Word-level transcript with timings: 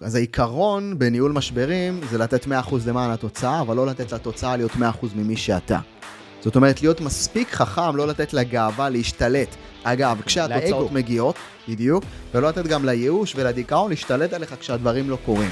אז 0.00 0.14
העיקרון 0.14 0.98
בניהול 0.98 1.32
משברים 1.32 2.00
זה 2.10 2.18
לתת 2.18 2.44
100% 2.44 2.48
למען 2.86 3.10
התוצאה, 3.10 3.60
אבל 3.60 3.76
לא 3.76 3.86
לתת 3.86 4.12
לתוצאה 4.12 4.56
להיות 4.56 4.70
100% 4.70 4.76
ממי 5.14 5.36
שאתה. 5.36 5.78
זאת 6.40 6.56
אומרת, 6.56 6.82
להיות 6.82 7.00
מספיק 7.00 7.50
חכם, 7.50 7.96
לא 7.96 8.06
לתת 8.06 8.32
לגאווה 8.32 8.88
להשתלט. 8.88 9.56
אגב, 9.82 10.20
כשהתוצאות 10.26 10.82
לאגו. 10.84 10.94
מגיעות, 10.94 11.36
בדיוק, 11.68 12.04
ולא 12.34 12.48
לתת 12.48 12.66
גם 12.66 12.84
לייאוש 12.84 13.36
ולדיכאון 13.36 13.90
להשתלט 13.90 14.32
עליך 14.32 14.54
כשהדברים 14.60 15.10
לא 15.10 15.18
קורים. 15.24 15.50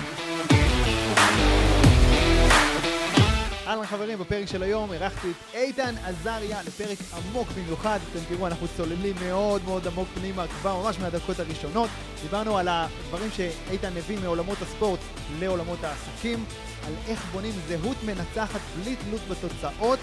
אהלן 3.75 3.87
חברים, 3.87 4.19
בפרק 4.19 4.47
של 4.47 4.63
היום 4.63 4.93
אירחתי 4.93 5.31
את 5.31 5.54
איתן 5.54 5.95
עזריה 6.04 6.63
לפרק 6.63 6.99
עמוק 7.17 7.49
במיוחד. 7.49 7.99
אתם 8.11 8.35
תראו, 8.35 8.47
אנחנו 8.47 8.67
צוללים 8.77 9.17
מאוד 9.21 9.65
מאוד 9.65 9.87
עמוק 9.87 10.08
פנימה 10.15 10.47
כבר 10.47 10.83
ממש 10.83 10.99
מהדקות 10.99 11.40
הראשונות. 11.40 11.90
דיברנו 12.22 12.58
על 12.58 12.69
הדברים 12.71 13.31
שאיתן 13.31 13.97
הביא 13.97 14.19
מעולמות 14.19 14.63
הספורט 14.63 15.01
לעולמות 15.39 15.79
העסקים, 15.85 16.45
על 16.87 16.93
איך 17.09 17.25
בונים 17.33 17.53
זהות 17.69 17.97
מנצחת 18.05 18.61
בלי 18.77 18.97
תלות 18.97 19.21
בתוצאות, 19.29 19.98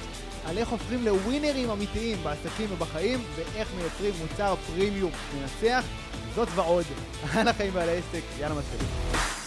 על 0.45 0.57
איך 0.57 0.69
הופכים 0.69 1.05
לווינרים 1.05 1.69
אמיתיים 1.69 2.17
בעסקים 2.23 2.71
ובחיים, 2.71 3.23
ואיך 3.35 3.67
מייצרים 3.75 4.13
מוצר 4.21 4.55
פרימיום 4.67 5.11
מנצח. 5.39 5.85
זאת 6.35 6.47
ועוד, 6.55 6.85
על 7.33 7.47
החיים 7.47 7.71
ועל 7.75 7.89
העסק, 7.89 8.23
יאללה 8.39 8.55
מתחילים. 8.55 9.40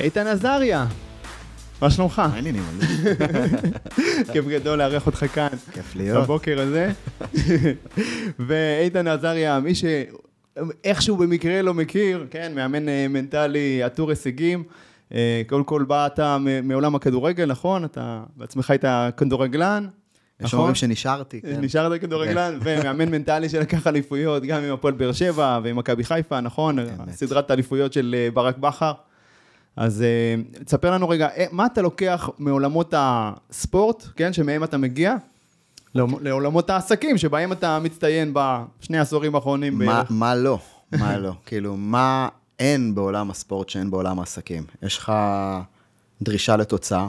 איתן 0.00 0.26
עזריה, 0.26 0.86
מה 1.82 1.90
שלומך? 1.90 2.18
מה 2.18 2.34
העניינים 2.34 2.62
על 2.68 2.80
זה? 2.86 3.14
כיף 4.32 4.44
גדול 4.44 4.78
לארח 4.78 5.06
אותך 5.06 5.26
כאן 5.34 5.48
כיף 5.72 5.96
להיות. 5.96 6.24
בבוקר 6.24 6.60
הזה. 6.60 6.92
ואיתן 8.46 9.06
עזריה, 9.06 9.60
מי 9.60 9.72
שאיכשהו 9.74 11.16
במקרה 11.16 11.62
לא 11.62 11.74
מכיר, 11.74 12.26
כן, 12.30 12.52
מאמן 12.54 12.88
אה, 12.88 13.06
מנטלי 13.08 13.82
עטור 13.82 14.10
הישגים. 14.10 14.64
אה, 15.14 15.42
קודם 15.48 15.64
כל 15.64 15.84
באת 15.88 16.20
מעולם 16.62 16.94
הכדורגל, 16.94 17.44
נכון? 17.46 17.84
אתה 17.84 18.22
בעצמך 18.36 18.70
היית 18.70 18.84
כדורגלן. 19.16 19.86
יש 20.40 20.46
נכון? 20.46 20.58
אומרים 20.58 20.74
שנשארתי, 20.74 21.40
כן. 21.40 21.60
נשארת 21.60 22.00
כדורגלן, 22.00 22.58
ומאמן 22.62 23.08
מנטלי 23.08 23.48
שלקח 23.52 23.86
אליפויות, 23.86 24.42
גם 24.42 24.62
עם 24.62 24.74
הפועל 24.74 24.94
באר 24.94 25.12
שבע 25.12 25.60
ועם 25.62 25.76
מכבי 25.76 26.04
חיפה, 26.04 26.40
נכון? 26.40 26.78
סדרת 27.10 27.50
האליפויות 27.50 27.92
של 27.92 28.14
אה, 28.18 28.28
ברק 28.34 28.58
בכר. 28.58 28.92
אז 29.80 30.02
אה, 30.02 30.34
תספר 30.64 30.90
לנו 30.90 31.08
רגע, 31.08 31.28
אה, 31.36 31.44
מה 31.52 31.66
אתה 31.66 31.82
לוקח 31.82 32.28
מעולמות 32.38 32.94
הספורט, 32.96 34.06
כן, 34.16 34.32
שמהם 34.32 34.64
אתה 34.64 34.76
מגיע, 34.78 35.14
לעולמ- 35.94 36.20
לעולמות 36.22 36.70
העסקים, 36.70 37.18
שבהם 37.18 37.52
אתה 37.52 37.78
מצטיין 37.78 38.34
בשני 38.34 38.98
העשורים 38.98 39.34
האחרונים 39.34 39.78
מה. 39.78 40.02
מה 40.10 40.34
לא? 40.34 40.58
מה 40.92 41.18
לא? 41.18 41.32
כאילו, 41.46 41.76
מה 41.76 42.28
אין 42.58 42.94
בעולם 42.94 43.30
הספורט 43.30 43.68
שאין 43.68 43.90
בעולם 43.90 44.18
העסקים? 44.18 44.64
יש 44.82 44.98
לך 44.98 45.12
דרישה 46.22 46.56
לתוצאה, 46.56 47.08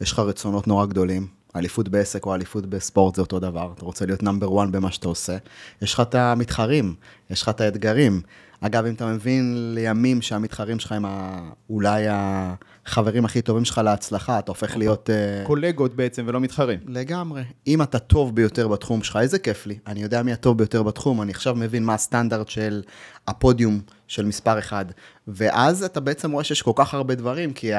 יש 0.00 0.12
לך 0.12 0.18
רצונות 0.18 0.66
נורא 0.66 0.86
גדולים, 0.86 1.26
אליפות 1.56 1.88
בעסק 1.88 2.26
או 2.26 2.34
אליפות 2.34 2.66
בספורט 2.66 3.14
זה 3.14 3.22
אותו 3.22 3.38
דבר, 3.40 3.72
אתה 3.76 3.84
רוצה 3.84 4.06
להיות 4.06 4.22
נאמבר 4.22 4.62
1 4.62 4.68
במה 4.68 4.90
שאתה 4.92 5.08
עושה, 5.08 5.36
יש 5.82 5.94
לך 5.94 6.00
את 6.00 6.14
המתחרים, 6.14 6.94
יש 7.30 7.42
לך 7.42 7.48
את 7.48 7.60
האתגרים. 7.60 8.20
אגב, 8.60 8.86
אם 8.86 8.94
אתה 8.94 9.06
מבין 9.06 9.74
לימים 9.74 10.22
שהמתחרים 10.22 10.78
שלך 10.78 10.92
הם 10.92 11.04
ה... 11.04 11.40
אולי 11.70 12.04
החברים 12.08 13.24
הכי 13.24 13.42
טובים 13.42 13.64
שלך 13.64 13.78
להצלחה, 13.84 14.38
אתה 14.38 14.50
הופך 14.50 14.76
להיות... 14.76 15.10
אה, 15.10 15.44
קולגות 15.46 15.94
בעצם 15.94 16.24
ולא 16.26 16.40
מתחרים. 16.40 16.78
לגמרי. 16.86 17.42
אם 17.66 17.82
אתה 17.82 17.98
טוב 17.98 18.34
ביותר 18.34 18.68
בתחום 18.68 19.02
שלך, 19.02 19.16
איזה 19.16 19.38
כיף 19.38 19.66
לי. 19.66 19.78
אני 19.86 20.02
יודע 20.02 20.22
מי 20.22 20.32
הטוב 20.32 20.58
ביותר 20.58 20.82
בתחום, 20.82 21.22
אני 21.22 21.32
עכשיו 21.32 21.54
מבין 21.54 21.84
מה 21.84 21.94
הסטנדרט 21.94 22.48
של 22.48 22.82
הפודיום 23.26 23.80
של 24.08 24.24
מספר 24.24 24.58
אחד. 24.58 24.84
ואז 25.28 25.82
אתה 25.82 26.00
בעצם 26.00 26.32
רואה 26.32 26.44
שיש 26.44 26.62
כל 26.62 26.72
כך 26.74 26.94
הרבה 26.94 27.14
דברים, 27.14 27.52
כי 27.52 27.70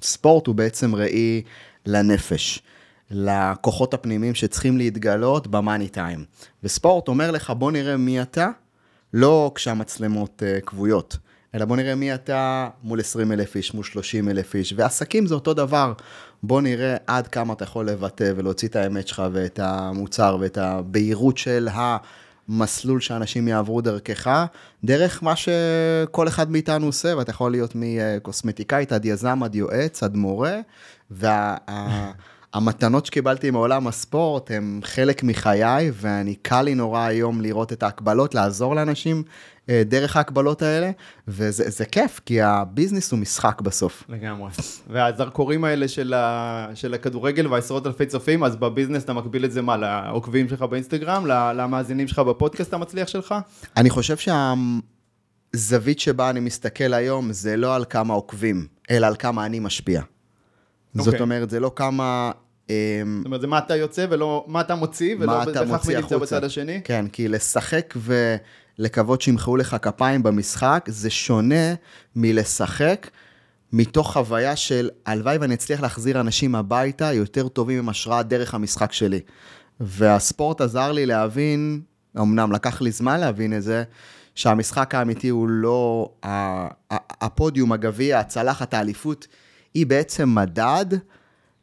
הספורט 0.00 0.46
הוא 0.46 0.54
בעצם 0.54 0.94
ראי 0.94 1.42
לנפש. 1.86 2.62
לכוחות 3.10 3.94
הפנימיים 3.94 4.34
שצריכים 4.34 4.78
להתגלות 4.78 5.46
במאני 5.46 5.88
טיים. 5.88 6.24
וספורט 6.62 7.08
אומר 7.08 7.30
לך, 7.30 7.50
בוא 7.50 7.72
נראה 7.72 7.96
מי 7.96 8.22
אתה, 8.22 8.48
לא 9.14 9.52
כשהמצלמות 9.54 10.42
uh, 10.42 10.64
כבויות, 10.64 11.16
אלא 11.54 11.64
בוא 11.64 11.76
נראה 11.76 11.94
מי 11.94 12.14
אתה 12.14 12.68
מול 12.82 13.00
20 13.00 13.32
אלף 13.32 13.56
איש, 13.56 13.74
מול 13.74 13.84
30 13.84 14.28
אלף 14.28 14.54
איש, 14.54 14.74
ועסקים 14.76 15.26
זה 15.26 15.34
אותו 15.34 15.54
דבר. 15.54 15.92
בוא 16.42 16.60
נראה 16.60 16.96
עד 17.06 17.26
כמה 17.28 17.52
אתה 17.52 17.64
יכול 17.64 17.88
לבטא 17.88 18.32
ולהוציא 18.36 18.68
את 18.68 18.76
האמת 18.76 19.08
שלך 19.08 19.22
ואת 19.32 19.58
המוצר 19.62 20.36
ואת 20.40 20.58
הבהירות 20.58 21.38
של 21.38 21.68
המסלול 21.72 23.00
שאנשים 23.00 23.48
יעברו 23.48 23.80
דרכך, 23.80 24.44
דרך 24.84 25.22
מה 25.22 25.34
שכל 25.36 26.28
אחד 26.28 26.50
מאיתנו 26.50 26.86
עושה, 26.86 27.16
ואתה 27.16 27.30
יכול 27.30 27.50
להיות 27.50 27.72
מקוסמטיקאית 27.74 28.92
עד 28.92 29.04
יזם, 29.04 29.42
עד 29.42 29.54
יועץ, 29.54 30.02
עד 30.02 30.16
מורה, 30.16 30.60
וה... 31.10 31.56
המתנות 32.54 33.06
שקיבלתי 33.06 33.50
מעולם 33.50 33.86
הספורט 33.86 34.50
הם 34.50 34.80
חלק 34.84 35.22
מחיי, 35.22 35.90
ואני 35.94 36.34
קל 36.34 36.62
לי 36.62 36.74
נורא 36.74 37.00
היום 37.00 37.40
לראות 37.40 37.72
את 37.72 37.82
ההקבלות, 37.82 38.34
לעזור 38.34 38.74
לאנשים 38.74 39.22
אה, 39.68 39.82
דרך 39.86 40.16
ההקבלות 40.16 40.62
האלה, 40.62 40.90
וזה 41.28 41.70
זה 41.70 41.84
כיף, 41.84 42.20
כי 42.26 42.42
הביזנס 42.42 43.12
הוא 43.12 43.18
משחק 43.18 43.60
בסוף. 43.60 44.04
לגמרי. 44.08 44.50
והזרקורים 44.90 45.64
האלה 45.64 45.88
של, 45.88 46.14
ה... 46.14 46.66
של 46.74 46.94
הכדורגל 46.94 47.46
והעשרות 47.46 47.86
אלפי 47.86 48.06
צופים, 48.06 48.44
אז 48.44 48.56
בביזנס 48.56 49.04
אתה 49.04 49.12
מקביל 49.12 49.44
את 49.44 49.52
זה 49.52 49.62
מה, 49.62 49.76
לעוקבים 49.76 50.48
שלך 50.48 50.62
באינסטגרם, 50.62 51.26
למאזינים 51.26 52.08
שלך 52.08 52.18
בפודקאסט 52.18 52.74
המצליח 52.74 53.08
שלך? 53.08 53.34
אני 53.76 53.90
חושב 53.90 54.16
שהזווית 55.54 56.00
שבה 56.00 56.30
אני 56.30 56.40
מסתכל 56.40 56.94
היום, 56.94 57.32
זה 57.32 57.56
לא 57.56 57.74
על 57.74 57.84
כמה 57.90 58.14
עוקבים, 58.14 58.66
אלא 58.90 59.06
על 59.06 59.16
כמה 59.18 59.46
אני 59.46 59.58
משפיע. 59.58 60.02
זאת 60.94 61.06
אוקיי. 61.06 61.20
אומרת, 61.20 61.50
זה 61.50 61.60
לא 61.60 61.72
כמה... 61.76 62.30
אמ, 62.70 62.74
זאת 63.18 63.26
אומרת, 63.26 63.40
זה 63.40 63.46
מה 63.46 63.58
אתה 63.58 63.76
יוצא 63.76 64.06
ולא 64.10 64.44
מה 64.48 64.60
אתה 64.60 64.74
מוציא, 64.74 65.16
ולא 65.18 65.44
בהכרח 65.44 65.86
מי 65.86 65.94
נמצא. 65.94 66.18
בצד 66.18 66.44
השני. 66.44 66.80
כן, 66.84 67.06
כי 67.12 67.28
לשחק 67.28 67.94
ולקוות 67.96 69.22
שימחאו 69.22 69.56
לך 69.56 69.76
כפיים 69.82 70.22
במשחק, 70.22 70.84
זה 70.88 71.10
שונה 71.10 71.74
מלשחק 72.16 73.10
מתוך 73.72 74.12
חוויה 74.12 74.56
של 74.56 74.90
הלוואי 75.06 75.38
ואני 75.38 75.54
אצליח 75.54 75.80
להחזיר 75.80 76.20
אנשים 76.20 76.54
הביתה 76.54 77.12
יותר 77.12 77.48
טובים 77.48 77.78
עם 77.78 77.88
השראה 77.88 78.22
דרך 78.22 78.54
המשחק 78.54 78.92
שלי. 78.92 79.20
והספורט 79.80 80.60
עזר 80.60 80.92
לי 80.92 81.06
להבין, 81.06 81.80
אמנם 82.18 82.52
לקח 82.52 82.80
לי 82.82 82.90
זמן 82.90 83.20
להבין 83.20 83.56
את 83.56 83.62
זה, 83.62 83.82
שהמשחק 84.34 84.94
האמיתי 84.94 85.28
הוא 85.28 85.48
לא 85.48 86.10
הפודיום, 87.20 87.72
הגביע, 87.72 88.18
הצלחת, 88.18 88.74
האליפות, 88.74 89.26
היא 89.74 89.86
בעצם 89.86 90.34
מדד 90.34 90.86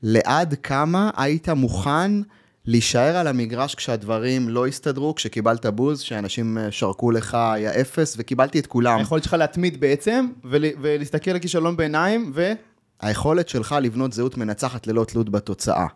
לעד 0.04 0.56
כמה 0.64 1.10
היית 1.18 1.50
מוכן 1.50 2.12
להישאר 2.66 3.18
על 3.18 3.28
המגרש 3.28 3.76
כשהדברים 3.76 4.50
לא 4.50 4.68
הסתדרו, 4.68 5.16
כשקיבלת 5.16 5.66
בוז, 5.66 6.00
שאנשים 6.00 6.58
אה, 6.58 6.72
שרקו 6.72 7.12
לך 7.12 7.34
היה 7.34 7.82
אפס, 7.82 8.16
וקיבלתי 8.18 8.60
את 8.60 8.68
כולם. 8.68 8.98
היכולת 8.98 9.24
שלך 9.24 9.34
להתמיד 9.34 9.80
בעצם, 9.80 10.28
ול- 10.46 10.66
ולהסתכל 10.82 11.32
לכישלון 11.32 11.78
בעיניים, 11.78 12.32
ו... 12.36 12.52
היכולת 13.02 13.50
שלך 13.50 13.76
לבנות 13.82 14.14
זהות 14.14 14.38
מנצחת 14.38 14.88
ללא 14.88 15.04
תלות 15.04 15.30
בתוצאה. 15.30 15.88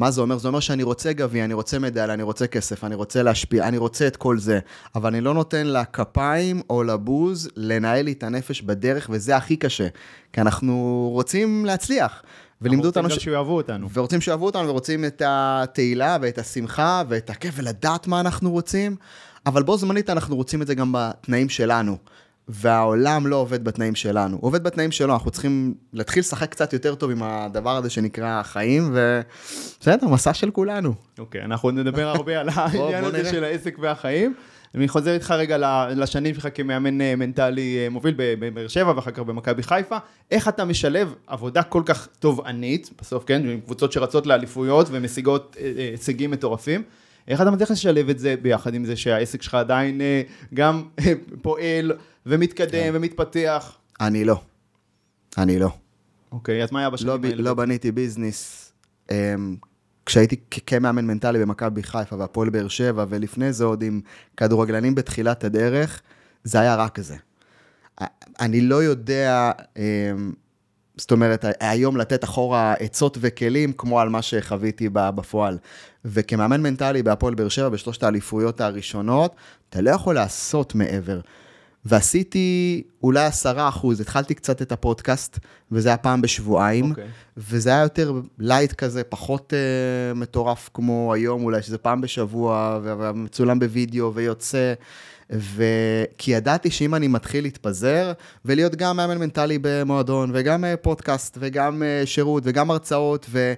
מה 0.00 0.10
זה 0.10 0.20
אומר? 0.20 0.38
זה 0.38 0.48
אומר 0.48 0.60
שאני 0.60 0.82
רוצה 0.82 1.12
גביע, 1.12 1.44
אני 1.44 1.54
רוצה 1.54 1.78
מדליה, 1.78 2.14
אני 2.14 2.22
רוצה 2.22 2.46
כסף, 2.46 2.84
אני 2.84 2.94
רוצה 2.94 3.22
להשפיע, 3.22 3.68
אני 3.68 3.78
רוצה 3.78 4.06
את 4.06 4.16
כל 4.16 4.38
זה, 4.38 4.58
אבל 4.94 5.10
אני 5.10 5.20
לא 5.20 5.34
נותן 5.34 5.66
לכפיים 5.66 6.62
או 6.70 6.82
לבוז 6.82 7.48
לנהל 7.56 8.04
לי 8.04 8.12
את 8.12 8.22
הנפש 8.22 8.62
בדרך, 8.62 9.10
וזה 9.12 9.36
הכי 9.36 9.56
קשה, 9.56 9.88
כי 10.32 10.40
אנחנו 10.40 11.08
רוצים 11.12 11.64
להצליח. 11.64 12.22
ולימדו 12.62 12.88
אותנו 12.88 13.02
רוצים 13.02 13.16
גם 13.16 13.22
שיאהבו 13.22 13.56
אותנו. 13.56 13.90
ורוצים 13.90 14.20
שאוהבו 14.20 14.46
אותנו, 14.46 14.68
ורוצים 14.68 15.04
את 15.04 15.22
התהילה 15.26 16.16
ואת 16.20 16.38
השמחה 16.38 17.02
ואת 17.08 17.30
הכיף 17.30 17.54
ולדעת 17.56 18.06
מה 18.06 18.20
אנחנו 18.20 18.50
רוצים, 18.50 18.96
אבל 19.46 19.62
בו 19.62 19.76
זמנית 19.76 20.10
אנחנו 20.10 20.36
רוצים 20.36 20.62
את 20.62 20.66
זה 20.66 20.74
גם 20.74 20.92
בתנאים 20.92 21.48
שלנו. 21.48 21.96
והעולם 22.52 23.26
לא 23.26 23.36
עובד 23.36 23.64
בתנאים 23.64 23.94
שלנו, 23.94 24.36
הוא 24.36 24.46
עובד 24.46 24.62
בתנאים 24.62 24.90
שלו, 24.90 25.12
אנחנו 25.12 25.30
צריכים 25.30 25.74
להתחיל 25.92 26.20
לשחק 26.20 26.50
קצת 26.50 26.72
יותר 26.72 26.94
טוב 26.94 27.10
עם 27.10 27.22
הדבר 27.22 27.76
הזה 27.76 27.90
שנקרא 27.90 28.40
החיים, 28.40 28.94
ובסדר, 28.94 30.08
מסע 30.08 30.34
של 30.34 30.50
כולנו. 30.50 30.94
אוקיי, 31.18 31.42
אנחנו 31.42 31.70
נדבר 31.70 32.08
הרבה 32.16 32.40
על 32.40 32.48
העניין 32.54 33.04
הזה. 33.04 33.30
של 33.30 33.44
העסק 33.44 33.76
והחיים. 33.80 34.34
אני 34.74 34.88
חוזר 34.88 35.14
איתך 35.14 35.30
רגע 35.30 35.86
לשנים 35.96 36.34
שלך 36.34 36.48
כמאמן 36.54 37.00
אה, 37.00 37.16
מנטלי 37.16 37.78
אה, 37.78 37.88
מוביל 37.88 38.14
בבאר 38.16 38.68
שבע 38.68 38.92
ואחר 38.96 39.10
כך 39.10 39.18
במכבי 39.18 39.62
חיפה. 39.62 39.96
איך 40.30 40.48
אתה 40.48 40.64
משלב 40.64 41.14
עבודה 41.26 41.62
כל 41.62 41.82
כך 41.86 42.08
תובענית, 42.18 42.90
בסוף 43.00 43.24
כן, 43.24 43.48
עם 43.48 43.60
קבוצות 43.60 43.92
שרצות 43.92 44.26
לאליפויות 44.26 44.86
ומשיגות 44.90 45.56
אה, 45.60 45.72
הישגים 45.90 46.30
מטורפים. 46.30 46.82
איך 47.30 47.40
אתה 47.40 47.50
מצליח 47.50 47.70
לשלב 47.70 48.08
את 48.08 48.18
זה 48.18 48.34
ביחד 48.42 48.74
עם 48.74 48.84
זה 48.84 48.96
שהעסק 48.96 49.42
שלך 49.42 49.54
עדיין 49.54 50.00
אה, 50.00 50.22
גם 50.54 50.82
אה, 50.98 51.12
פועל 51.42 51.92
ומתקדם 52.26 52.70
כן. 52.70 52.90
ומתפתח? 52.94 53.76
אני 54.00 54.24
לא. 54.24 54.40
אני 55.38 55.58
לא. 55.58 55.70
אוקיי, 56.32 56.62
אז 56.62 56.72
מה 56.72 56.78
היה 56.78 56.90
בשנים 56.90 57.22
לא, 57.22 57.28
האלה? 57.28 57.42
לא 57.42 57.54
בניתי 57.54 57.92
ביזנס. 57.92 58.72
אמ, 59.10 59.56
כשהייתי 60.06 60.36
כמאמן 60.66 61.06
מנטלי 61.06 61.38
במכבי 61.38 61.82
חיפה 61.82 62.16
והפועל 62.16 62.50
באר 62.50 62.68
שבע, 62.68 63.04
ולפני 63.08 63.52
זה 63.52 63.64
עוד 63.64 63.82
עם 63.82 64.00
כדורגלנים 64.36 64.94
בתחילת 64.94 65.44
הדרך, 65.44 66.02
זה 66.44 66.60
היה 66.60 66.76
רק 66.76 67.00
זה. 67.00 67.16
אני 68.40 68.60
לא 68.60 68.82
יודע, 68.82 69.52
אמ, 69.76 70.32
זאת 71.00 71.10
אומרת, 71.12 71.44
היום 71.60 71.96
לתת 71.96 72.24
אחורה 72.24 72.72
עצות 72.72 73.18
וכלים 73.20 73.72
כמו 73.72 74.00
על 74.00 74.08
מה 74.08 74.22
שחוויתי 74.22 74.88
בפועל. 74.92 75.58
וכמאמן 76.04 76.62
מנטלי 76.62 77.02
בהפועל 77.02 77.34
באר 77.34 77.48
שבע, 77.48 77.68
בשלושת 77.68 78.02
האליפויות 78.02 78.60
הראשונות, 78.60 79.34
אתה 79.70 79.80
לא 79.80 79.90
יכול 79.90 80.14
לעשות 80.14 80.74
מעבר. 80.74 81.20
ועשיתי 81.84 82.82
אולי 83.02 83.24
עשרה 83.24 83.68
אחוז, 83.68 84.00
התחלתי 84.00 84.34
קצת 84.34 84.62
את 84.62 84.72
הפודקאסט, 84.72 85.38
וזה 85.72 85.88
היה 85.88 85.96
פעם 85.96 86.22
בשבועיים, 86.22 86.84
okay. 86.84 86.88
אוקיי. 86.88 87.08
וזה 87.36 87.70
היה 87.70 87.82
יותר 87.82 88.12
light 88.38 88.72
כזה, 88.72 89.04
פחות 89.04 89.52
אה, 89.52 90.18
מטורף 90.18 90.70
כמו 90.74 91.14
היום, 91.14 91.44
אולי 91.44 91.62
שזה 91.62 91.78
פעם 91.78 92.00
בשבוע, 92.00 92.80
ומצולם 92.82 93.58
בווידאו 93.58 94.14
ויוצא, 94.14 94.74
ו... 95.32 95.64
כי 96.18 96.30
ידעתי 96.30 96.70
שאם 96.70 96.94
אני 96.94 97.08
מתחיל 97.08 97.44
להתפזר, 97.44 98.12
ולהיות 98.44 98.76
גם 98.76 98.96
מאמן 98.96 99.18
מנטלי 99.18 99.58
במועדון, 99.62 100.30
וגם 100.34 100.64
אה, 100.64 100.76
פודקאסט, 100.76 101.38
וגם 101.40 101.82
אה, 101.82 102.06
שירות, 102.06 102.42
וגם 102.46 102.70
הרצאות, 102.70 103.26
ו... 103.30 103.52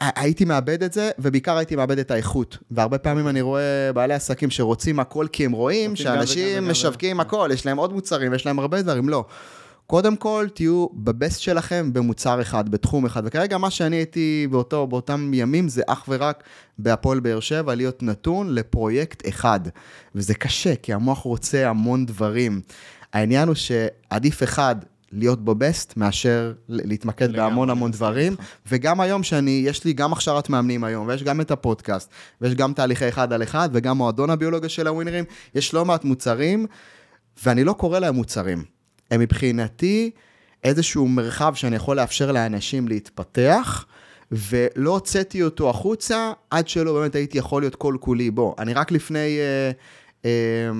הייתי 0.00 0.44
מאבד 0.44 0.82
את 0.82 0.92
זה, 0.92 1.10
ובעיקר 1.18 1.56
הייתי 1.56 1.76
מאבד 1.76 1.98
את 1.98 2.10
האיכות. 2.10 2.58
והרבה 2.70 2.98
פעמים 2.98 3.28
אני 3.28 3.40
רואה 3.40 3.90
בעלי 3.94 4.14
עסקים 4.14 4.50
שרוצים 4.50 5.00
הכל 5.00 5.26
כי 5.32 5.44
הם 5.44 5.52
רואים 5.52 5.96
שאנשים 5.96 6.68
משווקים 6.68 7.20
הכל, 7.20 7.50
יש 7.52 7.66
להם 7.66 7.76
עוד 7.76 7.92
מוצרים, 7.92 8.34
יש 8.34 8.46
להם 8.46 8.58
הרבה 8.58 8.82
דברים, 8.82 9.08
לא. 9.08 9.24
קודם 9.92 10.16
כל, 10.16 10.46
תהיו 10.54 10.86
בבסט 10.94 11.40
שלכם 11.40 11.92
במוצר 11.92 12.40
אחד, 12.40 12.68
בתחום 12.68 13.06
אחד. 13.06 13.22
וכרגע 13.26 13.58
מה 13.58 13.70
שאני 13.70 13.96
הייתי 13.96 14.46
באותו, 14.50 14.86
באותם 14.86 15.30
ימים 15.34 15.68
זה 15.68 15.82
אך 15.86 16.04
ורק 16.08 16.44
בהפועל 16.78 17.20
באר 17.20 17.40
שבע, 17.40 17.74
להיות 17.74 18.02
נתון 18.02 18.54
לפרויקט 18.54 19.28
אחד. 19.28 19.60
וזה 20.14 20.34
קשה, 20.34 20.76
כי 20.76 20.92
המוח 20.92 21.18
רוצה 21.18 21.68
המון 21.68 22.06
דברים. 22.06 22.60
העניין 23.12 23.48
הוא 23.48 23.54
שעדיף 23.54 24.42
אחד 24.42 24.76
להיות 25.12 25.44
בו 25.44 25.54
בסט, 25.54 25.96
מאשר 25.96 26.52
להתמקד 26.68 27.32
בהמון 27.32 27.70
המון 27.70 27.90
דברים. 27.90 28.36
וגם 28.70 29.00
היום 29.00 29.22
שאני, 29.22 29.62
יש 29.66 29.84
לי 29.84 29.92
גם 29.92 30.12
הכשרת 30.12 30.50
מאמנים 30.50 30.84
היום, 30.84 31.06
ויש 31.06 31.22
גם 31.22 31.40
את 31.40 31.50
הפודקאסט, 31.50 32.10
ויש 32.40 32.54
גם 32.54 32.72
תהליכי 32.72 33.08
אחד 33.08 33.32
על 33.32 33.42
אחד, 33.42 33.68
וגם 33.72 33.96
מועדון 33.96 34.30
הביולוגיה 34.30 34.68
של 34.68 34.86
הווינרים, 34.86 35.24
יש 35.54 35.74
לא 35.74 35.84
מעט 35.84 36.04
מוצרים, 36.04 36.66
ואני 37.44 37.64
לא 37.64 37.72
קורא 37.72 37.98
להם 37.98 38.14
מוצרים. 38.14 38.81
הם 39.12 39.20
מבחינתי 39.20 40.10
איזשהו 40.64 41.08
מרחב 41.08 41.54
שאני 41.54 41.76
יכול 41.76 41.96
לאפשר 41.96 42.32
לאנשים 42.32 42.88
להתפתח, 42.88 43.86
ולא 44.32 44.90
הוצאתי 44.90 45.42
אותו 45.42 45.70
החוצה 45.70 46.32
עד 46.50 46.68
שלא 46.68 46.92
באמת 46.92 47.14
הייתי 47.14 47.38
יכול 47.38 47.62
להיות 47.62 47.74
כל 47.74 47.96
כולי 48.00 48.30
בו. 48.30 48.54
אני 48.58 48.74
רק 48.74 48.92
לפני... 48.92 49.38
אה, 49.38 49.70
אה, 50.24 50.70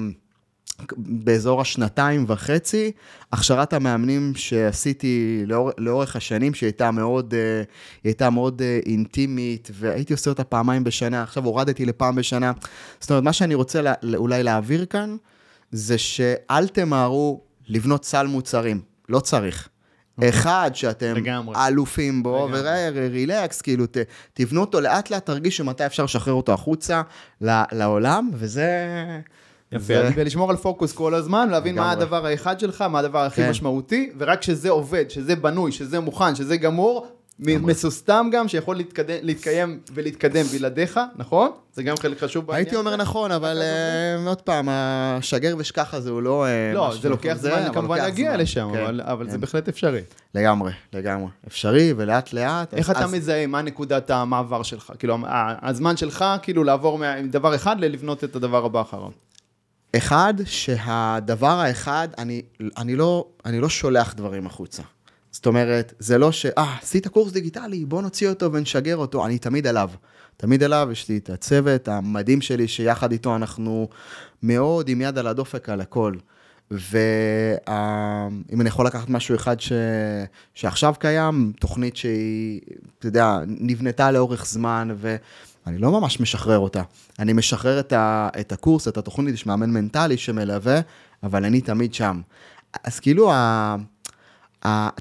באזור 0.96 1.60
השנתיים 1.60 2.24
וחצי, 2.28 2.92
הכשרת 3.32 3.72
המאמנים 3.72 4.32
שעשיתי 4.36 5.42
לאור, 5.46 5.70
לאורך 5.78 6.16
השנים, 6.16 6.54
שהיא 6.54 6.66
הייתה 6.66 6.90
מאוד, 6.90 7.34
אה, 7.34 7.62
הייתה 8.04 8.30
מאוד 8.30 8.62
אה, 8.62 8.80
אינטימית, 8.86 9.70
והייתי 9.74 10.12
עושה 10.12 10.30
אותה 10.30 10.44
פעמיים 10.44 10.84
בשנה, 10.84 11.22
עכשיו 11.22 11.44
הורדתי 11.44 11.84
לפעם 11.84 12.14
בשנה. 12.14 12.52
זאת 13.00 13.10
אומרת, 13.10 13.24
מה 13.24 13.32
שאני 13.32 13.54
רוצה 13.54 13.82
לה, 13.82 13.94
אולי 14.14 14.42
להעביר 14.42 14.84
כאן, 14.84 15.16
זה 15.72 15.98
שאל 15.98 16.68
תמהרו 16.68 17.40
לבנות 17.72 18.04
סל 18.04 18.26
מוצרים, 18.26 18.80
לא 19.08 19.20
צריך. 19.20 19.68
אוקיי. 20.16 20.28
אחד 20.28 20.70
שאתם 20.74 21.14
לגמרי. 21.16 21.56
אלופים 21.66 22.22
בו, 22.22 22.48
ורילקס, 22.94 23.60
כאילו, 23.60 23.86
ת, 23.86 23.96
תבנו 24.34 24.60
אותו 24.60 24.80
לאט 24.80 25.10
לאט, 25.10 25.26
תרגישו 25.26 25.64
מתי 25.64 25.86
אפשר 25.86 26.04
לשחרר 26.04 26.34
אותו 26.34 26.52
החוצה 26.52 27.02
לעולם, 27.40 28.30
וזה... 28.34 28.68
יפה, 29.72 29.94
ולשמור 30.14 30.50
על 30.50 30.56
פוקוס 30.56 30.92
כל 30.92 31.14
הזמן, 31.14 31.48
להבין 31.48 31.74
מה 31.74 31.90
הדבר 31.90 32.26
האחד 32.26 32.60
שלך, 32.60 32.80
מה 32.80 32.98
הדבר 32.98 33.18
הכי 33.18 33.42
כן. 33.42 33.50
משמעותי, 33.50 34.12
ורק 34.18 34.38
כשזה 34.38 34.70
עובד, 34.70 35.10
שזה 35.10 35.36
בנוי, 35.36 35.72
שזה 35.72 36.00
מוכן, 36.00 36.34
שזה 36.34 36.56
גמור, 36.56 37.06
מסוסתם 37.38 38.28
גם, 38.32 38.48
שיכול 38.48 38.76
להתקיים 39.22 39.80
ולהתקדם 39.94 40.44
בלעדיך, 40.44 41.00
נכון? 41.16 41.50
זה 41.72 41.82
גם 41.82 41.96
חלק 41.96 42.18
חשוב 42.18 42.46
בעניין. 42.46 42.64
הייתי 42.64 42.76
אומר 42.76 42.96
נכון, 42.96 43.32
אבל 43.32 43.62
אה, 43.62 44.28
עוד 44.28 44.40
פעם, 44.42 44.68
השגר 44.70 45.54
ושכח 45.58 45.94
הזה 45.94 46.10
הוא 46.10 46.22
לא... 46.22 46.46
אה, 46.46 46.72
לא, 46.74 46.94
זה 47.00 47.08
לוקח 47.08 47.34
זמן 47.34 47.72
כמובן 47.74 47.96
להגיע 47.96 48.36
לשם, 48.36 48.70
כן, 48.72 49.00
אבל 49.00 49.26
זה 49.26 49.32
כן. 49.32 49.40
בהחלט 49.40 49.68
אפשרי. 49.68 50.00
לגמרי, 50.34 50.72
לגמרי. 50.92 51.28
אפשרי 51.46 51.94
ולאט 51.96 52.32
לאט. 52.32 52.74
איך 52.74 52.90
אתה 52.90 53.06
מזהה, 53.06 53.46
מה 53.46 53.62
נקודת 53.62 54.10
המעבר 54.10 54.62
שלך? 54.62 54.92
כאילו, 54.98 55.18
הזמן 55.62 55.96
שלך, 55.96 56.24
כאילו, 56.42 56.64
לעבור 56.64 57.00
מדבר 57.22 57.54
אחד 57.54 57.80
ללבנות 57.80 58.24
את 58.24 58.36
הדבר 58.36 58.64
הבא 58.64 58.80
אחריו. 58.80 59.10
אחד, 59.96 60.34
שהדבר 60.44 61.60
האחד, 61.60 62.08
אני, 62.18 62.42
אני, 62.76 62.96
לא, 62.96 63.26
אני 63.46 63.60
לא 63.60 63.68
שולח 63.68 64.14
דברים 64.14 64.46
החוצה. 64.46 64.82
זאת 65.42 65.46
אומרת, 65.46 65.94
זה 65.98 66.18
לא 66.18 66.32
ש, 66.32 66.46
אה, 66.46 66.76
עשית 66.82 67.08
קורס 67.08 67.32
דיגיטלי, 67.32 67.84
בוא 67.84 68.02
נוציא 68.02 68.28
אותו 68.28 68.52
ונשגר 68.52 68.96
אותו, 68.96 69.26
אני 69.26 69.38
תמיד 69.38 69.66
עליו. 69.66 69.90
תמיד 70.36 70.62
עליו, 70.62 70.88
יש 70.92 71.08
לי 71.08 71.18
את 71.18 71.30
הצוות 71.30 71.88
המדהים 71.88 72.40
שלי, 72.40 72.68
שיחד 72.68 73.12
איתו 73.12 73.36
אנחנו 73.36 73.88
מאוד 74.42 74.88
עם 74.88 75.00
יד 75.00 75.18
על 75.18 75.26
הדופק 75.26 75.68
על 75.68 75.80
הכל. 75.80 76.14
ואם 76.70 78.60
אני 78.60 78.68
יכול 78.68 78.86
לקחת 78.86 79.08
משהו 79.08 79.34
אחד 79.34 79.60
ש... 79.60 79.72
שעכשיו 80.54 80.94
קיים, 80.98 81.52
תוכנית 81.60 81.96
שהיא, 81.96 82.60
אתה 82.98 83.06
יודע, 83.06 83.38
נבנתה 83.46 84.10
לאורך 84.10 84.46
זמן, 84.46 84.88
ו... 84.96 85.16
אני 85.66 85.78
לא 85.78 85.90
ממש 85.90 86.20
משחרר 86.20 86.58
אותה. 86.58 86.82
אני 87.18 87.32
משחרר 87.32 87.80
את, 87.80 87.92
ה, 87.92 88.28
את 88.40 88.52
הקורס, 88.52 88.88
את 88.88 88.96
התוכנית, 88.96 89.34
יש 89.34 89.46
מאמן 89.46 89.70
מנטלי 89.70 90.16
שמלווה, 90.16 90.80
אבל 91.22 91.44
אני 91.44 91.60
תמיד 91.60 91.94
שם. 91.94 92.20
אז 92.84 93.00
כאילו, 93.00 93.32
ה, 93.32 93.76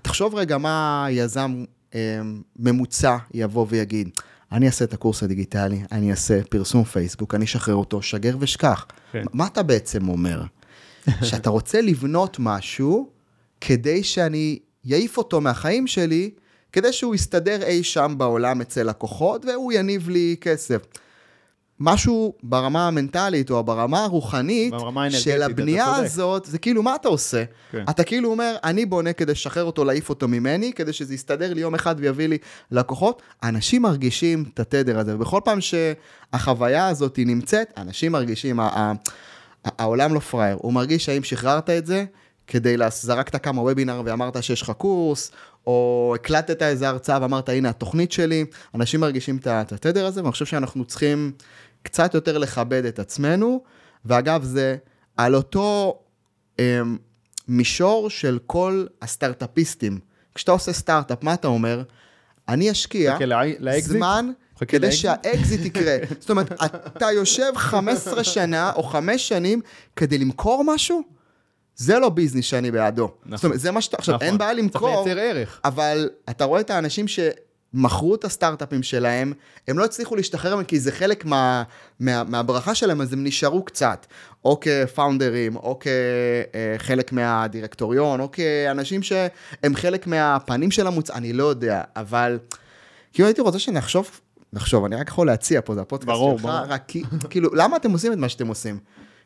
תחשוב 0.02 0.36
רגע 0.36 0.58
מה 0.58 1.08
יזם 1.10 1.63
אה, 1.96 2.22
ממוצע 2.60 3.18
יבוא 3.34 3.66
ויגיד. 3.69 4.10
אני 4.52 4.66
אעשה 4.66 4.86
את 4.86 4.94
הקורס 4.94 5.24
הדיגיטלי, 5.24 5.81
אני 5.92 6.12
אעשה 6.12 6.44
פרסום 6.50 6.84
פייסבוק, 6.84 7.36
אני 7.36 7.46
אשחרר 7.46 7.75
אותו, 7.75 8.02
שגר 8.02 8.36
ושכח. 8.40 8.86
כן. 9.12 9.24
מה 9.34 9.48
אתה 9.48 9.63
בעצם 9.63 10.10
אומר? 10.10 10.44
שאתה 11.30 11.50
רוצה 11.50 11.81
לבנות 11.81 12.38
משהו 12.40 13.10
כדי 13.62 14.04
שאני 14.04 14.60
אעיף 14.92 15.18
אותו 15.18 15.42
מהחיים 15.42 15.88
שלי, 15.88 16.30
כדי 16.74 16.94
שהוא 16.94 17.16
יסתדר 17.16 17.63
אי 17.63 17.84
שם 17.84 18.16
בעולם 18.18 18.62
אצל 18.62 18.84
לקוחות, 18.84 19.46
והוא 19.46 19.74
יניב 19.74 20.10
לי 20.10 20.36
כסף. 20.42 20.81
משהו 21.83 22.33
ברמה 22.44 22.88
המנטלית 22.88 23.51
או 23.51 23.63
ברמה 23.63 24.04
הרוחנית 24.04 24.72
ברמה 24.72 25.12
של 25.12 25.41
הבנייה 25.41 25.96
הזאת, 25.96 26.46
זה 26.46 26.58
כאילו, 26.58 26.84
מה 26.84 26.96
אתה 26.96 27.08
עושה? 27.08 27.44
כן. 27.72 27.84
אתה 27.89 28.03
כאילו 28.03 28.32
אומר, 28.32 28.56
אני 28.63 28.86
בונה 28.86 29.13
כדי 29.13 29.32
לשחרר 29.32 29.63
אותו, 29.63 29.84
להעיף 29.84 30.10
אותו 30.10 30.27
ממני, 30.27 30.74
כדי 30.74 30.94
שזה 30.94 31.13
יסתדר 31.13 31.53
לי 31.53 31.62
יום 31.62 31.75
אחד 31.75 31.96
ויביא 31.98 32.27
לי 32.27 32.38
לקוחות. 32.72 33.22
אנשים 33.44 33.82
מרגישים 33.82 34.44
את 34.53 34.60
התדר 34.60 35.00
הזה, 35.00 35.15
ובכל 35.15 35.39
פעם 35.44 35.60
שהחוויה 35.62 36.88
הזאת 36.88 37.20
נמצאת, 37.25 37.74
אנשים 37.77 38.12
מרגישים, 38.12 38.60
העולם 39.65 40.13
לא 40.13 40.20
פראייר, 40.20 40.58
הוא 40.62 40.74
מרגיש 40.74 41.10
האם 41.10 41.24
שחררת 41.24 41.70
את 41.70 41.86
זה, 41.86 42.06
כדי, 42.48 42.75
זרקת 42.89 43.44
כמה 43.44 43.62
וובינר 43.62 44.01
ואמרת 44.06 44.44
שיש 44.44 44.62
לך 44.62 44.72
קורס, 44.72 45.32
או 45.67 46.13
הקלטת 46.15 46.62
איזה 46.62 46.89
הרצאה 46.89 47.22
ואמרת, 47.22 47.50
הנה 47.50 47.70
התוכנית 47.70 48.12
שלי, 48.12 48.46
אנשים 48.75 49.00
מרגישים 49.00 49.38
את 49.38 49.72
התדר 49.72 50.06
הזה, 50.06 50.22
ואני 50.22 50.32
חושב 50.32 50.46
שאנחנו 50.46 50.86
צריכים 50.86 51.32
קצת 51.84 52.14
יותר 52.14 52.38
לכבד 52.38 52.86
את 52.86 53.00
עצמנו, 53.00 53.64
ואגב, 54.06 54.44
זה 54.44 54.76
על 55.18 55.36
אותו 55.36 56.00
אה, 56.60 56.82
מישור 57.48 58.10
של 58.10 58.40
כל 58.46 58.86
הסטארט-אפיסטים. 59.02 60.00
כשאתה 60.36 60.52
עושה 60.52 60.74
סטארט-אפ, 60.74 61.24
מה 61.24 61.34
אתה 61.34 61.48
אומר? 61.48 61.84
אני 62.50 62.72
אשקיע 62.72 63.18
זמן 63.80 64.32
כדי 64.68 64.92
שהאקזיט 64.92 65.66
יקרה. 65.66 65.98
זאת 66.20 66.30
אומרת, 66.30 66.52
אתה 66.98 67.12
יושב 67.12 67.52
15 67.56 68.24
שנה 68.24 68.72
או 68.76 68.84
5 68.84 69.28
שנים 69.28 69.62
כדי 69.96 70.18
למכור 70.18 70.64
משהו? 70.68 71.02
זה 71.76 72.00
לא 72.00 72.10
ביזנס 72.10 72.46
שאני 72.46 72.72
בעדו. 72.72 73.12
נכון. 73.26 73.38
זאת 73.38 73.46
אומרת, 73.46 73.60
זה 73.60 73.72
מה 73.72 73.82
שאתה... 73.82 73.98
עכשיו, 73.98 74.16
נכון. 74.16 74.28
אין 74.28 74.38
בעיה 74.38 74.54
למכור, 74.54 75.04
צריך 75.04 75.16
לייצר 75.16 75.22
ערך. 75.22 75.60
אבל 75.66 76.10
אתה 76.30 76.46
רואה 76.46 76.62
את 76.62 76.70
האנשים 76.70 77.08
שמכרו 77.75 78.16
את 78.16 78.25
הסטארט-אפים 78.25 78.84
שלהם, 78.84 79.34
הם 79.68 79.80
לא 79.80 79.86
הצליחו 79.86 80.16
להשתחרר 80.16 80.56
מהם 80.56 80.66
כי 80.66 80.80
זה 80.80 80.92
חלק 80.92 81.25
מה, 81.25 81.63
מה, 82.00 82.24
מהברכה 82.24 82.75
שלהם, 82.75 83.01
אז 83.01 83.13
הם 83.13 83.24
נשארו 83.24 83.66
קצת. 83.66 84.06
או 84.46 84.60
כפאונדרים, 84.60 85.56
או 85.56 85.80
כחלק 85.80 87.12
מהדירקטוריון, 87.12 88.20
או 88.20 88.32
כאנשים 88.32 89.04
שהם 89.04 89.75
חלק 89.75 90.08
מהפנים 90.08 90.72
של 90.72 90.88
המוצ... 90.88 91.10
אני 91.10 91.34
לא 91.34 91.44
יודע, 91.44 91.82
אבל 91.96 92.40
כאילו 93.13 93.28
הייתי 93.28 93.42
רוצה 93.42 93.60
שנחשוב 93.60 94.20
נחשוב, 94.54 94.86
אני 94.86 94.96
רק 94.96 95.08
יכול 95.08 95.28
להציע 95.28 95.62
פה, 95.66 95.75
זה 95.75 95.82
הפודקאסט 95.82 96.08
ברור, 96.08 96.38
שלך, 96.38 96.46
ברור. 96.46 96.58
רק 96.68 96.92
כאילו, 97.30 97.50
למה 97.54 97.78
אתם 97.78 97.92
עושים 97.92 98.13
את 98.13 98.18
מה 98.18 98.30
שאתם 98.30 98.48
עושים? 98.48 98.80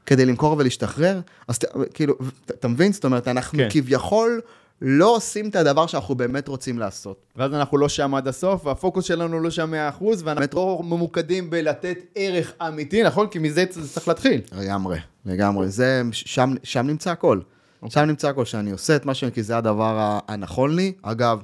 כדי 0.06 0.26
למכור 0.26 0.56
ולהשתחרר? 0.58 1.20
אז 1.48 1.60
כאילו, 1.94 2.16
אתה 2.46 2.68
מבין? 2.68 2.94
זאת 2.94 3.06
אומרת, 3.06 3.28
אנחנו 3.28 3.60
כן. 3.60 3.68
כביכול 3.72 4.42
לא 4.82 5.16
עושים 5.16 5.50
את 5.50 5.56
הדבר 5.56 5.88
שאנחנו 5.88 6.16
באמת 6.16 6.48
רוצים 6.48 6.80
לעשות. 6.80 7.26
ואז 7.36 7.54
אנחנו 7.54 7.78
לא 7.78 7.90
שם 7.90 8.16
עד 8.16 8.28
הסוף, 8.28 8.66
והפוקוס 8.66 9.06
שלנו 9.06 9.40
לא 9.40 9.50
שם 9.50 9.74
100%, 10.00 10.04
ואנחנו 10.24 10.48
לא 10.54 10.82
ממוקדים 10.84 11.50
בלתת 11.50 11.98
ערך 12.16 12.54
אמיתי, 12.68 13.04
נכון? 13.04 13.28
כי 13.28 13.40
מזה 13.40 13.66
זה 13.70 13.90
צריך 13.90 14.08
להתחיל. 14.08 14.42
לגמרי, 14.52 15.00
לגמרי. 15.26 15.70
זה, 15.70 16.02
שם, 16.12 16.54
שם 16.64 16.88
נמצא 16.88 17.12
הכל. 17.12 17.40
Okay. 17.84 17.90
שם 17.90 18.02
נמצא 18.02 18.30
הכל, 18.30 18.46
שאני 18.46 18.72
עושה 18.72 18.96
את 18.96 19.06
מה 19.06 19.14
שאני, 19.14 19.32
כי 19.32 19.44
זה 19.44 19.58
הדבר 19.58 20.20
הנכון 20.28 20.76
לי. 20.76 20.94
אגב, 21.02 21.42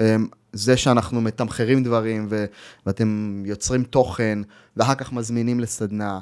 אמ, 0.00 0.26
זה 0.52 0.76
שאנחנו 0.76 1.20
מתמחרים 1.20 1.84
דברים, 1.84 2.26
ו- 2.30 2.44
ואתם 2.86 3.42
יוצרים 3.46 3.82
תוכן, 3.82 4.38
ואחר 4.76 4.94
כך 4.94 5.12
מזמינים 5.12 5.60
לסדנה, 5.60 6.18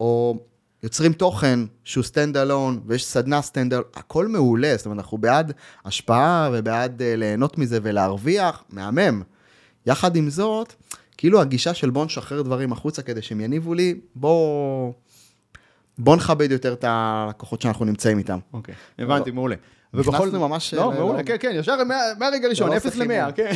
או 0.00 0.38
יוצרים 0.82 1.12
תוכן 1.12 1.60
שהוא 1.84 2.04
stand 2.04 2.34
alone, 2.34 2.78
ויש 2.86 3.04
סדנה 3.06 3.40
stand 3.40 3.72
alone, 3.72 3.98
הכל 3.98 4.26
מעולה, 4.26 4.74
זאת 4.76 4.86
אומרת, 4.86 4.98
אנחנו 4.98 5.18
בעד 5.18 5.52
השפעה 5.84 6.50
ובעד 6.52 7.00
uh, 7.00 7.16
ליהנות 7.16 7.58
מזה 7.58 7.78
ולהרוויח, 7.82 8.64
מהמם. 8.70 9.22
יחד 9.86 10.16
עם 10.16 10.30
זאת, 10.30 10.72
כאילו 11.16 11.40
הגישה 11.40 11.74
של 11.74 11.90
בוא 11.90 12.04
נשחרר 12.04 12.42
דברים 12.42 12.72
החוצה 12.72 13.02
כדי 13.02 13.22
שהם 13.22 13.40
יניבו 13.40 13.74
לי, 13.74 14.00
בוא... 14.14 14.92
בוא 15.98 16.16
נכבד 16.16 16.52
יותר 16.52 16.72
את 16.72 16.84
הלקוחות 16.88 17.62
שאנחנו 17.62 17.84
נמצאים 17.84 18.18
איתם. 18.18 18.38
אוקיי, 18.52 18.74
הבנתי, 18.98 19.30
מעולה. 19.30 19.56
נכנסנו 19.94 20.48
ממש... 20.48 20.74
לא, 20.74 20.92
ל- 20.92 20.98
מעולה, 20.98 21.18
לא- 21.18 21.26
כן, 21.26 21.36
כן, 21.40 21.50
ישר 21.54 21.84
מה- 21.84 21.94
מהרגע 22.18 22.46
הראשון, 22.46 22.70
לא 22.70 22.76
0 22.76 22.86
עושה 22.86 22.98
ל-100, 23.04 23.08
חימום. 23.08 23.32
כן. 23.32 23.52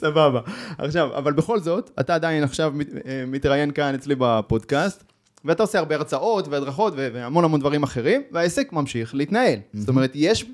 סבבה. 0.00 0.40
עכשיו, 0.78 1.18
אבל 1.18 1.32
בכל 1.32 1.60
זאת, 1.60 1.90
אתה 2.00 2.14
עדיין 2.14 2.42
עכשיו 2.44 2.72
אה, 3.06 3.24
מתראיין 3.26 3.70
כאן 3.70 3.94
אצלי 3.94 4.14
בפודקאסט, 4.18 5.04
ואתה 5.46 5.62
עושה 5.62 5.78
הרבה 5.78 5.94
הרצאות 5.94 6.48
והדרכות 6.48 6.92
והמון 6.96 7.44
המון 7.44 7.60
דברים 7.60 7.82
אחרים, 7.82 8.22
והעסק 8.32 8.72
ממשיך 8.72 9.14
להתנהל. 9.14 9.58
זאת 9.74 9.88
אומרת, 9.88 10.10
יש... 10.14 10.44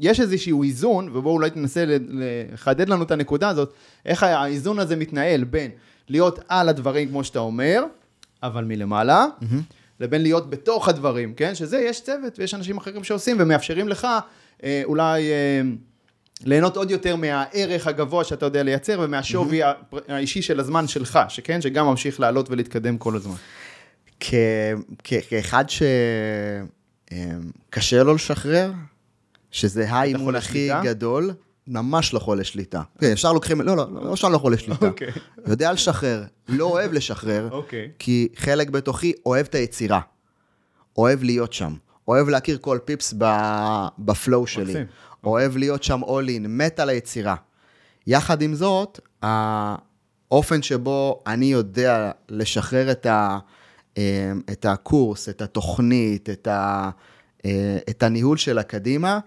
יש 0.00 0.20
איזשהו 0.20 0.62
איזון, 0.62 1.08
ובואו 1.12 1.34
אולי 1.34 1.50
תנסה 1.50 1.84
לחדד 2.08 2.88
לנו 2.88 3.02
את 3.02 3.10
הנקודה 3.10 3.48
הזאת, 3.48 3.72
איך 4.06 4.22
האיזון 4.22 4.78
הזה 4.78 4.96
מתנהל 4.96 5.44
בין 5.44 5.70
להיות 6.08 6.38
על 6.48 6.68
הדברים, 6.68 7.08
כמו 7.08 7.24
שאתה 7.24 7.38
אומר, 7.38 7.82
אבל 8.42 8.64
מלמעלה, 8.64 9.26
לבין 10.00 10.22
להיות 10.22 10.50
בתוך 10.50 10.88
הדברים, 10.88 11.34
כן? 11.34 11.54
שזה, 11.54 11.78
יש 11.78 12.00
צוות 12.00 12.38
ויש 12.38 12.54
אנשים 12.54 12.76
אחרים 12.76 13.04
שעושים 13.04 13.36
ומאפשרים 13.40 13.88
לך 13.88 14.06
אה, 14.64 14.82
אולי 14.84 15.22
אה, 15.30 15.60
ליהנות 16.44 16.76
עוד 16.76 16.90
יותר 16.90 17.16
מהערך 17.16 17.86
הגבוה 17.86 18.24
שאתה 18.24 18.46
יודע 18.46 18.62
לייצר 18.62 19.00
ומהשווי 19.02 19.62
הפר- 19.62 19.98
האישי 20.08 20.42
של 20.42 20.60
הזמן 20.60 20.86
שלך, 20.88 21.18
שכן? 21.28 21.60
שגם 21.60 21.86
ממשיך 21.86 22.20
לעלות 22.20 22.50
ולהתקדם 22.50 22.98
כל 22.98 23.16
הזמן. 23.16 23.34
כ- 24.20 24.34
כ- 25.04 25.28
כאחד 25.28 25.64
שקשה 27.70 28.02
לו 28.02 28.14
לשחרר, 28.14 28.72
שזה 29.50 29.90
האימון 29.90 30.34
הכי? 30.34 30.68
גדול, 30.82 31.30
ממש 31.68 32.14
לא 32.14 32.18
חולה 32.18 32.44
שליטה. 32.44 32.82
כן, 32.98 33.06
ישר 33.06 33.32
לוקחים, 33.32 33.60
לא, 33.60 33.76
לא, 33.76 33.86
לא 33.92 34.16
שאני 34.16 34.32
לא 34.32 34.38
חולה 34.38 34.58
שליטה. 34.58 34.86
אוקיי. 34.86 35.08
יודע 35.46 35.72
לשחרר, 35.72 36.24
לא 36.48 36.64
אוהב 36.64 36.92
לשחרר, 36.92 37.48
אוקיי. 37.52 37.90
כי 37.98 38.28
חלק 38.36 38.70
בתוכי 38.70 39.12
אוהב 39.26 39.46
את 39.46 39.54
היצירה. 39.54 40.00
אוהב 40.98 41.22
להיות 41.22 41.52
שם. 41.52 41.74
אוהב 42.08 42.28
להכיר 42.28 42.58
כל 42.60 42.78
פיפס 42.84 43.14
ב- 43.18 43.86
בפלואו 43.98 44.46
שלי. 44.46 44.74
אוהב 45.24 45.56
להיות 45.56 45.82
שם 45.82 46.02
all 46.04 46.28
in, 46.28 46.48
מת 46.48 46.80
על 46.80 46.88
היצירה. 46.88 47.34
יחד 48.06 48.42
עם 48.42 48.54
זאת, 48.54 49.00
האופן 49.22 50.62
שבו 50.62 51.22
אני 51.26 51.46
יודע 51.46 52.10
לשחרר 52.28 52.90
את, 52.90 53.06
ה, 53.06 53.38
את 54.50 54.64
הקורס, 54.64 55.28
את 55.28 55.42
התוכנית, 55.42 56.30
את, 56.30 56.46
ה, 56.46 56.90
אה, 57.44 57.78
את 57.90 58.02
הניהול 58.02 58.36
שלה 58.36 58.62
קדימה, 58.62 59.18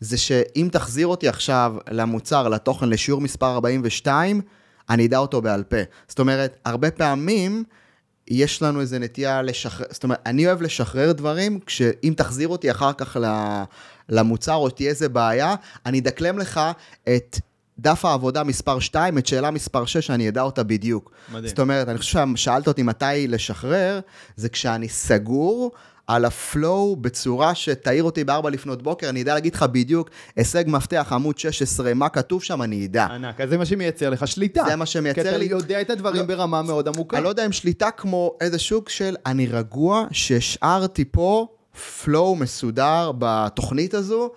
זה 0.00 0.18
שאם 0.18 0.68
תחזיר 0.72 1.06
אותי 1.06 1.28
עכשיו 1.28 1.74
למוצר, 1.90 2.48
לתוכן, 2.48 2.88
לשיעור 2.88 3.20
מספר 3.20 3.54
42, 3.54 4.40
אני 4.90 5.06
אדע 5.06 5.18
אותו 5.18 5.42
בעל 5.42 5.62
פה. 5.62 5.76
זאת 6.08 6.18
אומרת, 6.18 6.56
הרבה 6.64 6.90
פעמים 6.90 7.64
יש 8.28 8.62
לנו 8.62 8.80
איזה 8.80 8.98
נטייה 8.98 9.42
לשחרר, 9.42 9.86
זאת 9.90 10.04
אומרת, 10.04 10.18
אני 10.26 10.46
אוהב 10.46 10.62
לשחרר 10.62 11.12
דברים, 11.12 11.60
כשאם 11.66 12.14
תחזיר 12.16 12.48
אותי 12.48 12.70
אחר 12.70 12.92
כך 12.92 13.16
למוצר 14.08 14.54
או 14.54 14.70
תהיה 14.70 14.90
איזה 14.90 15.08
בעיה, 15.08 15.54
אני 15.86 15.98
אדקלם 15.98 16.38
לך 16.38 16.60
את 17.16 17.38
דף 17.78 18.04
העבודה 18.04 18.44
מספר 18.44 18.78
2, 18.78 19.18
את 19.18 19.26
שאלה 19.26 19.50
מספר 19.50 19.84
6, 19.84 20.10
אני 20.10 20.28
אדע 20.28 20.42
אותה 20.42 20.62
בדיוק. 20.62 21.10
מדהים. 21.32 21.48
זאת 21.48 21.58
אומרת, 21.60 21.88
אני 21.88 21.98
חושב 21.98 22.26
ששאלת 22.36 22.68
אותי 22.68 22.82
מתי 22.82 23.28
לשחרר, 23.28 24.00
זה 24.36 24.48
כשאני 24.48 24.88
סגור. 24.88 25.72
על 26.08 26.24
הפלואו 26.24 26.96
בצורה 26.96 27.54
שתעיר 27.54 28.04
אותי 28.04 28.24
בארבע 28.24 28.50
לפנות 28.50 28.82
בוקר, 28.82 29.08
אני 29.08 29.22
אדע 29.22 29.34
להגיד 29.34 29.54
לך 29.54 29.62
בדיוק, 29.62 30.10
הישג 30.36 30.64
מפתח, 30.66 31.08
עמוד 31.12 31.38
16, 31.38 31.94
מה 31.94 32.08
כתוב 32.08 32.42
שם, 32.42 32.62
אני 32.62 32.86
אדע. 32.86 33.04
ענק, 33.04 33.40
אז 33.40 33.48
זה 33.50 33.58
מה 33.58 33.64
שמייצר 33.66 34.10
לך 34.10 34.26
שליטה. 34.28 34.64
זה 34.68 34.76
מה 34.76 34.86
שמייצר 34.86 35.22
כי 35.22 35.28
אתה 35.28 35.36
לי- 35.38 35.44
יודע 35.44 35.80
את 35.80 35.90
הדברים 35.90 36.20
לא. 36.20 36.26
ברמה 36.26 36.62
מאוד 36.62 36.88
עמוקה. 36.88 37.16
אני 37.16 37.24
לא 37.24 37.28
יודע 37.28 37.46
אם 37.46 37.52
שליטה 37.52 37.90
כמו 37.90 38.32
איזה 38.40 38.58
שוק 38.58 38.88
של 38.88 39.16
אני 39.26 39.46
רגוע, 39.46 40.04
שהשארתי 40.12 41.04
פה 41.10 41.46
פלואו 42.04 42.36
מסודר 42.36 43.12
בתוכנית 43.18 43.94
הזו, 43.94 44.30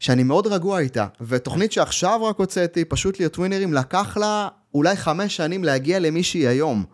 שאני 0.00 0.22
מאוד 0.22 0.46
רגוע 0.46 0.78
איתה. 0.78 1.06
ותוכנית 1.20 1.72
שעכשיו 1.72 2.24
רק 2.24 2.36
הוצאתי, 2.36 2.84
פשוט 2.84 3.20
להיות 3.20 3.38
ווינרים, 3.38 3.72
לקח 3.72 4.16
לה 4.16 4.48
אולי 4.74 4.96
חמש 4.96 5.36
שנים 5.36 5.64
להגיע 5.64 5.98
למישהי 5.98 6.46
היום. 6.46 6.84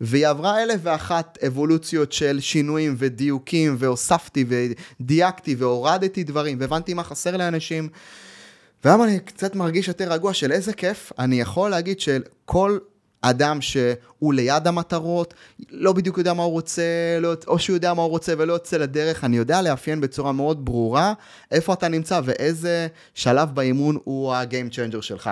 והיא 0.00 0.26
עברה 0.26 0.62
אלף 0.62 0.80
ואחת 0.82 1.38
אבולוציות 1.46 2.12
של 2.12 2.40
שינויים 2.40 2.94
ודיוקים, 2.98 3.76
והוספתי 3.78 4.44
ודייקתי 5.00 5.54
והורדתי 5.54 6.24
דברים, 6.24 6.60
והבנתי 6.60 6.94
מה 6.94 7.04
חסר 7.04 7.36
לאנשים. 7.36 7.88
והיום 8.84 9.02
אני 9.02 9.20
קצת 9.20 9.54
מרגיש 9.54 9.88
יותר 9.88 10.12
רגוע 10.12 10.34
של 10.34 10.52
איזה 10.52 10.72
כיף, 10.72 11.12
אני 11.18 11.40
יכול 11.40 11.70
להגיד 11.70 12.00
שכל 12.00 12.78
אדם 13.22 13.60
שהוא 13.60 14.34
ליד 14.34 14.66
המטרות, 14.66 15.34
לא 15.70 15.92
בדיוק 15.92 16.18
יודע 16.18 16.32
מה 16.32 16.42
הוא 16.42 16.52
רוצה, 16.52 16.82
לא, 17.20 17.32
או 17.46 17.58
שהוא 17.58 17.76
יודע 17.76 17.94
מה 17.94 18.02
הוא 18.02 18.10
רוצה 18.10 18.32
ולא 18.38 18.52
יוצא 18.52 18.76
לדרך, 18.76 19.24
אני 19.24 19.36
יודע 19.36 19.62
לאפיין 19.62 20.00
בצורה 20.00 20.32
מאוד 20.32 20.64
ברורה 20.64 21.12
איפה 21.50 21.72
אתה 21.72 21.88
נמצא 21.88 22.20
ואיזה 22.24 22.86
שלב 23.14 23.54
באימון 23.54 23.98
הוא 24.04 24.34
ה-game 24.34 24.74
changer 24.74 25.02
שלך. 25.02 25.30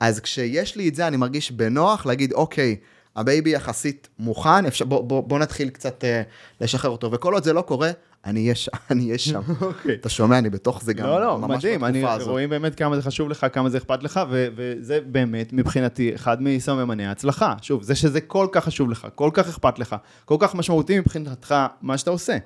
אז 0.00 0.20
כשיש 0.20 0.76
לי 0.76 0.88
את 0.88 0.94
זה, 0.94 1.06
אני 1.06 1.16
מרגיש 1.16 1.52
בנוח 1.52 2.06
להגיד, 2.06 2.32
אוקיי, 2.32 2.76
ה 3.16 3.23
baby 3.23 3.50
יחסית 3.50 4.08
מוכן, 4.18 4.66
אפשר, 4.66 4.84
בוא, 4.84 5.04
בוא, 5.04 5.20
בוא 5.22 5.38
נתחיל 5.38 5.68
קצת 5.68 6.04
אה, 6.04 6.22
לשחרר 6.60 6.90
אותו. 6.90 7.12
וכל 7.12 7.34
עוד 7.34 7.44
זה 7.44 7.52
לא 7.52 7.62
קורה, 7.62 7.90
אני 8.26 8.40
אהיה 8.42 8.54
ש- 8.54 8.68
אני 8.90 9.06
אהיה 9.06 9.18
שם. 9.18 9.40
אוקיי. 9.60 9.94
אתה 9.94 10.08
שומע, 10.08 10.38
אני 10.38 10.50
בתוך 10.50 10.82
זה 10.82 10.92
גם, 10.94 11.06
לא, 11.06 11.20
לא, 11.20 11.38
מדהים, 11.38 11.84
אני. 11.84 12.04
רואים 12.24 12.50
באמת 12.50 12.74
כמה 12.74 12.96
זה 12.96 13.02
חשוב 13.02 13.28
לך, 13.28 13.46
כמה 13.52 13.70
זה 13.70 13.78
אכפת 13.78 14.02
לך, 14.02 14.20
ו- 14.30 14.46
וזה 14.56 14.98
באמת 15.06 15.52
מבחינתי 15.52 16.14
אחד 16.14 16.42
מסממני 16.42 17.06
ההצלחה. 17.06 17.54
שוב, 17.62 17.82
זה 17.82 17.94
שזה 17.94 18.20
כל 18.20 18.46
כך 18.52 18.64
חשוב 18.64 18.90
לך, 18.90 19.06
כל 19.14 19.30
כך 19.32 19.48
אכפת 19.48 19.78
לך, 19.78 19.96
כל 20.24 20.36
כך 20.38 20.54
משמעותי 20.54 20.98
מבחינתך 21.00 21.54
מה 21.82 21.98
שאתה 21.98 22.10
עושה. 22.10 22.36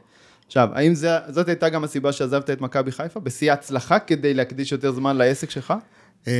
עכשיו, 0.47 0.69
האם 0.73 0.95
זה, 0.95 1.11
זאת 1.29 1.49
הייתה 1.49 1.69
גם 1.69 1.85
הסיבה 1.85 2.13
שעזבת 2.13 2.51
את 2.51 2.61
מכבי 2.61 2.93
חיפה? 2.93 3.21
בשיא 3.21 3.51
ההצלחה 3.51 3.99
כדי 3.99 4.35
להקדיש 4.35 4.73
יותר 4.73 4.93
זמן 4.93 5.17
לעסק 5.17 5.51
שלך? 5.51 5.75
אמ, 6.27 6.33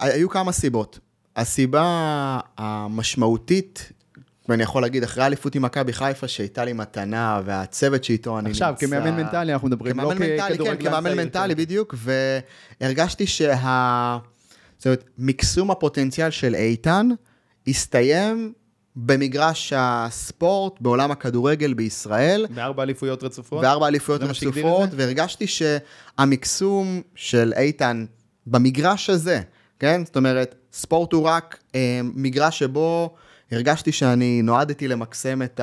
היו 0.00 0.28
כמה 0.28 0.52
סיבות. 0.52 0.98
הסיבה 1.36 1.82
המשמעותית, 2.58 3.92
ואני 4.50 4.62
יכול 4.62 4.82
להגיד, 4.82 5.02
אחרי 5.02 5.22
האליפות 5.22 5.54
עם 5.54 5.62
מכבי 5.62 5.92
חיפה, 5.92 6.28
שהייתה 6.28 6.64
לי 6.64 6.72
מתנה, 6.72 7.40
והצוות 7.44 8.04
שאיתו 8.04 8.38
אני 8.38 8.48
נמצא... 8.48 8.68
עכשיו, 8.68 8.88
כמאמן 8.88 9.16
מנטלי 9.16 9.52
אנחנו 9.52 9.68
מדברים, 9.68 10.00
לא 10.00 10.02
כמאמן 10.02 10.18
מנטלי, 10.18 10.38
כן, 10.38 10.52
ככדורגלן 10.54 10.90
כמאמן 10.90 11.10
צעיר, 11.10 11.24
מנטלי. 11.24 11.54
בדיוק, 11.54 11.94
והרגשתי 12.80 13.26
שה... 13.26 14.18
זאת 14.78 14.86
אומרת, 14.86 15.04
מקסום 15.18 15.70
הפוטנציאל 15.70 16.30
של 16.30 16.54
איתן 16.54 17.08
הסתיים 17.66 18.52
במגרש 18.96 19.72
הספורט, 19.76 20.80
בעולם 20.80 21.10
הכדורגל 21.10 21.74
בישראל. 21.74 22.46
בארבע 22.54 22.82
אליפויות 22.82 23.22
רצופות? 23.22 23.64
וארבע 23.64 23.86
אליפויות 23.86 24.22
רצופות? 24.22 24.88
והרגשתי 24.92 25.46
שהמקסום 25.46 27.02
של 27.14 27.52
איתן 27.56 28.04
במגרש 28.46 29.10
הזה, 29.10 29.40
כן? 29.78 30.04
זאת 30.04 30.16
אומרת, 30.16 30.54
ספורט 30.72 31.12
הוא 31.12 31.22
רק 31.22 31.58
אה, 31.74 32.00
מגרש 32.02 32.58
שבו 32.58 33.14
הרגשתי 33.52 33.92
שאני 33.92 34.42
נועדתי 34.42 34.88
למקסם 34.88 35.42
את 35.42 35.60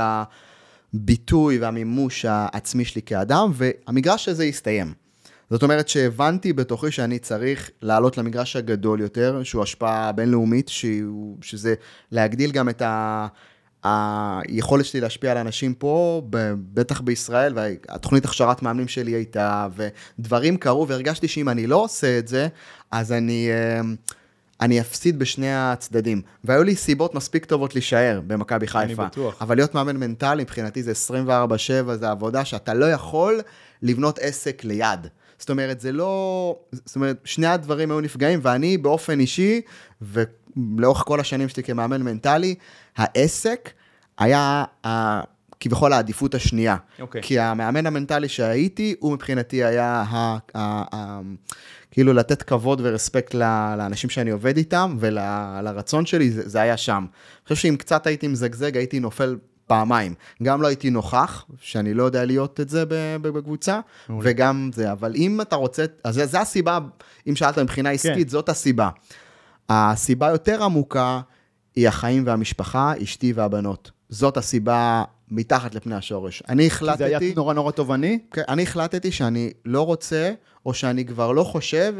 הביטוי 0.93 1.57
והמימוש 1.57 2.25
העצמי 2.29 2.85
שלי 2.85 3.01
כאדם, 3.01 3.51
והמגרש 3.53 4.29
הזה 4.29 4.43
הסתיים. 4.43 4.93
זאת 5.49 5.63
אומרת 5.63 5.87
שהבנתי 5.87 6.53
בתוכי 6.53 6.91
שאני 6.91 7.19
צריך 7.19 7.69
לעלות 7.81 8.17
למגרש 8.17 8.55
הגדול 8.55 9.01
יותר, 9.01 9.43
שהוא 9.43 9.63
השפעה 9.63 10.11
בינלאומית, 10.11 10.69
שהוא, 10.69 11.37
שזה 11.41 11.73
להגדיל 12.11 12.51
גם 12.51 12.69
את 12.69 12.81
ה... 12.81 13.27
היכולת 13.83 14.85
שלי 14.85 15.01
להשפיע 15.01 15.31
על 15.31 15.37
אנשים 15.37 15.73
פה, 15.73 16.21
בטח 16.73 17.01
בישראל, 17.01 17.53
והתוכנית 17.55 18.25
הכשרת 18.25 18.61
מאמנים 18.61 18.87
שלי 18.87 19.11
הייתה, 19.11 19.67
ודברים 19.75 20.57
קרו, 20.57 20.87
והרגשתי 20.87 21.27
שאם 21.27 21.49
אני 21.49 21.67
לא 21.67 21.75
עושה 21.75 22.19
את 22.19 22.27
זה, 22.27 22.47
אז 22.91 23.11
אני, 23.11 23.49
אה, 23.51 23.81
אני 24.61 24.81
אפסיד 24.81 25.19
בשני 25.19 25.55
הצדדים. 25.55 26.21
והיו 26.43 26.63
לי 26.63 26.75
סיבות 26.75 27.15
מספיק 27.15 27.45
טובות 27.45 27.75
להישאר 27.75 28.21
במכבי 28.27 28.67
חיפה. 28.67 29.05
בטוח. 29.05 29.41
אבל 29.41 29.55
להיות 29.55 29.75
מאמן 29.75 29.97
מנטלי, 29.97 30.43
מבחינתי 30.43 30.83
זה 30.83 30.91
24-7, 30.91 31.93
זה 31.93 32.09
עבודה 32.09 32.45
שאתה 32.45 32.73
לא 32.73 32.85
יכול 32.91 33.41
לבנות 33.81 34.19
עסק 34.19 34.63
ליד. 34.63 35.07
זאת 35.39 35.49
אומרת, 35.49 35.79
זה 35.79 35.91
לא... 35.91 36.55
זאת 36.71 36.95
אומרת, 36.95 37.17
שני 37.23 37.47
הדברים 37.47 37.91
היו 37.91 38.01
נפגעים, 38.01 38.39
ואני 38.43 38.77
באופן 38.77 39.19
אישי, 39.19 39.61
ולאורך 40.01 41.03
כל 41.05 41.19
השנים 41.19 41.49
שלי 41.49 41.63
כמאמן 41.63 42.01
מנטלי, 42.01 42.55
העסק 42.97 43.69
היה 44.17 44.63
ה... 44.85 45.21
כביכול 45.59 45.93
העדיפות 45.93 46.35
השנייה. 46.35 46.75
אוקיי. 46.99 47.21
כי 47.21 47.39
המאמן 47.39 47.85
המנטלי 47.85 48.29
שהייתי, 48.29 48.95
הוא 48.99 49.13
מבחינתי 49.13 49.63
היה 49.63 50.03
ה... 50.07 50.37
ה... 50.55 50.95
ה... 50.95 51.21
כאילו 51.97 52.13
לתת 52.13 52.43
כבוד 52.43 52.81
ורספקט 52.83 53.33
לאנשים 53.77 54.09
שאני 54.09 54.29
עובד 54.29 54.57
איתם 54.57 54.97
ולרצון 54.99 56.05
שלי, 56.05 56.31
זה, 56.31 56.49
זה 56.49 56.61
היה 56.61 56.77
שם. 56.77 57.05
אני 57.09 57.43
חושב 57.43 57.55
שאם 57.55 57.75
קצת 57.75 58.07
הייתי 58.07 58.27
מזגזג, 58.27 58.77
הייתי 58.77 58.99
נופל 58.99 59.37
פעמיים. 59.67 60.13
גם 60.43 60.61
לא 60.61 60.67
הייתי 60.67 60.89
נוכח, 60.89 61.45
שאני 61.61 61.93
לא 61.93 62.03
יודע 62.03 62.25
להיות 62.25 62.59
את 62.59 62.69
זה 62.69 62.83
בקבוצה, 63.21 63.79
מעולה. 64.09 64.29
וגם 64.29 64.69
זה, 64.73 64.91
אבל 64.91 65.15
אם 65.15 65.41
אתה 65.41 65.55
רוצה, 65.55 65.85
אז 66.03 66.15
זה, 66.15 66.25
זה 66.25 66.39
הסיבה, 66.39 66.79
אם 67.29 67.35
שאלת 67.35 67.59
מבחינה 67.59 67.89
עסקית, 67.89 68.27
כן. 68.27 68.27
זאת 68.27 68.49
הסיבה. 68.49 68.89
הסיבה 69.69 70.27
יותר 70.31 70.63
עמוקה 70.63 71.21
היא 71.75 71.87
החיים 71.87 72.23
והמשפחה, 72.27 72.93
אשתי 73.03 73.33
והבנות. 73.33 73.91
זאת 74.09 74.37
הסיבה 74.37 75.03
מתחת 75.31 75.75
לפני 75.75 75.95
השורש. 75.95 76.43
אני 76.49 76.69
כי 76.69 76.75
החלטתי... 76.75 76.97
זה 76.97 77.05
היה 77.05 77.19
נורא 77.35 77.53
נורא 77.53 77.71
תובעני? 77.71 78.19
כן, 78.31 78.41
אני 78.49 78.63
החלטתי 78.63 79.11
שאני 79.11 79.51
לא 79.65 79.81
רוצה, 79.81 80.31
או 80.65 80.73
שאני 80.73 81.05
כבר 81.05 81.31
לא 81.31 81.43
חושב 81.43 81.93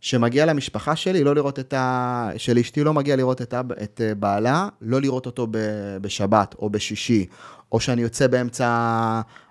שמגיע 0.00 0.46
למשפחה 0.46 0.96
שלי 0.96 1.24
לא 1.24 1.34
לראות 1.34 1.58
את 1.58 1.72
ה... 1.72 2.30
שלאשתי 2.36 2.84
לא 2.84 2.94
מגיע 2.94 3.16
לראות 3.16 3.42
את, 3.42 3.54
ה... 3.54 3.60
את 3.82 4.00
אה, 4.04 4.14
בעלה, 4.14 4.68
לא 4.80 5.00
לראות 5.00 5.26
אותו 5.26 5.46
ב... 5.50 5.58
בשבת 6.00 6.54
או 6.58 6.70
בשישי, 6.70 7.26
או 7.72 7.80
שאני 7.80 8.02
יוצא 8.02 8.26
באמצע 8.26 8.68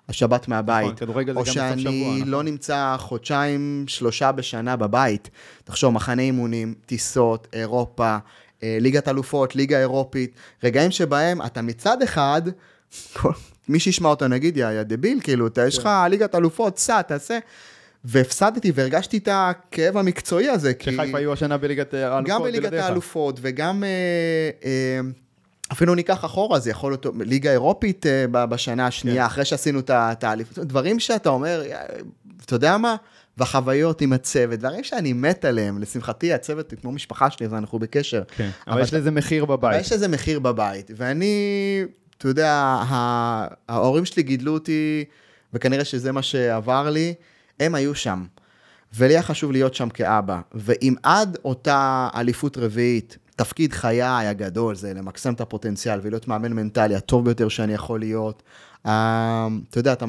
השבת 0.08 0.48
מהבית, 0.48 1.02
נכון, 1.02 1.08
או 1.08 1.34
בסוף 1.34 1.48
שבוע, 1.48 1.68
שאני 1.68 2.16
נכון. 2.16 2.28
לא 2.28 2.42
נמצא 2.42 2.96
חודשיים, 2.98 3.84
שלושה 3.88 4.32
בשנה 4.32 4.76
בבית. 4.76 5.30
תחשוב, 5.64 5.94
מחנה 5.94 6.22
אימונים, 6.22 6.74
טיסות, 6.86 7.48
אירופה, 7.52 8.16
אה, 8.62 8.78
ליגת 8.80 9.08
אלופות, 9.08 9.56
ליגה 9.56 9.78
אירופית, 9.78 10.34
רגעים 10.64 10.90
שבהם 10.90 11.42
אתה 11.42 11.62
מצד 11.62 12.02
אחד, 12.02 12.42
כל- 13.12 13.32
מי 13.68 13.80
שישמע 13.80 14.08
אותו 14.08 14.28
נגיד, 14.28 14.56
יא 14.56 14.82
דביל, 14.82 15.20
כאילו, 15.22 15.46
אתה, 15.46 15.66
יש 15.66 15.78
לך 15.78 15.88
ליגת 16.10 16.34
אלופות, 16.34 16.78
סע, 16.78 17.02
תעשה. 17.02 17.38
והפסדתי 18.04 18.72
והרגשתי 18.74 19.16
את 19.18 19.28
הכאב 19.32 19.96
המקצועי 19.96 20.48
הזה. 20.48 20.72
שחיפה 20.82 21.18
היו 21.18 21.32
השנה 21.32 21.56
בליגת 21.56 21.94
האלופות. 21.94 22.26
גם 22.30 22.42
בליגת. 22.42 22.72
האלופות 22.72 23.38
וגם 23.42 23.84
אה, 23.84 23.88
אה, 24.64 25.00
אפילו 25.72 25.94
ניקח 25.94 26.24
אחורה, 26.24 26.58
זה 26.58 26.70
יכול 26.70 26.92
להיות 26.92 27.06
ליגה 27.20 27.50
אירופית 27.50 28.06
אה, 28.06 28.26
בשנה 28.46 28.86
השנייה, 28.86 29.22
כן. 29.22 29.26
אחרי 29.26 29.44
שעשינו 29.44 29.80
את 29.90 30.24
האליפות, 30.24 30.58
דברים 30.58 31.00
שאתה 31.00 31.28
אומר, 31.28 31.62
"יא, 31.68 31.76
אתה 32.44 32.54
יודע 32.54 32.76
מה? 32.76 32.96
והחוויות 33.36 34.00
עם 34.00 34.12
הצוות, 34.12 34.58
דברים 34.58 34.84
שאני 34.84 35.12
מת 35.12 35.44
עליהם, 35.44 35.78
לשמחתי 35.82 36.32
הצוות 36.32 36.72
הוא 36.72 36.80
כמו 36.80 36.92
משפחה 36.92 37.30
שלי, 37.30 37.46
אז 37.46 37.54
אנחנו 37.54 37.78
בקשר. 37.78 38.22
כן, 38.36 38.50
אבל 38.68 38.82
יש 38.82 38.94
לזה 38.94 39.10
מחיר 39.10 39.44
אבל 39.44 39.56
בבית. 39.56 39.80
יש 39.80 39.92
לזה 39.92 40.08
מחיר 40.08 40.38
בבית, 40.40 40.90
ואני, 40.96 41.34
אתה 42.18 42.28
יודע, 42.28 42.82
ההורים 43.68 44.04
שלי 44.04 44.22
גידלו 44.22 44.54
אותי, 44.54 45.04
וכנראה 45.54 45.84
שזה 45.84 46.12
מה 46.12 46.22
שעבר 46.22 46.90
לי, 46.90 47.14
הם 47.60 47.74
היו 47.74 47.94
שם. 47.94 48.24
ולי 48.94 49.14
היה 49.14 49.22
חשוב 49.22 49.52
להיות 49.52 49.74
שם 49.74 49.88
כאבא. 49.88 50.40
ואם 50.54 50.94
עד 51.02 51.38
אותה 51.44 52.08
אליפות 52.14 52.58
רביעית, 52.58 53.18
תפקיד 53.36 53.72
חיי 53.72 54.02
הגדול 54.02 54.74
זה 54.74 54.94
למקסם 54.94 55.34
את 55.34 55.40
הפוטנציאל 55.40 56.00
ולהיות 56.02 56.28
מאמן 56.28 56.52
מנטלי 56.52 56.94
הטוב 56.94 57.24
ביותר 57.24 57.48
שאני 57.48 57.74
יכול 57.74 58.00
להיות, 58.00 58.42
אה, 58.86 59.48
אתה 59.70 59.78
יודע, 59.78 59.92
אתה, 59.92 60.04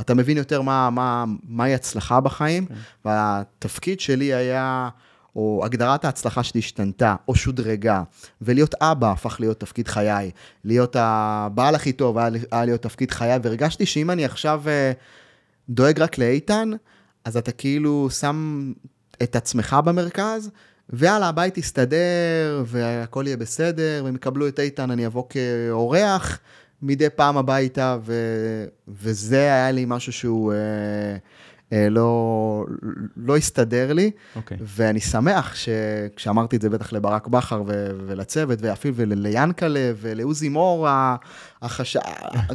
אתה 0.00 0.14
מבין 0.14 0.36
יותר 0.36 0.62
מה, 0.62 0.90
מה, 0.90 1.24
מהי 1.48 1.74
הצלחה 1.74 2.20
בחיים, 2.20 2.66
והתפקיד 3.04 4.00
שלי 4.00 4.34
היה... 4.34 4.88
או 5.36 5.62
הגדרת 5.64 6.04
ההצלחה 6.04 6.42
שלי 6.42 6.58
השתנתה, 6.58 7.16
או 7.28 7.34
שודרגה, 7.34 8.02
ולהיות 8.42 8.74
אבא 8.80 9.12
הפך 9.12 9.36
להיות 9.40 9.60
תפקיד 9.60 9.88
חיי, 9.88 10.30
להיות 10.64 10.96
הבעל 10.98 11.74
הכי 11.74 11.92
טוב 11.92 12.18
היה, 12.18 12.64
להיות 12.64 12.82
תפקיד 12.82 13.10
חיי, 13.10 13.38
והרגשתי 13.42 13.86
שאם 13.86 14.10
אני 14.10 14.24
עכשיו 14.24 14.62
אה, 14.66 14.92
דואג 15.68 16.00
רק 16.00 16.18
לאיתן, 16.18 16.70
אז 17.24 17.36
אתה 17.36 17.52
כאילו 17.52 18.08
שם 18.10 18.72
את 19.22 19.36
עצמך 19.36 19.76
במרכז, 19.84 20.50
ויאללה, 20.90 21.28
הבית 21.28 21.58
יסתדר, 21.58 22.62
והכל 22.66 23.24
יהיה 23.26 23.36
בסדר, 23.36 24.02
והם 24.04 24.14
יקבלו 24.14 24.48
את 24.48 24.60
איתן, 24.60 24.90
אני 24.90 25.06
אבוא 25.06 25.24
כאורח 25.28 26.38
מדי 26.82 27.10
פעם 27.10 27.36
הביתה, 27.36 27.98
ו... 28.02 28.14
וזה 28.88 29.40
היה 29.40 29.70
לי 29.70 29.84
משהו 29.88 30.12
שהוא 30.12 30.52
אה, 30.52 31.16
לא, 31.90 32.66
לא 33.16 33.36
הסתדר 33.36 33.92
לי. 33.92 34.10
אוקיי. 34.36 34.58
ואני 34.60 35.00
שמח 35.00 35.54
שכשאמרתי 35.54 36.56
את 36.56 36.62
זה 36.62 36.70
בטח 36.70 36.92
לברק 36.92 37.26
בכר 37.26 37.62
ו- 37.66 37.90
ולצוות, 38.06 38.58
ואפילו 38.62 38.94
ליאנקלה 38.98 39.92
ולעוזי 39.96 40.48
מור, 40.48 40.88
החש... 41.62 41.96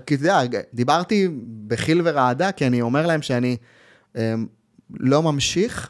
כי 0.05 0.15
אתה 0.15 0.23
יודע, 0.23 0.39
דיברתי 0.73 1.27
בחיל 1.67 2.01
ורעדה, 2.03 2.51
כי 2.51 2.67
אני 2.67 2.81
אומר 2.81 3.07
להם 3.07 3.21
שאני 3.21 3.57
אמ, 4.15 4.45
לא 4.99 5.23
ממשיך 5.23 5.89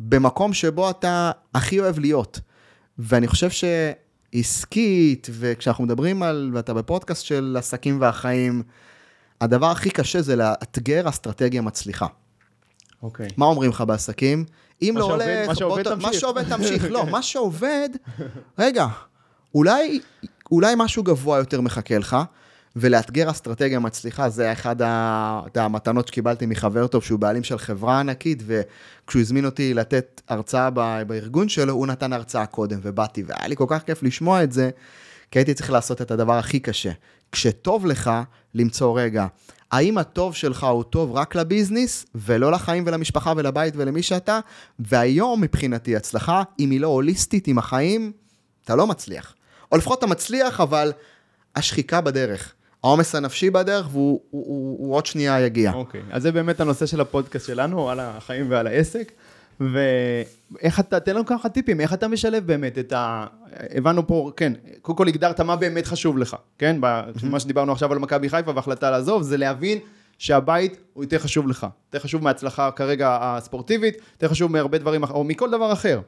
במקום 0.00 0.52
שבו 0.52 0.90
אתה 0.90 1.30
הכי 1.54 1.80
אוהב 1.80 1.98
להיות. 1.98 2.40
ואני 2.98 3.28
חושב 3.28 3.48
שעסקית, 3.50 5.28
וכשאנחנו 5.30 5.84
מדברים 5.84 6.22
על, 6.22 6.50
ואתה 6.54 6.74
בפודקאסט 6.74 7.24
של 7.24 7.56
עסקים 7.58 8.00
והחיים, 8.00 8.62
הדבר 9.40 9.66
הכי 9.66 9.90
קשה 9.90 10.22
זה 10.22 10.36
לאתגר 10.36 11.08
אסטרטגיה 11.08 11.62
מצליחה. 11.62 12.06
אוקיי. 13.02 13.28
מה 13.36 13.46
אומרים 13.46 13.70
לך 13.70 13.80
בעסקים? 13.86 14.44
אם 14.82 14.94
לא 14.96 15.06
שעובד- 15.06 15.22
הולך, 15.22 15.48
מה 15.48 15.54
שעובד, 15.54 15.84
בוא 15.88 15.94
ת- 15.94 15.96
מה 15.96 16.02
תמשיך. 16.08 16.20
שעובד 16.20 16.56
תמשיך. 16.56 16.84
לא, 16.90 17.04
מה 17.12 17.22
שעובד, 17.22 17.88
רגע, 18.58 18.86
אולי, 19.54 20.00
אולי 20.50 20.74
משהו 20.76 21.02
גבוה 21.02 21.38
יותר 21.38 21.60
מחכה 21.60 21.98
לך, 21.98 22.16
ולאתגר 22.76 23.30
אסטרטגיה 23.30 23.78
מצליחה, 23.78 24.28
זה 24.28 24.52
אחד 24.52 24.76
המתנות 25.54 26.08
שקיבלתי 26.08 26.46
מחבר 26.46 26.86
טוב, 26.86 27.02
שהוא 27.04 27.18
בעלים 27.18 27.44
של 27.44 27.58
חברה 27.58 28.00
ענקית, 28.00 28.42
וכשהוא 28.46 29.20
הזמין 29.20 29.44
אותי 29.44 29.74
לתת 29.74 30.20
הרצאה 30.28 30.70
בארגון 31.04 31.48
שלו, 31.48 31.72
הוא 31.72 31.86
נתן 31.86 32.12
הרצאה 32.12 32.46
קודם, 32.46 32.78
ובאתי, 32.82 33.22
והיה 33.26 33.48
לי 33.48 33.56
כל 33.56 33.64
כך 33.68 33.82
כיף 33.82 34.02
לשמוע 34.02 34.42
את 34.42 34.52
זה, 34.52 34.70
כי 35.30 35.38
הייתי 35.38 35.54
צריך 35.54 35.70
לעשות 35.70 36.02
את 36.02 36.10
הדבר 36.10 36.38
הכי 36.38 36.60
קשה. 36.60 36.90
כשטוב 37.32 37.86
לך, 37.86 38.10
למצוא 38.54 39.00
רגע. 39.00 39.26
האם 39.70 39.98
הטוב 39.98 40.34
שלך 40.34 40.64
הוא 40.64 40.82
טוב 40.82 41.12
רק 41.12 41.34
לביזנס, 41.34 42.06
ולא 42.14 42.52
לחיים 42.52 42.84
ולמשפחה 42.86 43.32
ולבית 43.36 43.74
ולמי 43.76 44.02
שאתה? 44.02 44.40
והיום 44.78 45.40
מבחינתי 45.40 45.96
הצלחה, 45.96 46.42
אם 46.58 46.70
היא 46.70 46.80
לא 46.80 46.86
הוליסטית 46.86 47.46
עם 47.46 47.58
החיים, 47.58 48.12
אתה 48.64 48.76
לא 48.76 48.86
מצליח. 48.86 49.34
או 49.72 49.76
לפחות 49.76 49.98
אתה 49.98 50.06
מצליח, 50.06 50.60
אבל 50.60 50.92
השחיקה 51.56 52.00
בדרך. 52.00 52.52
העומס 52.84 53.14
הנפשי 53.14 53.50
בדרך, 53.50 53.88
והוא 53.92 54.20
הוא, 54.30 54.44
הוא, 54.46 54.78
הוא 54.78 54.94
עוד 54.94 55.06
שנייה 55.06 55.40
יגיע. 55.40 55.72
אוקיי, 55.72 56.02
אז 56.10 56.22
זה 56.22 56.32
באמת 56.32 56.60
הנושא 56.60 56.86
של 56.86 57.00
הפודקאסט 57.00 57.46
שלנו, 57.46 57.90
על 57.90 58.00
החיים 58.00 58.50
ועל 58.50 58.66
העסק. 58.66 59.12
ואיך 59.60 60.80
אתה, 60.80 61.00
תן 61.00 61.14
לנו 61.14 61.26
ככה 61.26 61.48
טיפים, 61.48 61.80
איך 61.80 61.94
אתה 61.94 62.08
משלב 62.08 62.46
באמת 62.46 62.78
את 62.78 62.92
ה... 62.92 63.26
הבנו 63.74 64.06
פה, 64.06 64.30
כן, 64.36 64.52
קודם 64.82 64.98
כל 64.98 65.08
הגדרת 65.08 65.40
מה 65.40 65.56
באמת 65.56 65.86
חשוב 65.86 66.18
לך, 66.18 66.36
כן? 66.58 66.76
מה 67.22 67.40
שדיברנו 67.40 67.72
עכשיו 67.72 67.92
על 67.92 67.98
מכבי 67.98 68.28
חיפה 68.28 68.52
והחלטה 68.54 68.90
לעזוב, 68.90 69.22
זה 69.22 69.36
להבין 69.36 69.78
שהבית 70.18 70.76
הוא 70.92 71.04
יותר 71.04 71.18
חשוב 71.18 71.48
לך. 71.48 71.66
יותר 71.86 72.04
חשוב 72.04 72.22
מההצלחה 72.24 72.70
כרגע 72.70 73.18
הספורטיבית, 73.20 73.94
יותר 74.12 74.28
חשוב 74.28 74.52
מהרבה 74.52 74.78
דברים, 74.78 75.04
או 75.04 75.24
מכל 75.24 75.50
דבר 75.50 75.72
אחר. 75.72 76.00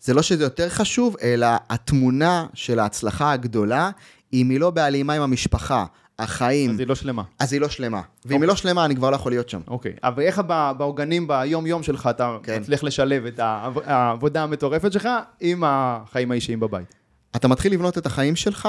זה 0.00 0.14
לא 0.14 0.22
שזה 0.22 0.44
יותר 0.44 0.68
חשוב, 0.68 1.16
אלא 1.22 1.46
התמונה 1.70 2.46
של 2.54 2.78
ההצלחה 2.78 3.32
הגדולה, 3.32 3.90
אם 4.32 4.50
היא 4.50 4.60
לא 4.60 4.70
בהלימה 4.70 5.12
עם 5.12 5.22
המשפחה, 5.22 5.84
החיים, 6.18 6.70
אז 6.70 6.78
היא 6.78 6.86
לא 6.86 6.94
שלמה. 6.94 7.22
אז 7.38 7.52
היא 7.52 7.60
לא 7.60 7.68
שלמה. 7.68 8.00
ואם 8.24 8.42
היא 8.42 8.48
לא 8.48 8.56
שלמה, 8.56 8.84
אני 8.84 8.96
כבר 8.96 9.10
לא 9.10 9.16
יכול 9.16 9.32
להיות 9.32 9.48
שם. 9.48 9.60
אוקיי, 9.68 9.92
אבל 10.02 10.22
איך 10.22 10.42
בעוגנים 10.78 11.28
ביום-יום 11.28 11.82
שלך 11.82 12.06
אתה 12.10 12.36
כן. 12.42 12.60
מצליח 12.60 12.82
לשלב 12.84 13.26
את 13.26 13.38
העב- 13.38 13.78
העבודה 13.84 14.42
המטורפת 14.42 14.92
שלך 14.92 15.08
עם 15.40 15.62
החיים 15.66 16.30
האישיים 16.30 16.60
בבית? 16.60 16.94
אתה 17.36 17.48
מתחיל 17.48 17.72
לבנות 17.72 17.98
את 17.98 18.06
החיים 18.06 18.36
שלך, 18.36 18.68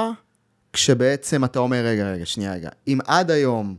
כשבעצם 0.73 1.43
אתה 1.45 1.59
אומר, 1.59 1.85
רגע, 1.85 2.11
רגע, 2.11 2.25
שנייה, 2.25 2.53
רגע. 2.53 2.69
אם 2.87 2.99
עד 3.07 3.31
היום 3.31 3.75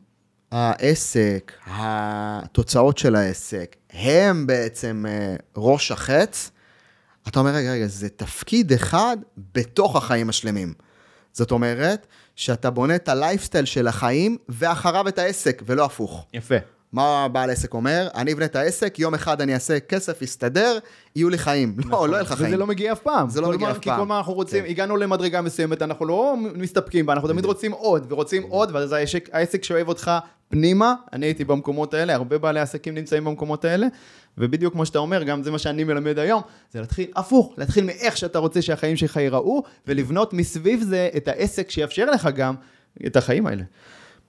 העסק, 0.52 1.52
התוצאות 1.66 2.98
של 2.98 3.16
העסק, 3.16 3.76
הם 3.92 4.46
בעצם 4.46 5.04
אה, 5.08 5.34
ראש 5.56 5.92
החץ, 5.92 6.50
אתה 7.28 7.40
אומר, 7.40 7.50
רגע, 7.50 7.72
רגע, 7.72 7.86
זה 7.86 8.08
תפקיד 8.08 8.72
אחד 8.72 9.16
בתוך 9.54 9.96
החיים 9.96 10.28
השלמים. 10.28 10.72
זאת 11.32 11.50
אומרת, 11.50 12.06
שאתה 12.40 12.70
בונה 12.70 12.94
את 12.96 13.08
הלייפסטייל 13.08 13.64
של 13.64 13.86
החיים, 13.88 14.36
ואחריו 14.48 15.08
את 15.08 15.18
העסק, 15.18 15.62
ולא 15.66 15.84
הפוך. 15.84 16.26
יפה. 16.34 16.54
מה 16.92 17.28
בעל 17.28 17.50
עסק 17.50 17.74
אומר? 17.74 18.08
אני 18.14 18.32
אבנה 18.32 18.44
את 18.44 18.56
העסק, 18.56 18.98
יום 18.98 19.14
אחד 19.14 19.40
אני 19.40 19.54
אעשה 19.54 19.80
כסף, 19.80 20.22
יסתדר, 20.22 20.78
יהיו 21.16 21.28
לי 21.28 21.38
חיים. 21.38 21.76
לא, 21.90 22.08
לא 22.08 22.12
יהיה 22.12 22.22
לך 22.22 22.32
חיים. 22.32 22.48
וזה 22.48 22.56
לא 22.56 22.66
מגיע 22.66 22.92
אף 22.92 22.98
פעם. 23.00 23.30
זה 23.30 23.40
לא 23.40 23.48
מגיע 23.50 23.66
מה- 23.66 23.72
אף 23.72 23.78
כי 23.78 23.90
פעם. 23.90 23.98
כל 24.00 24.06
מה 24.06 24.18
אנחנו 24.18 24.32
רוצים, 24.32 24.64
כן. 24.64 24.70
הגענו 24.70 24.96
למדרגה 24.96 25.40
מסוימת, 25.40 25.82
אנחנו 25.82 26.06
לא 26.06 26.34
מסתפקים 26.54 27.06
בה, 27.06 27.12
אנחנו 27.12 27.28
תמיד 27.28 27.44
רוצים 27.44 27.72
עוד, 27.72 28.12
ורוצים 28.12 28.42
עוד, 28.42 28.70
ואז 28.74 28.92
העסק- 28.92 29.28
העסק 29.32 29.64
שואב 29.64 29.88
אותך 29.88 30.10
פנימה, 30.50 30.94
אני 31.12 31.26
הייתי 31.26 31.44
במקומות 31.44 31.94
האלה, 31.94 32.14
הרבה 32.14 32.38
בעלי 32.38 32.60
עסקים 32.60 32.94
נמצאים 32.94 33.24
במקומות 33.24 33.64
האלה, 33.64 33.86
ובדיוק 34.38 34.72
כמו 34.72 34.86
שאתה 34.86 34.98
אומר, 34.98 35.22
גם 35.22 35.42
זה 35.42 35.50
מה 35.50 35.58
שאני 35.58 35.84
מלמד 35.84 36.18
היום, 36.18 36.42
זה 36.72 36.80
להתחיל 36.80 37.10
הפוך, 37.16 37.54
להתחיל 37.58 37.84
מאיך 37.84 38.16
שאתה 38.16 38.38
רוצה 38.38 38.62
שהחיים 38.62 38.96
שלך 38.96 39.16
ייראו, 39.16 39.62
ולבנות 39.86 40.32
מסביב 40.32 40.82
זה 40.82 41.08
את 41.16 41.28
העסק 41.28 41.70
שיאפשר 41.70 42.10
לך 42.10 42.28
גם 42.34 42.54
את 43.06 43.16
החיים 43.16 43.46
האלה. 43.46 43.62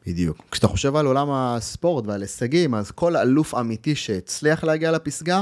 בדיוק. 0.08 0.38
כשאתה 0.52 0.68
חושב 0.68 0.96
על 0.96 1.06
עולם 1.06 1.32
הספורט 1.32 2.08
ועל 2.08 2.22
הישגים, 2.22 2.76
אז 2.76 2.92
כל 2.92 3.18
אלוף 3.18 3.56
אמיתי 3.56 3.96
שהצליח 3.96 4.64
להגיע 4.64 4.92
לפסגה, 4.92 5.42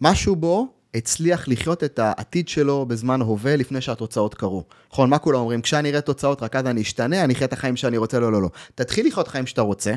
משהו 0.00 0.36
בו 0.36 0.79
הצליח 0.94 1.48
לחיות 1.48 1.84
את 1.84 1.98
העתיד 1.98 2.48
שלו 2.48 2.86
בזמן 2.86 3.20
הווה 3.20 3.56
לפני 3.56 3.80
שהתוצאות 3.80 4.34
קרו. 4.34 4.64
נכון, 4.92 5.10
מה 5.10 5.18
כולם 5.18 5.40
אומרים? 5.40 5.62
כשאני 5.62 5.90
אראה 5.90 6.00
תוצאות, 6.00 6.42
רק 6.42 6.56
אז 6.56 6.66
אני 6.66 6.82
אשתנה, 6.82 7.24
אני 7.24 7.34
אחיה 7.34 7.46
את 7.46 7.52
החיים 7.52 7.76
שאני 7.76 7.96
רוצה, 7.96 8.20
לא, 8.20 8.32
לא, 8.32 8.42
לא. 8.42 8.50
תתחיל 8.74 9.06
לחיות 9.06 9.28
חיים 9.28 9.46
שאתה 9.46 9.60
רוצה, 9.60 9.94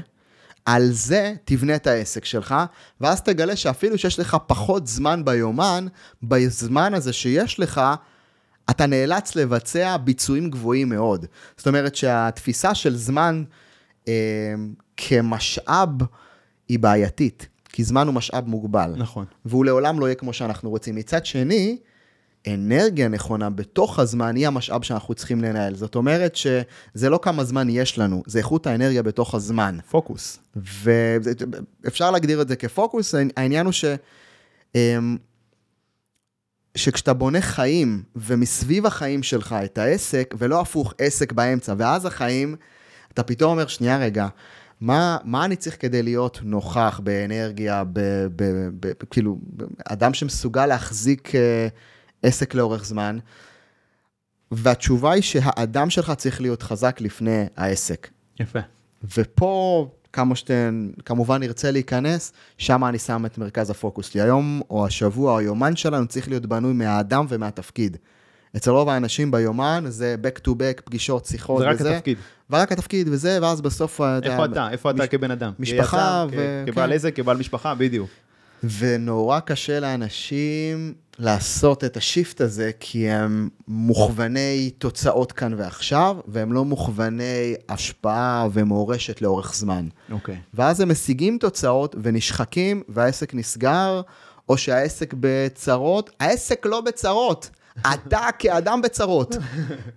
על 0.65 0.91
זה 0.91 1.33
תבנה 1.45 1.75
את 1.75 1.87
העסק 1.87 2.25
שלך, 2.25 2.55
ואז 3.01 3.21
תגלה 3.21 3.55
שאפילו 3.55 3.97
שיש 3.97 4.19
לך 4.19 4.37
פחות 4.47 4.87
זמן 4.87 5.25
ביומן, 5.25 5.87
בזמן 6.23 6.93
הזה 6.93 7.13
שיש 7.13 7.59
לך, 7.59 7.81
אתה 8.69 8.85
נאלץ 8.85 9.35
לבצע 9.35 9.97
ביצועים 9.97 10.49
גבוהים 10.49 10.89
מאוד. 10.89 11.25
זאת 11.57 11.67
אומרת 11.67 11.95
שהתפיסה 11.95 12.75
של 12.75 12.95
זמן 12.95 13.43
אה, 14.07 14.53
כמשאב 14.97 15.89
היא 16.69 16.79
בעייתית. 16.79 17.47
כי 17.73 17.83
זמן 17.83 18.07
הוא 18.07 18.15
משאב 18.15 18.47
מוגבל. 18.47 18.93
נכון. 18.97 19.25
והוא 19.45 19.65
לעולם 19.65 19.99
לא 19.99 20.05
יהיה 20.05 20.15
כמו 20.15 20.33
שאנחנו 20.33 20.69
רוצים. 20.69 20.95
מצד 20.95 21.25
שני, 21.25 21.77
אנרגיה 22.47 23.07
נכונה 23.07 23.49
בתוך 23.49 23.99
הזמן 23.99 24.35
היא 24.35 24.47
המשאב 24.47 24.81
שאנחנו 24.81 25.13
צריכים 25.13 25.41
לנהל. 25.41 25.75
זאת 25.75 25.95
אומרת 25.95 26.35
שזה 26.35 27.09
לא 27.09 27.19
כמה 27.21 27.43
זמן 27.43 27.67
יש 27.69 27.97
לנו, 27.99 28.23
זה 28.25 28.37
איכות 28.37 28.67
האנרגיה 28.67 29.03
בתוך 29.03 29.35
הזמן. 29.35 29.77
פוקוס. 29.89 30.39
ואפשר 31.83 32.11
להגדיר 32.11 32.41
את 32.41 32.47
זה 32.47 32.55
כפוקוס, 32.55 33.15
העניין 33.37 33.65
הוא 33.65 33.73
ש... 33.73 33.85
אמ, 34.75 35.17
שכשאתה 36.75 37.13
בונה 37.13 37.41
חיים, 37.41 38.03
ומסביב 38.15 38.85
החיים 38.85 39.23
שלך 39.23 39.55
את 39.65 39.77
העסק, 39.77 40.35
ולא 40.37 40.61
הפוך, 40.61 40.93
עסק 40.97 41.31
באמצע, 41.31 41.73
ואז 41.77 42.05
החיים, 42.05 42.55
אתה 43.13 43.23
פתאום 43.23 43.51
אומר, 43.51 43.67
שנייה 43.67 43.97
רגע, 43.97 44.27
מה, 44.83 45.17
מה 45.23 45.45
אני 45.45 45.55
צריך 45.55 45.81
כדי 45.81 46.03
להיות 46.03 46.39
נוכח 46.43 46.99
באנרגיה, 47.03 47.83
ב, 47.83 47.99
ב, 47.99 48.27
ב, 48.35 48.69
ב, 48.79 48.91
כאילו, 49.09 49.37
אדם 49.85 50.13
שמסוגל 50.13 50.65
להחזיק 50.65 51.29
uh, 51.29 51.33
עסק 52.23 52.53
לאורך 52.53 52.85
זמן? 52.85 53.17
והתשובה 54.51 55.11
היא 55.11 55.23
שהאדם 55.23 55.89
שלך 55.89 56.11
צריך 56.11 56.41
להיות 56.41 56.63
חזק 56.63 57.01
לפני 57.01 57.45
העסק. 57.57 58.09
יפה. 58.39 58.59
ופה, 59.17 59.87
כמה 60.13 60.35
שאתם 60.35 60.89
כמובן 61.05 61.39
נרצה 61.39 61.71
להיכנס, 61.71 62.33
שם 62.57 62.85
אני 62.85 62.99
שם 62.99 63.25
את 63.25 63.37
מרכז 63.37 63.69
הפוקוס 63.69 64.07
שלי. 64.07 64.21
היום, 64.21 64.61
או 64.69 64.85
השבוע, 64.85 65.31
או 65.33 65.39
היומן 65.39 65.75
שלנו 65.75 66.07
צריך 66.07 66.27
להיות 66.27 66.45
בנוי 66.45 66.73
מהאדם 66.73 67.25
ומהתפקיד. 67.29 67.97
אצל 68.55 68.71
רוב 68.71 68.89
האנשים 68.89 69.31
ביומן 69.31 69.83
זה 69.87 70.15
back 70.23 70.39
to 70.47 70.49
back, 70.51 70.81
פגישות, 70.85 71.25
שיחות 71.25 71.63
וזה. 71.71 71.83
זה 71.83 71.89
רק 71.89 71.95
התפקיד. 71.95 72.17
ורק 72.49 72.71
התפקיד 72.71 73.07
וזה, 73.11 73.39
ואז 73.41 73.61
בסוף... 73.61 74.01
איפה 74.23 74.45
אתה? 74.45 74.69
איפה 74.71 74.91
אתה 74.91 75.07
כבן 75.07 75.31
אדם? 75.31 75.51
משפחה 75.59 76.25
ו... 76.31 76.63
כבעל 76.67 76.89
כן. 76.89 76.95
עסק, 76.95 77.15
כבעל 77.15 77.37
משפחה, 77.37 77.75
בדיוק. 77.75 78.09
ונורא 78.79 79.39
קשה 79.39 79.79
לאנשים 79.79 80.93
לעשות 81.19 81.83
את 81.83 81.97
השיפט 81.97 82.41
הזה, 82.41 82.71
כי 82.79 83.09
הם 83.09 83.49
מוכווני 83.67 84.71
תוצאות 84.77 85.31
כאן 85.31 85.53
ועכשיו, 85.57 86.17
והם 86.27 86.53
לא 86.53 86.65
מוכווני 86.65 87.55
השפעה 87.69 88.47
ומורשת 88.53 89.21
לאורך 89.21 89.55
זמן. 89.55 89.87
אוקיי. 90.11 90.35
Okay. 90.35 90.37
ואז 90.53 90.81
הם 90.81 90.91
משיגים 90.91 91.37
תוצאות 91.37 91.95
ונשחקים, 92.01 92.83
והעסק 92.89 93.33
נסגר, 93.33 94.01
או 94.49 94.57
שהעסק 94.57 95.13
בצרות. 95.19 96.09
העסק 96.19 96.65
לא 96.65 96.81
בצרות. 96.81 97.49
אתה 97.79 98.27
כאדם 98.39 98.81
בצרות. 98.81 99.35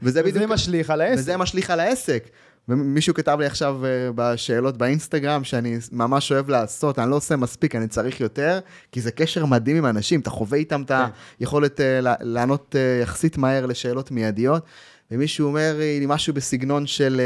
וזה 0.02 0.22
בדיוק... 0.22 0.36
וזה 0.36 0.46
משליך 0.46 0.90
על 0.90 1.00
העסק. 1.00 1.18
וזה 1.18 1.36
משליך 1.36 1.70
על 1.70 1.80
העסק. 1.80 2.28
ומישהו 2.68 3.14
כתב 3.14 3.36
לי 3.40 3.46
עכשיו 3.46 3.84
אה, 3.84 3.90
בשאלות 4.14 4.76
באינסטגרם, 4.76 5.44
שאני 5.44 5.78
ממש 5.92 6.32
אוהב 6.32 6.48
לעשות, 6.48 6.98
אני 6.98 7.10
לא 7.10 7.16
עושה 7.16 7.36
מספיק, 7.36 7.74
אני 7.74 7.88
צריך 7.88 8.20
יותר, 8.20 8.58
כי 8.92 9.00
זה 9.00 9.10
קשר 9.10 9.46
מדהים 9.46 9.76
עם 9.76 9.86
אנשים, 9.86 10.20
אתה 10.20 10.30
חווה 10.30 10.58
איתם 10.58 10.82
את 10.82 10.88
כן. 10.88 11.04
היכולת 11.40 11.80
אה, 11.80 12.00
לענות 12.20 12.76
אה, 12.78 13.02
יחסית 13.02 13.38
מהר 13.38 13.66
לשאלות 13.66 14.10
מיידיות. 14.10 14.62
ומישהו 15.10 15.46
אומר 15.46 15.74
לי 15.78 16.04
משהו 16.08 16.34
בסגנון 16.34 16.86
של, 16.86 17.20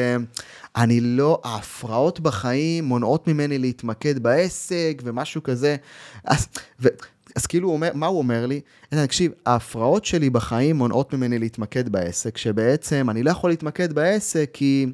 אני 0.76 1.00
לא, 1.00 1.40
ההפרעות 1.44 2.20
בחיים 2.20 2.84
מונעות 2.84 3.28
ממני 3.28 3.58
להתמקד 3.58 4.18
בעסק 4.18 5.02
ומשהו 5.04 5.42
כזה. 5.42 5.76
אז, 6.24 6.48
ו, 6.80 6.88
אז 7.36 7.46
כאילו, 7.46 7.68
הוא 7.68 7.74
אומר, 7.74 7.90
מה 7.94 8.06
הוא 8.06 8.18
אומר 8.18 8.46
לי? 8.46 8.60
תקשיב, 8.88 9.32
ההפרעות 9.46 10.04
שלי 10.04 10.30
בחיים 10.30 10.76
מונעות 10.76 11.14
ממני 11.14 11.38
להתמקד 11.38 11.88
בעסק, 11.88 12.36
שבעצם 12.36 13.06
אני 13.10 13.22
לא 13.22 13.30
יכול 13.30 13.50
להתמקד 13.50 13.92
בעסק 13.92 14.50
כי, 14.52 14.86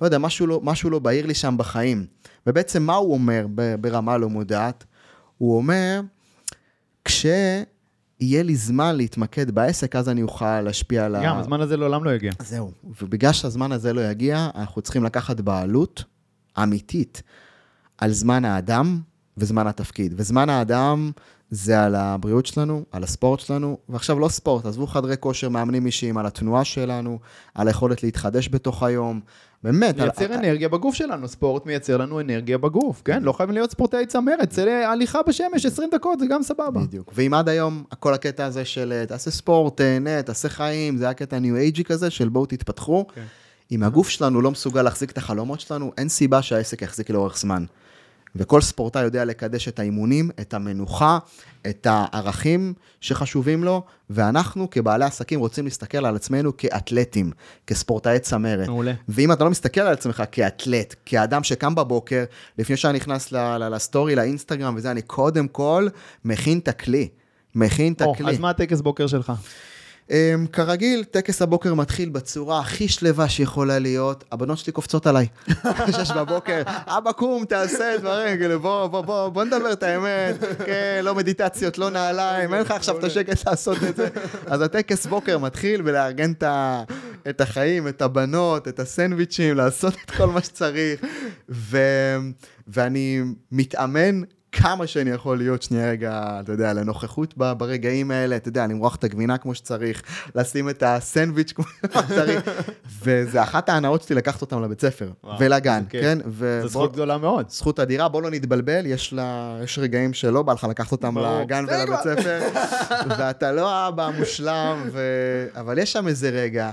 לא 0.00 0.06
יודע, 0.06 0.18
משהו 0.18 0.46
לא, 0.46 0.60
משהו 0.62 0.90
לא 0.90 0.98
בהיר 0.98 1.26
לי 1.26 1.34
שם 1.34 1.54
בחיים. 1.58 2.06
ובעצם 2.46 2.82
מה 2.82 2.94
הוא 2.94 3.12
אומר 3.12 3.46
ברמה 3.80 4.18
לא 4.18 4.28
מודעת? 4.28 4.84
הוא 5.38 5.56
אומר, 5.56 6.00
כשיהיה 7.04 8.42
לי 8.42 8.56
זמן 8.56 8.96
להתמקד 8.96 9.50
בעסק, 9.50 9.96
אז 9.96 10.08
אני 10.08 10.22
אוכל 10.22 10.60
להשפיע 10.60 11.04
על 11.04 11.14
ה... 11.14 11.24
גם, 11.24 11.38
הזמן 11.38 11.60
הזה 11.60 11.76
לעולם 11.76 12.04
לא 12.04 12.14
יגיע. 12.14 12.32
זהו, 12.40 12.72
ובגלל 13.02 13.32
שהזמן 13.32 13.72
הזה 13.72 13.92
לא 13.92 14.10
יגיע, 14.10 14.48
אנחנו 14.54 14.82
צריכים 14.82 15.04
לקחת 15.04 15.40
בעלות 15.40 16.04
אמיתית 16.62 17.22
על 17.98 18.12
זמן 18.12 18.44
האדם 18.44 19.00
וזמן 19.36 19.66
התפקיד. 19.66 20.14
וזמן 20.16 20.48
האדם 20.48 21.10
זה 21.50 21.84
על 21.84 21.94
הבריאות 21.94 22.46
שלנו, 22.46 22.84
על 22.92 23.02
הספורט 23.02 23.40
שלנו, 23.40 23.78
ועכשיו 23.88 24.18
לא 24.18 24.28
ספורט, 24.28 24.66
עזבו 24.66 24.86
חדרי 24.86 25.16
כושר, 25.20 25.48
מאמנים 25.48 25.86
אישיים, 25.86 26.18
על 26.18 26.26
התנועה 26.26 26.64
שלנו, 26.64 27.18
על 27.54 27.68
היכולת 27.68 28.02
להתחדש 28.02 28.48
בתוך 28.48 28.82
היום. 28.82 29.20
באמת. 29.62 29.96
מייצר 29.96 30.24
על... 30.24 30.32
אנרגיה 30.32 30.68
בגוף 30.68 30.94
שלנו, 30.94 31.28
ספורט 31.28 31.66
מייצר 31.66 31.96
לנו 31.96 32.20
אנרגיה 32.20 32.58
בגוף, 32.58 33.02
כן? 33.04 33.22
לא 33.22 33.32
חייבים 33.32 33.54
להיות 33.54 33.70
ספורטאי 33.70 34.06
צמרת, 34.06 34.52
זה 34.52 34.88
הליכה 34.88 35.22
בשמש 35.28 35.66
20 35.66 35.90
דקות, 35.92 36.18
זה 36.18 36.26
גם 36.26 36.42
סבבה. 36.42 36.80
בדיוק. 36.80 37.12
ואם 37.14 37.34
עד 37.34 37.48
היום, 37.48 37.84
כל 38.00 38.14
הקטע 38.14 38.44
הזה 38.44 38.64
של 38.64 39.04
תעשה 39.08 39.30
ספורט, 39.30 39.76
תהנה, 39.76 40.22
תעשה 40.22 40.48
חיים, 40.48 40.96
זה 40.96 41.04
היה 41.04 41.14
קטע 41.14 41.38
ניו 41.38 41.56
אייג'י 41.56 41.84
כזה, 41.84 42.10
של 42.10 42.28
בואו 42.28 42.46
תתפתחו. 42.46 43.06
כן. 43.14 43.22
אם 43.72 43.82
הגוף 43.82 44.08
שלנו 44.08 44.40
לא 44.40 44.50
מסוגל 44.50 44.82
להחזיק 44.82 45.10
את 45.10 45.18
החלומות 45.18 45.60
שלנו, 45.60 45.92
אין 45.98 46.08
סיבה 46.08 46.42
שהעסק 46.42 46.82
יחזיק 46.82 47.10
לאורך 47.10 47.38
זמן. 47.38 47.64
וכל 48.36 48.60
ספורטאי 48.60 49.02
יודע 49.02 49.24
לקדש 49.24 49.68
את 49.68 49.78
האימונים, 49.78 50.30
את 50.40 50.54
המנוחה, 50.54 51.18
את 51.66 51.86
הערכים 51.90 52.74
שחשובים 53.00 53.64
לו, 53.64 53.82
ואנחנו 54.10 54.70
כבעלי 54.70 55.04
עסקים 55.04 55.40
רוצים 55.40 55.64
להסתכל 55.64 56.06
על 56.06 56.16
עצמנו 56.16 56.56
כאתלטים, 56.56 57.30
כספורטאי 57.66 58.18
צמרת. 58.18 58.68
מעולה. 58.68 58.92
ואם 59.08 59.32
אתה 59.32 59.44
לא 59.44 59.50
מסתכל 59.50 59.80
על 59.80 59.92
עצמך 59.92 60.22
כאתלט, 60.32 60.94
כאדם 61.06 61.44
שקם 61.44 61.74
בבוקר, 61.74 62.24
לפני 62.58 62.76
שאני 62.76 62.96
נכנס 62.96 63.32
לסטורי, 63.32 64.14
לאינסטגרם 64.14 64.74
וזה, 64.76 64.90
אני 64.90 65.02
קודם 65.02 65.48
כל 65.48 65.88
מכין 66.24 66.58
את 66.58 66.68
הכלי. 66.68 67.08
מכין 67.54 67.92
את 67.92 68.02
הכלי. 68.02 68.30
אז 68.32 68.38
מה 68.38 68.50
הטקס 68.50 68.80
בוקר 68.80 69.06
שלך? 69.06 69.32
Um, 70.08 70.12
כרגיל, 70.52 71.04
טקס 71.04 71.42
הבוקר 71.42 71.74
מתחיל 71.74 72.08
בצורה 72.08 72.60
הכי 72.60 72.88
שלווה 72.88 73.28
שיכולה 73.28 73.78
להיות. 73.78 74.24
הבנות 74.32 74.58
שלי 74.58 74.72
קופצות 74.72 75.06
עליי. 75.06 75.26
שש 75.96 76.10
בבוקר, 76.10 76.62
אבא 76.66 77.12
קום, 77.12 77.44
תעשה 77.44 77.98
דברים, 77.98 78.38
כאילו 78.38 78.60
בוא, 78.60 78.86
בוא, 78.86 79.00
בוא, 79.00 79.28
בוא 79.28 79.44
נדבר 79.44 79.72
את 79.72 79.82
האמת. 79.82 80.36
כן, 80.66 81.00
לא 81.04 81.14
מדיטציות, 81.14 81.78
לא 81.78 81.90
נעליים, 81.90 82.54
אין 82.54 82.62
לך 82.62 82.70
עכשיו 82.70 82.98
את 82.98 83.04
השקט 83.04 83.46
לעשות 83.46 83.78
את 83.88 83.96
זה. 83.96 84.08
אז 84.46 84.62
הטקס 84.62 85.06
בוקר 85.06 85.38
מתחיל 85.38 85.82
בלארגן 85.82 86.32
את 87.28 87.40
החיים, 87.40 87.88
את 87.88 88.02
הבנות, 88.02 88.68
את 88.68 88.80
הסנדוויצ'ים, 88.80 89.56
לעשות 89.56 89.94
את 90.04 90.10
כל 90.10 90.26
מה 90.26 90.40
שצריך. 90.40 91.00
ו... 91.48 91.78
ואני 92.68 93.22
מתאמן 93.52 94.22
כמה 94.56 94.86
שאני 94.86 95.10
יכול 95.10 95.38
להיות 95.38 95.62
שנייה 95.62 95.90
רגע, 95.90 96.38
אתה 96.40 96.52
יודע, 96.52 96.72
לנוכחות 96.72 97.34
ברגעים 97.36 98.10
האלה, 98.10 98.36
אתה 98.36 98.48
יודע, 98.48 98.66
למרוח 98.66 98.96
את 98.96 99.04
הגבינה 99.04 99.38
כמו 99.38 99.54
שצריך, 99.54 100.02
לשים 100.34 100.68
את 100.68 100.82
הסנדוויץ' 100.86 101.52
כמו 101.52 101.64
שצריך, 101.94 102.42
וזה 103.02 103.42
אחת 103.42 103.68
ההנאות 103.68 104.02
שלי 104.02 104.16
לקחת 104.16 104.40
אותם 104.42 104.62
לבית 104.62 104.80
ספר 104.80 105.10
ולגן, 105.38 105.84
כן? 105.88 106.18
זו 106.62 106.68
זכות 106.68 106.92
גדולה 106.92 107.18
מאוד. 107.18 107.48
זכות 107.48 107.80
אדירה, 107.80 108.08
בוא 108.08 108.22
לא 108.22 108.30
נתבלבל, 108.30 108.86
יש, 108.86 109.12
לה, 109.12 109.58
יש 109.64 109.78
רגעים 109.78 110.12
שלא 110.12 110.42
בא 110.42 110.52
לך 110.52 110.64
לקחת 110.70 110.92
אותם 110.92 111.18
לגן 111.18 111.64
ולבית 111.68 112.00
ספר, 112.00 112.40
ואתה 113.18 113.52
לא 113.52 113.70
האבא 113.70 114.06
המושלם, 114.06 114.82
ו... 114.92 115.00
אבל 115.54 115.78
יש 115.78 115.92
שם 115.92 116.08
איזה 116.08 116.30
רגע 116.30 116.70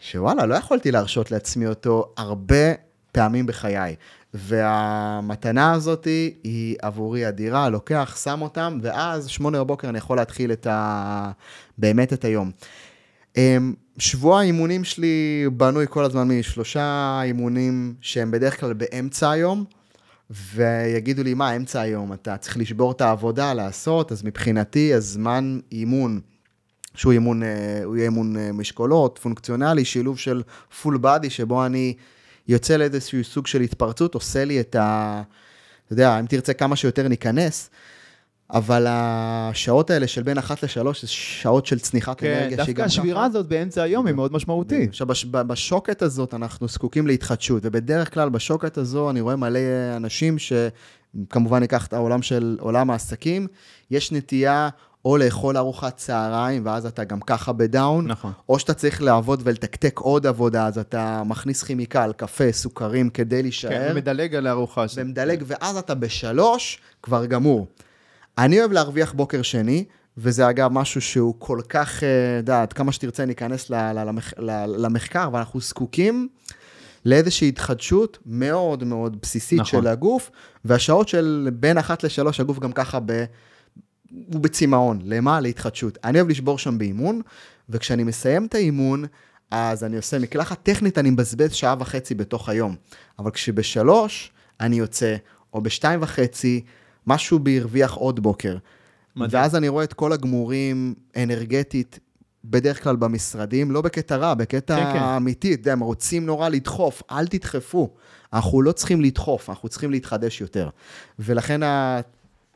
שוואלה, 0.00 0.46
לא 0.46 0.54
יכולתי 0.54 0.90
להרשות 0.90 1.30
לעצמי 1.30 1.66
אותו 1.66 2.12
הרבה 2.16 2.72
פעמים 3.12 3.46
בחיי. 3.46 3.96
והמתנה 4.34 5.72
הזאת 5.72 6.04
היא 6.44 6.76
עבורי 6.82 7.28
אדירה, 7.28 7.68
לוקח, 7.68 8.18
שם 8.22 8.42
אותם, 8.42 8.78
ואז 8.82 9.28
שמונה 9.28 9.64
בבוקר 9.64 9.88
אני 9.88 9.98
יכול 9.98 10.16
להתחיל 10.16 10.52
את 10.52 10.66
ה... 10.66 11.30
באמת 11.78 12.12
את 12.12 12.24
היום. 12.24 12.50
אמ, 13.36 13.74
שבוע 13.98 14.40
האימונים 14.40 14.84
שלי 14.84 15.46
בנוי 15.52 15.86
כל 15.88 16.04
הזמן 16.04 16.28
משלושה 16.28 17.20
אימונים 17.24 17.94
שהם 18.00 18.30
בדרך 18.30 18.60
כלל 18.60 18.72
באמצע 18.72 19.30
היום, 19.30 19.64
ויגידו 20.30 21.22
לי, 21.22 21.34
מה, 21.34 21.56
אמצע 21.56 21.80
היום, 21.80 22.12
אתה 22.12 22.36
צריך 22.36 22.56
לשבור 22.56 22.92
את 22.92 23.00
העבודה, 23.00 23.54
לעשות, 23.54 24.12
אז 24.12 24.22
מבחינתי 24.24 24.94
הזמן 24.94 25.58
אימון, 25.72 26.20
שהוא 26.94 27.12
אימון, 27.12 27.42
אה, 27.42 27.80
הוא 27.84 27.96
יהיה 27.96 28.04
אימון 28.04 28.36
אה, 28.36 28.52
משקולות, 28.52 29.18
פונקציונלי, 29.22 29.84
שילוב 29.84 30.18
של 30.18 30.42
פול 30.82 30.98
בדי, 31.00 31.30
שבו 31.30 31.66
אני 31.66 31.94
יוצא 32.48 32.76
לאיזשהו 32.76 33.24
סוג 33.24 33.46
של 33.46 33.60
התפרצות, 33.60 34.14
עושה 34.14 34.44
לי 34.44 34.60
את 34.60 34.74
ה... 34.76 35.22
אתה 35.84 35.92
יודע, 35.92 36.20
אם 36.20 36.26
תרצה 36.26 36.52
כמה 36.52 36.76
שיותר 36.76 37.08
ניכנס, 37.08 37.70
אבל 38.50 38.86
השעות 38.88 39.90
האלה 39.90 40.06
של 40.06 40.22
בין 40.22 40.38
אחת 40.38 40.62
לשלוש, 40.62 41.02
זה 41.02 41.08
שעות 41.08 41.66
של 41.66 41.78
צניחת 41.78 42.20
כן, 42.20 42.26
אנרגיה. 42.26 42.64
שהיא 42.64 42.74
דווקא 42.74 42.82
השבירה 42.82 43.18
ככה- 43.18 43.26
הזאת 43.26 43.46
באמצע 43.46 43.82
היום 43.82 44.06
היא 44.06 44.14
מאוד 44.14 44.32
משמעותית. 44.32 44.88
עכשיו, 44.90 45.06
בש- 45.06 45.24
בשוקת 45.24 46.02
הזאת 46.02 46.34
אנחנו 46.34 46.68
זקוקים 46.68 47.06
להתחדשות, 47.06 47.62
ובדרך 47.66 48.14
כלל 48.14 48.28
בשוקת 48.28 48.78
הזו 48.78 49.10
אני 49.10 49.20
רואה 49.20 49.36
מלא 49.36 49.58
אנשים 49.96 50.36
שכמובן 50.38 51.60
ניקח 51.60 51.86
את 51.86 51.92
העולם 51.92 52.22
של 52.22 52.56
עולם 52.60 52.90
העסקים, 52.90 53.46
יש 53.90 54.12
נטייה 54.12 54.68
או 55.04 55.16
לאכול 55.16 55.56
ארוחת 55.56 55.96
צהריים, 55.96 56.66
ואז 56.66 56.86
אתה 56.86 57.04
גם 57.04 57.20
ככה 57.20 57.52
בדאון, 57.52 58.06
נכון. 58.06 58.32
או 58.48 58.58
שאתה 58.58 58.74
צריך 58.74 59.02
לעבוד 59.02 59.40
ולתקתק 59.44 59.98
עוד 59.98 60.26
עבודה, 60.26 60.66
אז 60.66 60.78
אתה 60.78 61.22
מכניס 61.26 61.62
כימיקל, 61.62 62.12
קפה, 62.16 62.52
סוכרים 62.52 63.10
כדי 63.10 63.42
להישאר. 63.42 63.70
כן, 63.70 63.88
ומדלג 63.92 64.34
על 64.34 64.46
הארוחה. 64.46 64.84
ומדלג, 64.96 65.42
ואז 65.46 65.76
אתה 65.76 65.94
בשלוש, 65.94 66.78
כבר 67.02 67.26
גמור. 67.26 67.66
אני 68.38 68.60
אוהב 68.60 68.72
להרוויח 68.72 69.12
בוקר 69.12 69.42
שני, 69.42 69.84
וזה 70.18 70.50
אגב 70.50 70.72
משהו 70.72 71.00
שהוא 71.00 71.34
כל 71.38 71.60
כך, 71.68 72.02
אה, 72.02 72.08
יודעת, 72.36 72.72
כמה 72.72 72.92
שתרצה 72.92 73.24
ניכנס 73.24 73.70
ל- 73.70 73.74
ל- 73.92 74.04
למח- 74.08 74.32
ל- 74.38 74.84
למחקר, 74.86 75.28
ואנחנו 75.32 75.60
זקוקים 75.60 76.28
לאיזושהי 77.04 77.48
התחדשות 77.48 78.18
מאוד 78.26 78.84
מאוד 78.84 79.16
בסיסית 79.22 79.60
נכון. 79.60 79.80
של 79.82 79.86
הגוף, 79.86 80.30
והשעות 80.64 81.08
של 81.08 81.48
בין 81.52 81.78
אחת 81.78 82.02
לשלוש, 82.04 82.40
הגוף 82.40 82.58
גם 82.58 82.72
ככה 82.72 82.98
ב... 83.06 83.24
הוא 84.32 84.40
בצמאון. 84.40 84.98
למה? 85.04 85.40
להתחדשות. 85.40 85.98
אני 86.04 86.18
אוהב 86.18 86.30
לשבור 86.30 86.58
שם 86.58 86.78
באימון, 86.78 87.20
וכשאני 87.68 88.04
מסיים 88.04 88.46
את 88.46 88.54
האימון, 88.54 89.04
אז 89.50 89.84
אני 89.84 89.96
עושה 89.96 90.18
מקלחת 90.18 90.62
טכנית, 90.62 90.98
אני 90.98 91.10
מבזבז 91.10 91.52
שעה 91.52 91.74
וחצי 91.78 92.14
בתוך 92.14 92.48
היום. 92.48 92.76
אבל 93.18 93.30
כשבשלוש 93.30 94.32
אני 94.60 94.76
יוצא, 94.76 95.16
או 95.54 95.60
בשתיים 95.60 96.02
וחצי, 96.02 96.64
משהו 97.06 97.38
בי 97.38 97.60
הרוויח 97.60 97.94
עוד 97.94 98.20
בוקר. 98.20 98.56
מדהים. 99.16 99.40
ואז 99.40 99.56
אני 99.56 99.68
רואה 99.68 99.84
את 99.84 99.92
כל 99.92 100.12
הגמורים 100.12 100.94
אנרגטית, 101.16 101.98
בדרך 102.44 102.82
כלל 102.82 102.96
במשרדים, 102.96 103.70
לא 103.70 103.80
בקטע 103.80 104.16
רע, 104.16 104.34
בקטע 104.34 104.76
כן, 104.76 104.92
כן. 104.92 104.98
אמיתי, 104.98 105.54
אתה 105.54 105.60
יודע, 105.60 105.72
הם 105.72 105.80
רוצים 105.80 106.26
נורא 106.26 106.48
לדחוף, 106.48 107.02
אל 107.10 107.26
תדחפו. 107.26 107.90
אנחנו 108.32 108.62
לא 108.62 108.72
צריכים 108.72 109.00
לדחוף, 109.00 109.50
אנחנו 109.50 109.68
צריכים 109.68 109.90
להתחדש 109.90 110.40
יותר. 110.40 110.68
ולכן, 111.18 111.60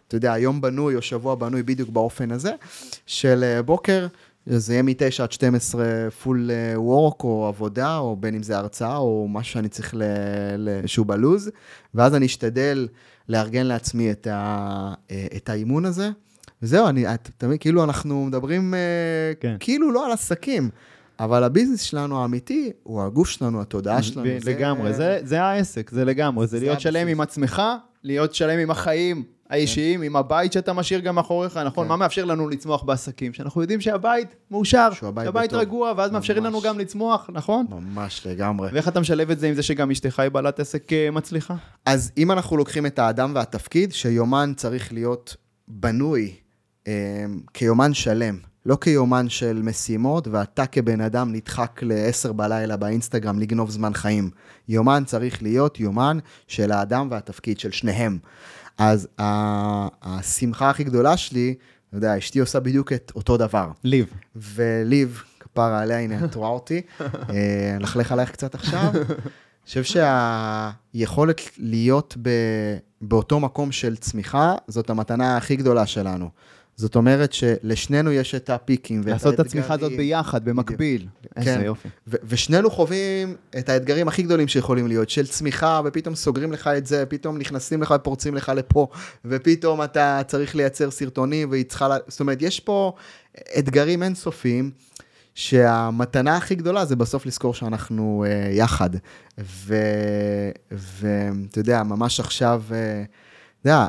אתה 0.08 0.16
יודע, 0.16 0.32
היום 0.32 0.60
בנוי 0.60 0.94
או 0.96 1.02
שבוע 1.02 1.34
בנוי 1.34 1.62
בדיוק 1.62 1.88
באופן 1.88 2.30
הזה, 2.30 2.52
של 3.06 3.44
אה, 3.44 3.62
בוקר, 3.62 4.06
זה 4.46 4.72
יהיה 4.72 4.82
מ-9 4.82 4.92
עד 5.22 5.32
12 5.32 5.84
פול 6.22 6.50
וורק 6.74 7.24
או 7.24 7.46
עבודה, 7.46 7.96
או 7.98 8.16
בין 8.16 8.34
אם 8.34 8.42
זה 8.42 8.58
הרצאה 8.58 8.96
או 8.96 9.26
משהו 9.30 9.52
שאני 9.52 9.68
צריך, 9.68 9.94
ל, 9.94 10.02
ל, 10.58 10.86
שהוא 10.86 11.06
בלוז, 11.06 11.50
ואז 11.94 12.14
אני 12.14 12.26
אשתדל 12.26 12.88
לארגן 13.28 13.66
לעצמי 13.66 14.10
את, 14.10 14.26
ה, 14.26 14.34
אה, 15.10 15.26
את 15.36 15.48
האימון 15.48 15.84
הזה. 15.84 16.10
וזהו, 16.62 16.88
אני, 16.88 17.14
את- 17.14 17.28
אתה 17.38 17.46
מבין, 17.46 17.58
כאילו 17.58 17.84
אנחנו 17.84 18.24
מדברים, 18.24 18.74
אה, 18.74 18.78
כן. 19.40 19.56
כאילו 19.60 19.92
לא 19.92 20.06
על 20.06 20.12
עסקים, 20.12 20.70
אבל 21.20 21.44
הביזנס 21.44 21.80
שלנו 21.82 22.22
האמיתי 22.22 22.70
הוא 22.82 23.02
הגוף 23.02 23.28
שלנו, 23.28 23.60
התודעה 23.60 24.02
שלנו. 24.02 24.26
לגמרי, 24.44 24.92
זה- 24.94 25.20
זה 25.24 25.42
העסק, 25.42 25.90
זה 25.90 26.04
לגמרי, 26.04 26.46
זה 26.46 26.58
זה 26.58 26.64
להיות 26.64 26.80
שלם. 26.80 27.08
עם 27.08 27.20
עצמך, 27.20 27.62
להיות 28.04 28.34
שלם 28.34 28.58
עם 28.58 28.70
החיים 28.70 29.22
האישיים, 29.50 30.02
עם 30.02 30.16
הבית 30.16 30.52
שאתה 30.52 30.72
משאיר 30.72 31.00
גם 31.00 31.14
מאחוריך, 31.14 31.56
נכון? 31.56 31.84
כן. 31.84 31.88
מה 31.88 31.96
מאפשר 31.96 32.24
לנו 32.24 32.48
לצמוח 32.48 32.82
בעסקים? 32.82 33.32
שאנחנו 33.32 33.60
יודעים 33.60 33.80
שהבית 33.80 34.36
מאושר, 34.50 34.88
שהבית. 34.92 35.52
רגוע, 35.52 35.92
ואז 35.96 36.10
מאפשרים 36.10 36.44
לנו. 36.44 36.60
גם 36.60 36.78
לצמוח, 36.78 37.30
נכון? 37.32 37.66
ממש 37.70 38.26
לגמרי. 38.26 38.68
ואיך 38.72 38.88
אתה 38.88 39.00
משלב 39.00 39.30
את 39.30 39.38
זה 39.38 39.48
עם 39.48 39.54
זה 39.54 39.62
שגם 39.62 39.90
אשתך 39.90 40.18
היא 40.18 40.28
בעלת 40.28 40.60
עסק 40.60 40.92
אה, 40.92 41.10
מצליחה? 41.10 41.54
אז 41.86 42.12
אם 42.16 42.32
אנחנו 42.32 42.56
לוקחים 42.56 42.86
את 42.86 42.98
האדם 42.98 43.32
והתפקיד, 43.34 43.92
שיומן 43.92 44.52
צריך 44.56 44.92
להיות 44.92 45.36
בנוי 45.68 46.34
אה, 46.86 46.92
כיומן 47.54 47.94
שלם, 47.94 48.38
לא 48.66 48.76
כיומן 48.80 49.28
של 49.28 49.62
משימות, 49.62 50.28
ואתה 50.28 50.66
כבן 50.66 51.00
אדם 51.00 51.32
נדחק 51.32 51.80
ל-10 51.82 52.32
בלילה 52.32 52.76
באינסטגרם 52.76 53.38
לגנוב 53.38 53.70
זמן 53.70 53.94
חיים. 53.94 54.30
יומן 54.68 55.02
צריך 55.06 55.42
להיות 55.42 55.80
יומן 55.80 56.18
של 56.46 56.72
האדם 56.72 57.08
והתפקיד, 57.10 57.58
של 57.58 57.70
שניהם. 57.70 58.18
אז 58.78 59.08
השמחה 60.02 60.70
הכי 60.70 60.84
גדולה 60.84 61.16
שלי, 61.16 61.54
אתה 61.88 61.96
יודע, 61.96 62.18
אשתי 62.18 62.38
עושה 62.38 62.60
בדיוק 62.60 62.92
את 62.92 63.12
אותו 63.16 63.36
דבר. 63.36 63.70
ליב. 63.84 64.06
וליב, 64.36 65.22
כפרה 65.40 65.80
עליה, 65.80 65.98
הנה, 65.98 66.24
את 66.24 66.34
רואה 66.34 66.48
אותי, 66.48 66.82
אה, 67.00 67.76
לכלך 67.80 68.12
עלייך 68.12 68.30
קצת 68.30 68.54
עכשיו. 68.54 68.90
אני 68.94 69.82
חושב 69.82 70.00
שהיכולת 70.94 71.40
להיות 71.58 72.16
ב, 72.22 72.30
באותו 73.00 73.40
מקום 73.40 73.72
של 73.72 73.96
צמיחה, 73.96 74.54
זאת 74.68 74.90
המתנה 74.90 75.36
הכי 75.36 75.56
גדולה 75.56 75.86
שלנו. 75.86 76.30
זאת 76.76 76.96
אומרת 76.96 77.32
שלשנינו 77.32 78.12
יש 78.12 78.34
את 78.34 78.50
הפיקים 78.50 79.00
ואת 79.04 79.12
לעשות 79.12 79.34
את 79.34 79.40
הצמיחה 79.40 79.74
הזאת 79.74 79.82
האתגרים. 79.82 79.96
ביחד, 80.08 80.44
במקביל. 80.44 81.06
איזה 81.36 81.54
כן. 81.54 81.62
יופי. 81.64 81.88
ו- 82.06 82.16
ושנינו 82.24 82.70
חווים 82.70 83.34
את 83.58 83.68
האתגרים 83.68 84.08
הכי 84.08 84.22
גדולים 84.22 84.48
שיכולים 84.48 84.86
להיות, 84.86 85.10
של 85.10 85.26
צמיחה, 85.26 85.80
ופתאום 85.84 86.14
סוגרים 86.14 86.52
לך 86.52 86.66
את 86.66 86.86
זה, 86.86 87.06
פתאום 87.06 87.38
נכנסים 87.38 87.82
לך 87.82 87.94
ופורצים 87.96 88.34
לך 88.34 88.52
לפה, 88.56 88.88
ופתאום 89.24 89.82
אתה 89.82 90.20
צריך 90.26 90.56
לייצר 90.56 90.90
סרטונים, 90.90 91.50
והיא 91.50 91.64
צריכה, 91.64 91.88
לה- 91.88 91.96
זאת 92.08 92.20
אומרת, 92.20 92.42
יש 92.42 92.60
פה 92.60 92.92
אתגרים 93.58 94.02
אינסופיים, 94.02 94.70
שהמתנה 95.34 96.36
הכי 96.36 96.54
גדולה 96.54 96.84
זה 96.84 96.96
בסוף 96.96 97.26
לזכור 97.26 97.54
שאנחנו 97.54 98.24
uh, 98.26 98.52
יחד. 98.52 98.90
ואתה 100.70 101.58
יודע, 101.58 101.82
ממש 101.82 102.20
עכשיו, 102.20 102.62
uh, 102.68 102.72
אתה 103.60 103.68
יודע, 103.70 103.86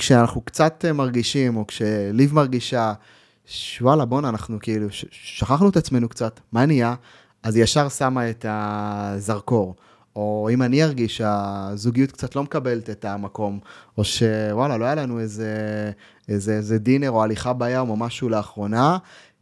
כשאנחנו 0.00 0.40
קצת 0.40 0.84
אה, 0.84 0.92
מרגישים, 0.92 1.56
או 1.56 1.66
כשליב 1.66 2.34
מרגישה, 2.34 2.92
שוואלה, 3.46 4.04
בואנה, 4.04 4.28
אנחנו 4.28 4.58
כאילו, 4.60 4.86
שכחנו 5.10 5.68
את 5.68 5.76
עצמנו 5.76 6.08
קצת, 6.08 6.40
מה 6.52 6.66
נהיה? 6.66 6.94
אז 7.42 7.56
היא 7.56 7.64
ישר 7.64 7.88
שמה 7.88 8.30
את 8.30 8.46
הזרקור. 8.48 9.74
או 10.16 10.48
אם 10.52 10.62
אני 10.62 10.84
ארגיש 10.84 11.16
שהזוגיות 11.16 12.12
קצת 12.12 12.36
לא 12.36 12.42
מקבלת 12.42 12.90
את 12.90 13.04
המקום, 13.04 13.58
או 13.98 14.04
שוואלה, 14.04 14.76
לא 14.76 14.84
היה 14.84 14.94
לנו 14.94 15.20
איזה, 15.20 15.54
איזה, 16.28 16.52
איזה 16.52 16.78
דינר 16.78 17.10
או 17.10 17.22
הליכה 17.22 17.52
בים 17.52 17.90
או 17.90 17.96
משהו 17.96 18.28
לאחרונה, 18.28 18.98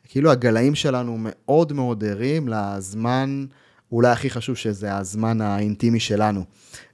כאילו 0.08 0.30
הגלאים 0.30 0.74
שלנו 0.74 1.16
מאוד 1.18 1.72
מאוד 1.72 2.04
ערים 2.04 2.48
לזמן, 2.48 3.46
אולי 3.92 4.10
הכי 4.10 4.30
חשוב, 4.30 4.56
שזה 4.56 4.96
הזמן 4.96 5.40
האינטימי 5.40 6.00
שלנו. 6.00 6.44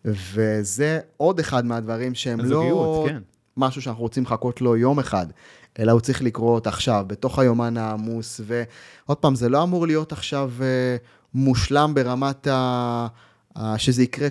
וזה 0.05 1.01
עוד 1.17 1.39
אחד 1.39 1.67
מהדברים 1.67 2.15
שהם 2.15 2.41
לא... 2.41 2.45
הזוגיות, 2.45 3.09
כן. 3.09 3.34
משהו 3.57 3.83
שאנחנו 3.83 4.03
רוצים 4.03 4.23
לחכות 4.23 4.61
לו 4.61 4.77
יום 4.77 4.99
אחד, 4.99 5.27
אלא 5.79 5.93
הוא 5.93 6.01
צריך 6.01 6.23
לקרות 6.23 6.67
עכשיו, 6.67 7.05
בתוך 7.07 7.39
היומן 7.39 7.77
העמוס, 7.77 8.41
ועוד 8.45 9.19
פעם, 9.19 9.35
זה 9.35 9.49
לא 9.49 9.63
אמור 9.63 9.87
להיות 9.87 10.13
עכשיו 10.13 10.51
אה, 10.63 10.97
מושלם 11.35 11.95
ברמת 11.95 12.47
ה... 12.47 13.07
שזה 13.77 14.03
יקרה 14.03 14.29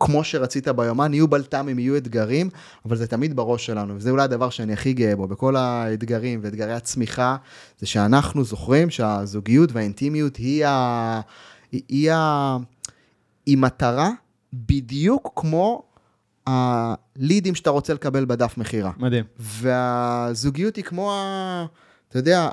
כמו 0.00 0.24
שרצית 0.24 0.68
ביומן, 0.68 1.14
יהיו 1.14 1.28
בלת"מים, 1.28 1.78
יהיו 1.78 1.96
אתגרים, 1.96 2.50
אבל 2.84 2.96
זה 2.96 3.06
תמיד 3.06 3.36
בראש 3.36 3.66
שלנו, 3.66 3.96
וזה 3.96 4.10
אולי 4.10 4.22
הדבר 4.22 4.50
שאני 4.50 4.72
הכי 4.72 4.92
גאה 4.92 5.16
בו, 5.16 5.28
בכל 5.28 5.56
האתגרים 5.56 6.40
ואתגרי 6.42 6.72
הצמיחה, 6.72 7.36
זה 7.78 7.86
שאנחנו 7.86 8.44
זוכרים 8.44 8.90
שהזוגיות 8.90 9.72
והאינטימיות 9.72 10.36
היא 10.36 10.66
ה... 10.66 11.20
היא, 11.72 12.12
ה... 12.12 12.56
היא 13.46 13.58
מטרה 13.58 14.10
בדיוק 14.52 15.32
כמו 15.36 15.82
הלידים 16.46 17.54
שאתה 17.54 17.70
רוצה 17.70 17.94
לקבל 17.94 18.24
בדף 18.24 18.58
מכירה. 18.58 18.90
מדהים. 18.98 19.24
והזוגיות 19.38 20.76
היא 20.76 20.84
כמו, 20.84 21.12
ה... 21.12 21.66
אתה 22.08 22.18
יודע, 22.18 22.48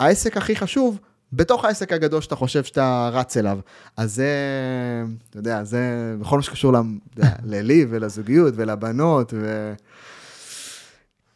העסק 0.00 0.36
הכי 0.36 0.56
חשוב 0.56 0.98
בתוך 1.32 1.64
העסק 1.64 1.92
הגדול 1.92 2.20
שאתה 2.20 2.36
חושב 2.36 2.64
שאתה 2.64 3.10
רץ 3.12 3.36
אליו. 3.36 3.58
אז 3.96 4.14
זה, 4.14 4.30
אתה 5.30 5.38
יודע, 5.38 5.64
זה 5.64 5.80
בכל 6.20 6.36
מה 6.36 6.42
שקשור 6.42 6.72
ל- 6.72 6.78
ללי 7.54 7.86
ולזוגיות 7.90 8.54
ולבנות, 8.56 9.34
ו... 9.36 9.72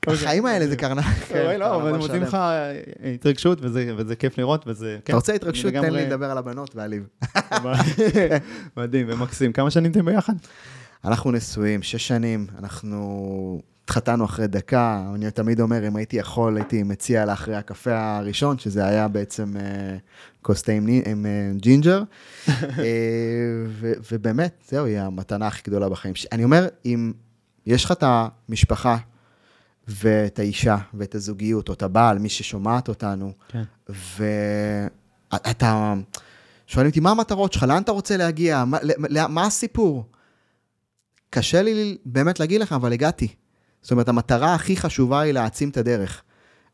החיים 0.06 0.46
האלה 0.46 0.66
זה 0.66 0.76
קרנק. 0.76 1.04
אוי, 1.46 1.58
לא, 1.58 1.76
אבל 1.76 1.96
מוצאים 1.96 2.22
לך 2.22 2.38
התרגשות, 3.14 3.58
וזה 3.62 4.16
כיף 4.16 4.38
לראות, 4.38 4.64
וזה... 4.66 4.96
כן. 5.04 5.12
אתה 5.12 5.16
רוצה 5.16 5.32
התרגשות? 5.32 5.72
תן 5.72 5.92
לי 5.92 6.06
לדבר 6.06 6.30
על 6.30 6.38
הבנות 6.38 6.76
והליב. 6.76 7.06
מדהים 8.76 9.06
ומקסים. 9.10 9.52
כמה 9.52 9.70
שנים 9.70 9.90
אתם 9.90 10.04
ביחד? 10.04 10.32
אנחנו 11.04 11.32
נשואים, 11.32 11.82
שש 11.82 12.08
שנים, 12.08 12.46
אנחנו 12.58 13.60
התחתנו 13.84 14.24
אחרי 14.24 14.46
דקה, 14.46 15.10
אני 15.14 15.30
תמיד 15.30 15.60
אומר, 15.60 15.88
אם 15.88 15.96
הייתי 15.96 16.16
יכול, 16.16 16.56
הייתי 16.56 16.82
מציע 16.82 17.24
לה 17.24 17.32
אחרי 17.32 17.56
הקפה 17.56 18.16
הראשון, 18.16 18.58
שזה 18.58 18.84
היה 18.84 19.08
בעצם 19.08 19.56
אה, 19.56 19.96
כוס 20.42 20.62
תה 20.62 20.72
עם, 20.72 20.88
עם 21.06 21.26
אה, 21.26 21.50
ג'ינג'ר. 21.56 22.02
אה, 22.48 22.54
ו- 23.66 23.92
ובאמת, 24.12 24.64
זהו, 24.68 24.86
היא 24.86 24.98
המתנה 24.98 25.46
הכי 25.46 25.62
גדולה 25.64 25.88
בחיים. 25.88 26.14
אני 26.32 26.44
אומר, 26.44 26.68
אם 26.84 27.12
יש 27.66 27.84
לך 27.84 27.92
את 27.92 28.04
המשפחה 28.06 28.96
ואת 29.88 30.38
האישה 30.38 30.76
ואת 30.94 31.14
הזוגיות, 31.14 31.68
או 31.68 31.74
את 31.74 31.82
הבעל, 31.82 32.18
מי 32.18 32.28
ששומעת 32.28 32.88
אותנו, 32.88 33.32
כן. 33.48 33.62
ואתה, 35.32 35.94
שואלים 36.66 36.88
אותי, 36.88 37.00
מה 37.00 37.10
המטרות 37.10 37.52
שלך? 37.52 37.62
לאן 37.62 37.82
אתה 37.82 37.92
רוצה 37.92 38.16
להגיע? 38.16 38.64
מה, 38.64 38.78
מה 39.28 39.46
הסיפור? 39.46 40.04
קשה 41.30 41.62
לי 41.62 41.96
באמת 42.04 42.40
להגיד 42.40 42.60
לך, 42.60 42.72
אבל 42.72 42.92
הגעתי. 42.92 43.28
זאת 43.82 43.90
אומרת, 43.90 44.08
המטרה 44.08 44.54
הכי 44.54 44.76
חשובה 44.76 45.20
היא 45.20 45.32
להעצים 45.32 45.68
את 45.68 45.76
הדרך. 45.76 46.22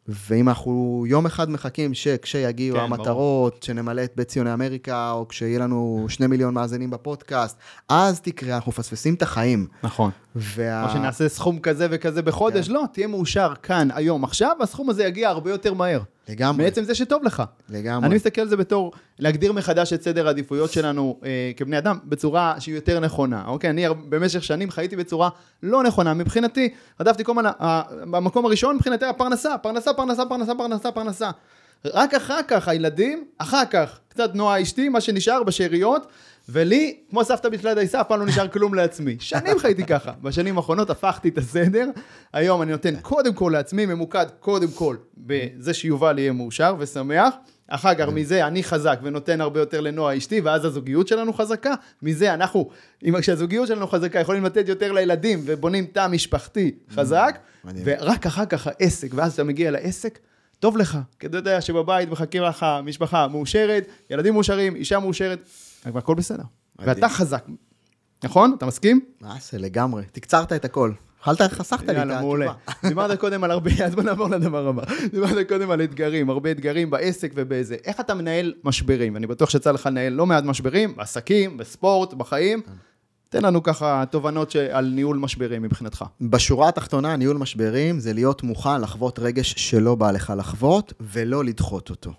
ואם 0.09 0.49
אנחנו 0.49 1.05
יום 1.09 1.27
אחד 1.27 1.51
מחכים 1.51 1.95
שכשיגיעו 1.95 2.77
כן, 2.77 2.83
המטרות, 2.83 3.63
שנמלא 3.63 4.05
את 4.05 4.13
בית 4.17 4.29
ציוני 4.29 4.53
אמריקה, 4.53 5.11
או 5.11 5.29
כשיהיה 5.29 5.59
לנו 5.59 6.07
שני 6.09 6.27
מיליון 6.27 6.55
מאזינים 6.55 6.91
בפודקאסט, 6.91 7.59
אז 7.89 8.21
תקרה, 8.21 8.57
אנחנו 8.57 8.71
מפספסים 8.71 9.15
את 9.15 9.23
החיים. 9.23 9.67
נכון. 9.83 10.11
וה... 10.37 10.85
או 10.85 10.91
שנעשה 10.91 11.29
סכום 11.29 11.59
כזה 11.59 11.87
וכזה 11.91 12.23
בחודש, 12.23 12.69
כן. 12.69 12.75
לא, 12.75 12.85
תהיה 12.93 13.07
מאושר 13.07 13.53
כאן, 13.63 13.89
היום, 13.95 14.25
עכשיו, 14.25 14.57
והסכום 14.61 14.91
הזה 14.91 15.05
יגיע 15.05 15.29
הרבה 15.29 15.51
יותר 15.51 15.75
מהר. 15.75 16.01
לגמרי, 16.29 16.65
מעצם 16.65 16.85
זה 16.85 16.95
שטוב 16.95 17.25
לך. 17.25 17.43
לגמרי. 17.69 18.07
אני 18.07 18.15
מסתכל 18.15 18.41
על 18.41 18.49
זה 18.49 18.57
בתור 18.57 18.93
להגדיר 19.19 19.53
מחדש 19.53 19.93
את 19.93 20.03
סדר 20.03 20.27
העדיפויות 20.27 20.73
שלנו 20.73 21.21
אה, 21.25 21.51
כבני 21.57 21.79
אדם 21.79 21.99
בצורה 22.05 22.55
שהיא 22.59 22.75
יותר 22.75 23.01
נכונה, 23.01 23.45
אוקיי? 23.47 23.71
אני 23.71 23.85
במשך 24.09 24.45
שנים 24.45 24.71
חייתי 24.71 24.97
בצורה 24.97 25.29
לא 25.63 25.83
נכונה. 25.83 26.15
מבחינתי, 26.15 26.69
רדפתי 27.01 27.25
כל 27.25 27.33
הזמן, 27.33 27.47
ה- 27.47 27.83
במקום 28.11 28.47
הראשון 28.47 28.77
מבחינתי 28.77 29.05
היה 29.05 29.13
פרנסה, 29.13 29.59
פרנסה, 29.59 29.93
פרנסה, 29.93 30.23
פרנסה, 30.27 30.55
פרנסה, 30.55 30.93
פרנסה. 30.93 31.31
רק 31.85 32.15
אחר 32.15 32.41
כך 32.49 32.69
הילדים, 32.69 33.25
אחר 33.39 33.63
כך 33.71 33.99
קצת 34.09 34.35
נועה 34.35 34.63
אשתי, 34.63 34.89
מה 34.89 35.01
שנשאר 35.01 35.43
בשאריות, 35.43 36.07
ולי, 36.49 36.97
כמו 37.11 37.25
סבתא 37.25 37.49
בתחילת 37.49 37.77
דייסה, 37.77 38.01
אף 38.01 38.09
פעם 38.09 38.21
לא 38.21 38.27
נשאר 38.27 38.49
כלום 38.49 38.75
לעצמי. 38.75 39.17
שנים 39.21 39.59
חייתי 39.59 39.85
ככה. 39.85 40.13
בשנים 40.23 40.57
האחרונות 40.57 40.91
הפכתי 40.91 41.29
את 41.29 41.39
הסדר. 41.39 41.89
היום 42.33 42.63
אני 42.63 42.73
נותן 42.73 42.97
קודם 43.01 43.35
כל 43.35 43.51
לעצמי, 43.55 43.87
ממוקד 43.87 44.27
קודם 44.41 44.69
כל 44.69 44.97
בזה 45.17 45.75
שיובל 45.75 46.19
יהיה 46.19 46.33
מאושר 46.33 46.75
ושמח. 46.79 47.35
אחר 47.69 47.95
כך 47.95 48.09
מזה 48.09 48.47
אני 48.47 48.63
חזק 48.63 48.99
ונותן 49.03 49.41
הרבה 49.41 49.61
יותר 49.61 49.81
לנועה 49.81 50.17
אשתי, 50.17 50.41
ואז 50.41 50.65
הזוגיות 50.65 51.09
שלנו 51.09 51.33
חזקה. 51.33 51.75
מזה 52.03 52.35
אנחנו, 52.35 52.69
אם 53.05 53.21
כשהזוגיות 53.21 53.69
שלנו 53.69 53.87
חזקה, 53.87 54.21
יכולים 54.21 54.45
לתת 54.45 54.69
יותר 54.69 54.93
לילדים 54.93 55.43
ובונים 55.45 55.87
תא 55.87 56.07
משפחתי 56.09 56.75
חזק, 56.95 57.39
מדהים. 57.65 57.85
ורק 57.87 58.27
אחר 58.27 58.47
כך 58.47 58.67
העסק, 58.67 59.09
ואז 59.15 59.33
אתה 59.33 59.45
מגיע 59.45 59.71
לעסק, 59.71 60.19
טוב 60.61 60.77
לך, 60.77 60.99
כי 61.19 61.27
אתה 61.27 61.37
יודע 61.37 61.61
שבבית 61.61 62.11
מחכים 62.11 62.43
לך 62.43 62.67
משפחה 62.85 63.29
מאושרת, 63.29 63.87
ילדים 64.11 64.35
מאושרים, 64.35 64.77
אישה 64.77 64.99
מאושרת, 64.99 65.39
והכל 65.93 66.15
בסדר. 66.15 66.43
מדהים. 66.79 66.95
ואתה 66.95 67.09
חזק, 67.09 67.47
נכון? 68.25 68.55
אתה 68.59 68.67
מסכים? 68.67 69.01
מה 69.21 69.37
זה, 69.51 69.59
לגמרי. 69.59 70.03
תקצרת 70.13 70.53
את 70.53 70.65
הכל. 70.65 70.93
יכולת, 71.21 71.53
חסכת 71.53 71.89
לי 71.89 71.93
את 71.93 71.97
יאללה, 71.97 72.21
מעולה. 72.21 72.51
התשובה. 72.51 72.89
דיברת 72.89 73.21
קודם 73.21 73.45
על 73.45 73.51
הרבה, 73.51 73.71
אז 73.85 73.95
בוא 73.95 74.03
נעבור 74.03 74.29
לדבר 74.29 74.69
הבא. 74.69 74.83
דיברת 75.13 75.49
קודם 75.49 75.71
על 75.71 75.83
אתגרים, 75.83 76.31
הרבה 76.31 76.51
אתגרים 76.51 76.91
בעסק 76.91 77.33
ובאיזה. 77.35 77.77
איך 77.85 78.01
אתה 78.01 78.15
מנהל 78.15 78.55
משברים? 78.65 79.15
ואני 79.15 79.27
בטוח 79.27 79.51
שיצא 79.51 79.71
לך 79.71 79.87
לנהל 79.87 80.13
לא 80.13 80.27
מעט 80.27 80.45
משברים, 80.45 80.97
בעסקים, 80.97 81.57
בספורט, 81.57 82.15
בחיים. 82.15 82.63
תן 83.29 83.43
לנו 83.43 83.63
ככה 83.63 84.05
תובנות 84.11 84.57
על 84.71 84.91
ניהול 84.95 85.17
משברים 85.17 85.63
מבחינתך. 85.63 86.05
בשורה 86.21 86.69
התחתונה, 86.69 87.17
ניהול 87.17 87.37
משברים 87.37 88.01
זה 88.01 88.13
להיות 88.13 88.43
מוכן 88.43 88.81
לחוות 88.81 89.19
רגש 89.19 89.55
שלא 89.57 89.95
בא 89.95 90.11
לך 90.11 90.33
לחוות, 90.37 90.93
ולא 91.01 91.45
לדחות 91.45 91.91
אותו. 91.91 92.13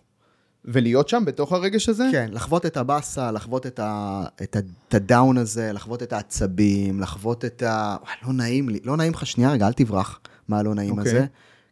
ולהיות 0.68 1.10
שם 1.10 1.24
בתוך 1.26 1.54
הרגש 1.54 1.90
הזה? 1.90 2.10
כן, 2.12 2.30
לחוות 2.32 2.66
את 2.66 2.78
הבאסה, 2.78 3.32
לחוות 3.32 3.66
את, 3.66 3.80
ה, 3.80 4.24
את, 4.44 4.56
ה, 4.56 4.60
את 4.88 4.94
הדאון 4.94 5.38
הזה, 5.38 5.74
לחוות 5.74 6.04
את 6.04 6.14
העצבים, 6.14 7.00
לחוות 7.02 7.46
את 7.46 7.64
ה... 7.64 7.96
וואי, 8.02 8.14
לא 8.28 8.34
נעים 8.34 8.70
לי. 8.70 8.80
לא 8.84 8.98
נעים 8.98 9.14
לך, 9.14 9.26
שנייה 9.26 9.52
רגע, 9.52 9.68
אל 9.68 9.74
תברח 9.74 10.20
מהלא 10.48 10.76
נעים 10.76 10.98
אוקיי. 10.98 11.12
הזה. 11.12 11.26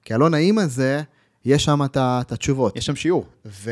כי 0.05 0.13
הלא 0.13 0.29
נעים 0.29 0.57
הזה, 0.57 1.01
יש 1.45 1.65
שם 1.65 1.79
את 1.85 1.97
התשובות. 2.31 2.75
יש 2.75 2.85
שם 2.85 2.95
שיעור. 2.95 3.25
ו... 3.45 3.71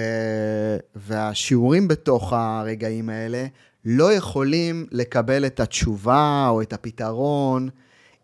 והשיעורים 0.95 1.87
בתוך 1.87 2.33
הרגעים 2.33 3.09
האלה 3.09 3.45
לא 3.85 4.13
יכולים 4.13 4.87
לקבל 4.91 5.45
את 5.45 5.59
התשובה 5.59 6.47
או 6.49 6.61
את 6.61 6.73
הפתרון, 6.73 7.69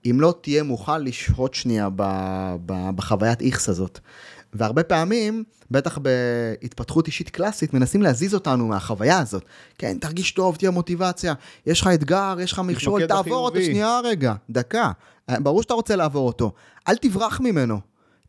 אם 0.06 0.18
לא 0.22 0.34
תהיה 0.42 0.64
מוכן 0.64 1.04
לשהות 1.04 1.54
שנייה 1.54 1.90
ב... 1.96 2.04
ב... 2.66 2.90
בחוויית 2.96 3.42
איכס 3.42 3.70
הזאת. 3.70 4.00
והרבה 4.54 4.84
פעמים, 4.84 5.44
בטח 5.72 5.98
בהתפתחות 5.98 7.08
אישית 7.08 7.30
קלאסית, 7.30 7.74
מנסים 7.74 8.02
להזיז 8.02 8.34
אותנו 8.34 8.68
מהחוויה 8.68 9.20
הזאת. 9.20 9.44
כן, 9.78 9.98
תרגיש 9.98 10.32
טוב, 10.32 10.56
תהיה 10.56 10.72
מוטיבציה, 10.72 11.34
יש 11.66 11.82
לך 11.82 11.90
אתגר, 11.94 12.36
יש 12.40 12.52
לך 12.52 12.60
מכשול, 12.60 13.06
תעבור 13.06 13.46
אותו. 13.46 13.62
שנייה 13.62 14.00
רגע, 14.04 14.34
דקה. 14.50 14.92
ברור 15.30 15.62
שאתה 15.62 15.74
רוצה 15.74 15.96
לעבור 15.96 16.28
אותו. 16.28 16.52
אל 16.88 16.96
תברח 16.96 17.40
ממנו. 17.40 17.80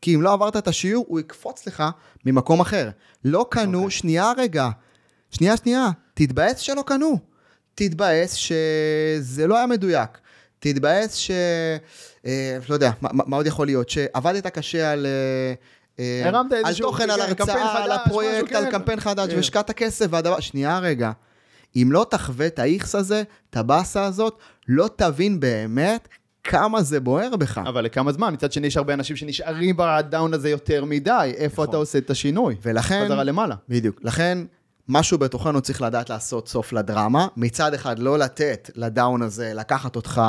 כי 0.02 0.14
אם 0.14 0.22
לא 0.22 0.32
עברת 0.32 0.56
את 0.56 0.68
השיעור, 0.68 1.04
הוא 1.08 1.20
יקפוץ 1.20 1.66
לך 1.66 1.84
ממקום 2.26 2.60
אחר. 2.60 2.90
לא 3.24 3.46
קנו, 3.50 3.78
אוקיי. 3.78 3.88
okay. 3.88 3.90
שנייה 3.90 4.32
רגע. 4.36 4.68
שנייה, 5.30 5.56
שנייה. 5.56 5.90
תתבאס 6.14 6.58
שלא 6.58 6.82
קנו. 6.86 7.18
תתבאס 7.74 8.32
שזה 8.32 9.46
לא 9.46 9.56
היה 9.56 9.66
מדויק. 9.66 10.10
תתבאס 10.58 11.14
ש... 11.14 11.30
אה, 12.26 12.58
לא 12.68 12.74
יודע, 12.74 12.90
מה, 13.00 13.08
מה 13.12 13.36
עוד 13.36 13.46
יכול 13.46 13.66
להיות? 13.66 13.90
שעבדת 13.90 14.46
קשה 14.46 14.92
על... 14.92 15.06
אה, 15.06 15.10
אה, 15.10 15.54
הרמת 16.24 16.52
על 16.64 16.74
תוכן, 16.74 17.04
כן, 17.04 17.10
על 17.10 17.34
קמפיין 17.34 17.58
הרצאה, 17.58 17.84
על 17.84 17.92
הפרויקט, 17.92 18.52
על 18.52 18.64
כן. 18.64 18.70
קמפיין 18.70 19.00
חדש, 19.00 19.30
כן. 19.30 19.36
והשקעת 19.36 19.70
כסף, 19.70 20.06
והדבר... 20.10 20.40
שנייה 20.40 20.78
רגע. 20.78 21.12
אם 21.76 21.88
לא 21.92 22.06
תחווה 22.10 22.46
את 22.46 22.58
האיכס 22.58 22.94
הזה, 22.94 23.22
את 23.50 23.56
הבאסה 23.56 24.04
הזאת, 24.04 24.38
לא 24.68 24.88
תבין 24.96 25.40
באמת 25.40 26.08
כמה 26.44 26.82
זה 26.82 27.00
בוער 27.00 27.36
בך. 27.36 27.58
אבל 27.58 27.84
לכמה 27.84 28.12
זמן? 28.12 28.32
מצד 28.32 28.52
שני, 28.52 28.66
יש 28.66 28.76
הרבה 28.76 28.94
אנשים 28.94 29.16
שנשארים 29.16 29.74
בדאון 29.78 30.34
הזה 30.34 30.50
יותר 30.50 30.84
מדי. 30.84 31.32
איפה 31.36 31.62
נכון. 31.62 31.68
אתה 31.68 31.76
עושה 31.76 31.98
את 31.98 32.10
השינוי? 32.10 32.56
ולכן... 32.62 33.02
חזרה 33.04 33.24
למעלה. 33.24 33.54
בדיוק. 33.68 34.00
לכן, 34.02 34.38
משהו 34.88 35.18
בתוכנו 35.18 35.60
צריך 35.60 35.82
לדעת 35.82 36.10
לעשות 36.10 36.48
סוף 36.48 36.72
לדרמה. 36.72 37.26
מצד 37.36 37.74
אחד, 37.74 37.98
לא 37.98 38.18
לתת 38.18 38.70
לדאון 38.74 39.22
הזה 39.22 39.52
לקחת 39.54 39.96
אותך 39.96 40.22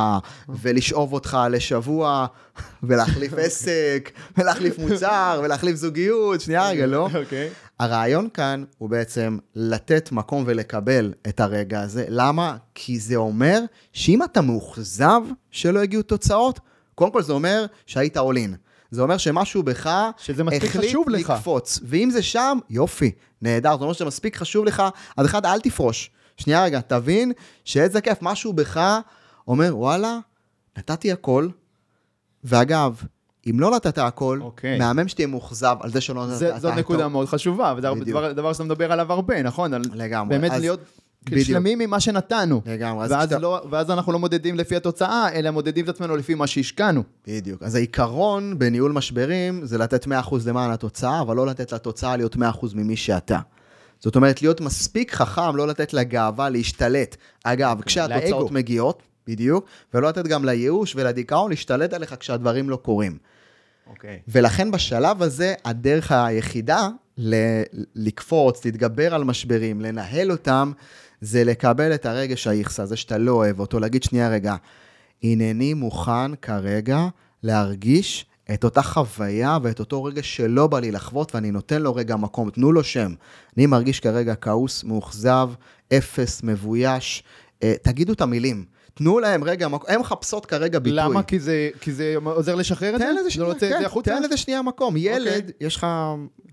ולשאוב 0.50 1.14
אותך 1.14 1.38
לשבוע, 1.50 2.26
ולהחליף 2.84 3.34
עסק, 3.38 4.12
ולהחליף 4.38 4.80
מוצר, 4.80 5.42
ולהחליף 5.44 5.76
זוגיות. 5.76 6.42
שנייה 6.42 6.70
רגע, 6.70 6.86
לא? 6.86 7.10
אוקיי. 7.14 7.50
הרעיון 7.80 8.30
כאן 8.34 8.64
הוא 8.78 8.90
בעצם 8.90 9.38
לתת 9.56 10.12
מקום 10.12 10.44
ולקבל 10.48 11.14
את 11.28 11.40
הרגע 11.40 11.82
הזה. 11.82 12.06
למה? 12.08 12.58
כי 12.76 13.00
זה 13.00 13.16
אומר 13.16 13.60
שאם 13.94 14.24
אתה 14.24 14.42
מאוכזב 14.42 15.22
שלא 15.52 15.80
הגיעו 15.80 16.04
תוצאות, 16.04 16.60
קודם 16.96 17.12
כל 17.12 17.22
זה 17.22 17.34
אומר 17.34 17.66
שהיית 17.86 18.18
all 18.18 18.36
in. 18.36 18.71
זה 18.92 19.02
אומר 19.02 19.18
שמשהו 19.18 19.64
בך 19.64 19.90
שזה 20.18 20.44
מספיק 20.44 20.64
החליט 20.70 20.90
חשוב 20.90 21.10
לך. 21.10 21.30
לקפוץ. 21.30 21.80
ואם 21.84 22.10
זה 22.10 22.22
שם, 22.22 22.58
יופי, 22.70 23.12
נהדר. 23.42 23.78
זה 23.78 23.84
אומר 23.84 23.94
שזה 23.94 24.06
מספיק 24.06 24.38
חשוב 24.38 24.66
לך, 24.66 24.84
אז 25.18 25.26
אחד, 25.26 25.46
אל 25.46 25.60
תפרוש. 25.60 26.12
שנייה 26.38 26.64
רגע, 26.64 26.82
תבין 26.82 27.32
שאיזה 27.66 28.02
כיף, 28.02 28.18
משהו 28.22 28.54
בך 28.54 29.00
אומר, 29.48 29.78
וואלה, 29.78 30.18
נתתי 30.78 31.12
הכל, 31.12 31.48
ואגב, 32.44 33.02
אם 33.50 33.60
לא 33.60 33.72
נתת 33.76 33.98
הכל, 33.98 34.40
אוקיי. 34.42 34.80
מהמם 34.80 35.08
שתהיה 35.08 35.28
מאוכזב 35.28 35.76
על 35.80 35.92
זה 35.92 36.02
שלא 36.02 36.28
נתת 36.28 36.36
זה- 36.38 36.52
זאת 36.60 36.72
הכל. 36.72 36.80
נקודה 36.80 37.08
מאוד 37.08 37.28
חשובה, 37.28 37.74
וזה. 37.78 37.88
דבר, 38.06 38.32
דבר 38.34 38.54
שאתה 38.54 38.64
מדבר 38.64 38.92
עליו 38.92 39.14
הרבה, 39.14 39.44
נכון? 39.44 39.72
לגמרי. 39.94 40.38
באמת 40.38 40.52
אז- 40.52 40.62
להיות. 40.62 40.80
שלמים 41.44 41.80
ממה 41.80 42.00
שנתנו. 42.00 42.62
לגמרי. 42.66 43.06
אז 43.06 43.12
ואז, 43.12 43.28
כשאתה- 43.28 43.40
לא, 43.42 43.62
ואז 43.70 43.92
אנחנו 43.92 44.12
לא 44.14 44.20
מודדים 44.20 44.56
לפי 44.56 44.76
התוצאה, 44.76 45.30
אלא 45.34 45.52
מודדים 45.52 45.84
את 45.86 45.90
עצמנו 45.90 46.16
לפי 46.16 46.36
מה 46.36 46.48
שהשקענו. 46.48 47.04
בדיוק. 47.28 47.64
אז 47.64 47.76
העיקרון 47.76 48.60
בניהול 48.60 48.92
משברים 48.92 49.66
זה 49.66 49.78
לתת 49.78 50.08
100% 50.08 50.12
למען 50.48 50.72
התוצאה, 50.72 51.22
אבל 51.22 51.36
לא 51.36 51.46
לתת 51.48 51.72
לתוצאה 51.72 52.18
להיות 52.18 52.36
100% 52.36 52.40
ממי 52.76 52.96
שאתה. 52.96 53.40
זאת 54.00 54.16
אומרת, 54.16 54.42
להיות 54.42 54.62
מספיק 54.62 55.14
חכם, 55.14 55.56
לא 55.56 55.68
לתת 55.68 55.94
לגאווה 55.94 56.50
להשתלט. 56.50 57.16
אגב, 57.44 57.82
כשהתוצאות 57.86 58.42
לאגו. 58.44 58.54
מגיעות, 58.54 59.02
בדיוק, 59.28 59.66
ולא 59.94 60.10
לתת 60.10 60.28
גם 60.28 60.46
לייאוש 60.46 60.96
ולדיכאון 60.96 61.50
להשתלט 61.50 61.94
עליך 61.94 62.16
כשהדברים 62.20 62.70
לא 62.70 62.76
קורים. 62.76 63.18
אוקיי. 63.88 64.20
ולכן 64.28 64.72
בשלב 64.72 65.24
הזה, 65.24 65.54
הדרך 65.66 66.12
היחידה 66.12 66.88
ל- 67.18 67.62
לקפוץ, 67.96 68.66
להתגבר 68.66 69.16
על 69.16 69.24
משברים, 69.24 69.82
לנהל 69.82 70.32
אותם, 70.32 70.72
זה 71.22 71.44
לקבל 71.44 71.94
את 71.94 72.06
הרגש 72.06 72.48
האיכס 72.48 72.80
הזה 72.80 72.98
שאתה 72.98 73.18
לא 73.18 73.32
אוהב 73.32 73.60
אותו, 73.60 73.80
להגיד 73.80 74.04
שנייה 74.04 74.30
רגע, 74.30 74.56
הנני 75.24 75.74
מוכן 75.74 76.36
כרגע 76.36 77.08
להרגיש 77.44 78.26
את 78.54 78.64
אותה 78.64 78.82
חוויה 78.82 79.58
ואת 79.64 79.80
אותו 79.80 80.04
רגע 80.04 80.24
שלא 80.24 80.68
בא 80.68 80.80
לי 80.80 80.92
לחוות, 80.92 81.36
ואני 81.36 81.52
נותן 81.52 81.82
לו 81.82 81.96
רגע 81.96 82.16
מקום, 82.16 82.50
תנו 82.50 82.72
לו 82.72 82.84
שם. 82.84 83.14
אני 83.58 83.66
מרגיש 83.66 84.00
כרגע 84.00 84.36
כעוס, 84.36 84.84
מאוכזב, 84.84 85.50
אפס, 85.94 86.44
מבויש, 86.44 87.24
אה, 87.64 87.74
תגידו 87.82 88.14
את 88.14 88.22
המילים. 88.22 88.66
תנו 88.94 89.20
להם 89.20 89.44
רגע, 89.44 89.68
הן 89.88 90.00
מחפשות 90.00 90.46
כרגע 90.46 90.80
ביטוי. 90.80 91.00
למה? 91.00 91.24
כי 91.24 91.40
זה, 91.40 91.70
כי 91.82 91.92
זה 91.92 92.16
עוזר 92.24 92.56
לשחרר 92.56 92.96
את 92.96 93.00
זה? 93.00 93.06
תן 93.06 93.16
לזה 93.16 93.24
זה 93.24 93.30
שנייה, 93.30 93.54
כן? 93.90 94.02
תן 94.02 94.24
לזה 94.24 94.38
שנייה 94.38 94.62
מקום. 94.62 94.98
ילד, 94.98 95.52
יש 95.62 95.76
לך, 95.76 95.88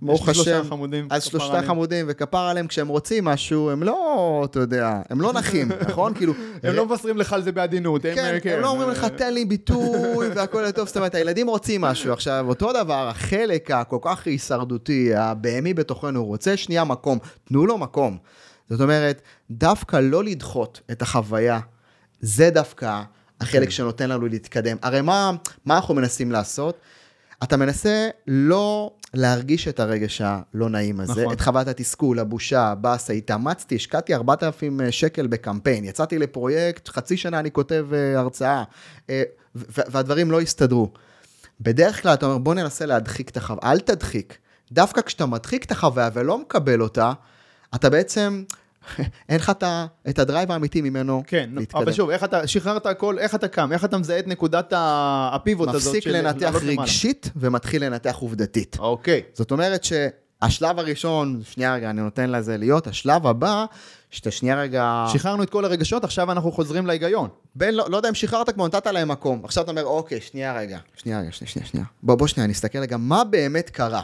ברוך 0.02 0.28
לי 0.28 0.34
שלושה 0.34 0.58
השם, 0.60 0.68
חמודים, 0.68 1.08
אז 1.10 1.30
עליהם. 1.34 1.66
חמודים, 1.66 2.06
וכפר 2.08 2.38
עליהם 2.38 2.66
כשהם 2.66 2.88
רוצים 2.88 3.24
משהו, 3.24 3.70
הם 3.70 3.82
לא, 3.82 4.42
אתה 4.50 4.60
יודע, 4.60 5.00
הם 5.10 5.20
לא 5.20 5.32
נחים, 5.32 5.68
נכון? 5.88 6.14
כאילו... 6.14 6.32
הם 6.62 6.74
לא 6.74 6.86
מבשרים 6.86 7.16
לך 7.16 7.32
על 7.32 7.42
זה 7.42 7.52
בעדינות. 7.52 8.04
הם, 8.04 8.14
כן, 8.14 8.38
אה, 8.46 8.56
הם 8.56 8.60
לא 8.62 8.68
אומרים 8.68 8.90
לך, 8.90 9.04
תן 9.04 9.34
לי 9.34 9.44
ביטוי 9.44 10.28
והכל 10.34 10.58
יהיה 10.58 10.72
טוב, 10.72 10.86
זאת 10.86 10.96
אומרת, 10.96 11.14
הילדים 11.14 11.46
רוצים 11.46 11.80
משהו. 11.80 12.12
עכשיו, 12.12 12.44
אותו 12.48 12.72
דבר, 12.72 13.08
החלק 13.08 13.70
הכל 13.70 13.98
כך 14.02 14.26
הישרדותי, 14.26 15.14
הבהמי 15.14 15.74
בתוכנו, 15.74 16.20
הוא 16.20 16.26
רוצה 16.26 16.56
שנייה 16.56 16.84
מקום, 16.84 17.18
תנו 17.44 17.66
לו 17.66 17.78
מקום. 17.78 18.18
זאת 18.70 18.80
אומרת, 18.80 19.22
דווקא 19.50 19.96
לא 19.96 20.24
לדחות 20.24 20.80
את 20.90 21.02
החוויה, 21.02 21.60
זה 22.20 22.50
דווקא 22.50 23.02
החלק 23.40 23.70
שנותן 23.70 24.08
לנו 24.08 24.26
להתקדם. 24.26 24.76
הרי 24.82 25.00
מה, 25.00 25.30
מה 25.64 25.76
אנחנו 25.76 25.94
מנסים 25.94 26.32
לעשות? 26.32 26.78
אתה 27.42 27.56
מנסה 27.56 28.08
לא 28.26 28.92
להרגיש 29.14 29.68
את 29.68 29.80
הרגש 29.80 30.20
הלא 30.24 30.68
נעים 30.68 31.00
הזה, 31.00 31.22
נכון. 31.22 31.32
את 31.32 31.40
חוות 31.40 31.68
התסכול, 31.68 32.18
הבושה, 32.18 32.62
הבאסה, 32.62 33.12
התאמצתי, 33.12 33.74
השקעתי 33.74 34.14
4,000 34.14 34.80
שקל 34.90 35.26
בקמפיין, 35.26 35.84
יצאתי 35.84 36.18
לפרויקט, 36.18 36.88
חצי 36.88 37.16
שנה 37.16 37.38
אני 37.38 37.50
כותב 37.50 37.86
אה, 37.92 38.18
הרצאה, 38.18 38.62
אה, 39.10 39.22
והדברים 39.54 40.30
לא 40.30 40.40
הסתדרו. 40.40 40.92
בדרך 41.60 42.02
כלל 42.02 42.14
אתה 42.14 42.26
אומר, 42.26 42.38
בוא 42.38 42.54
ננסה 42.54 42.86
להדחיק 42.86 43.30
את 43.30 43.36
החוויה, 43.36 43.72
אל 43.72 43.80
תדחיק. 43.80 44.38
דווקא 44.72 45.00
כשאתה 45.00 45.26
מדחיק 45.26 45.64
את 45.64 45.70
החוויה 45.70 46.10
ולא 46.12 46.38
מקבל 46.38 46.82
אותה, 46.82 47.12
אתה 47.74 47.90
בעצם, 47.90 48.42
אין 49.28 49.36
לך 49.36 49.52
את 50.08 50.18
הדרייב 50.18 50.52
האמיתי 50.52 50.80
ממנו 50.80 51.22
כן, 51.26 51.50
להתקדם. 51.52 51.82
אבל 51.82 51.92
שוב, 51.92 52.10
איך 52.10 52.24
אתה, 52.24 52.46
שחררת 52.46 52.86
הכל, 52.86 53.18
איך 53.18 53.34
אתה 53.34 53.48
קם, 53.48 53.72
איך 53.72 53.84
אתה 53.84 53.98
מזהה 53.98 54.18
את 54.18 54.26
נקודת 54.26 54.72
הפיבוט 54.76 55.68
הזאת 55.68 55.88
מפסיק 55.88 56.04
של 56.04 56.16
לנתח 56.16 56.54
למעלה? 56.62 56.82
רגשית 56.82 57.30
ומתחיל 57.36 57.84
לנתח 57.84 58.16
עובדתית. 58.20 58.76
אוקיי. 58.78 59.22
זאת 59.32 59.50
אומרת 59.50 59.84
שהשלב 59.84 60.78
הראשון, 60.78 61.40
שנייה 61.50 61.74
רגע, 61.74 61.90
אני 61.90 62.00
נותן 62.00 62.30
לזה 62.30 62.56
להיות, 62.56 62.86
השלב 62.86 63.26
הבא, 63.26 63.64
שאתה 64.10 64.30
שנייה 64.30 64.60
רגע... 64.60 65.04
שחררנו 65.12 65.42
את 65.42 65.50
כל 65.50 65.64
הרגשות, 65.64 66.04
עכשיו 66.04 66.32
אנחנו 66.32 66.52
חוזרים 66.52 66.86
להיגיון. 66.86 67.28
בין, 67.54 67.74
לא, 67.74 67.86
לא 67.90 67.96
יודע 67.96 68.08
אם 68.08 68.14
שחררת 68.14 68.50
כמו 68.50 68.66
נתת 68.66 68.86
להם 68.86 69.08
מקום. 69.08 69.40
עכשיו 69.44 69.64
אתה 69.64 69.70
אומר, 69.70 69.84
אוקיי, 69.84 70.20
שנייה 70.20 70.56
רגע, 70.58 70.78
שנייה 70.96 71.20
רגע, 71.20 71.32
שנייה, 71.32 71.50
שנייה, 71.50 71.68
שנייה. 71.68 71.86
בוא, 72.02 72.14
בוא 72.14 72.26
שנייה, 72.26 72.46
נסתכל 72.48 72.78
רגע, 72.78 72.96
מה 72.96 73.24
באמת 73.24 73.70
קרה, 73.70 74.02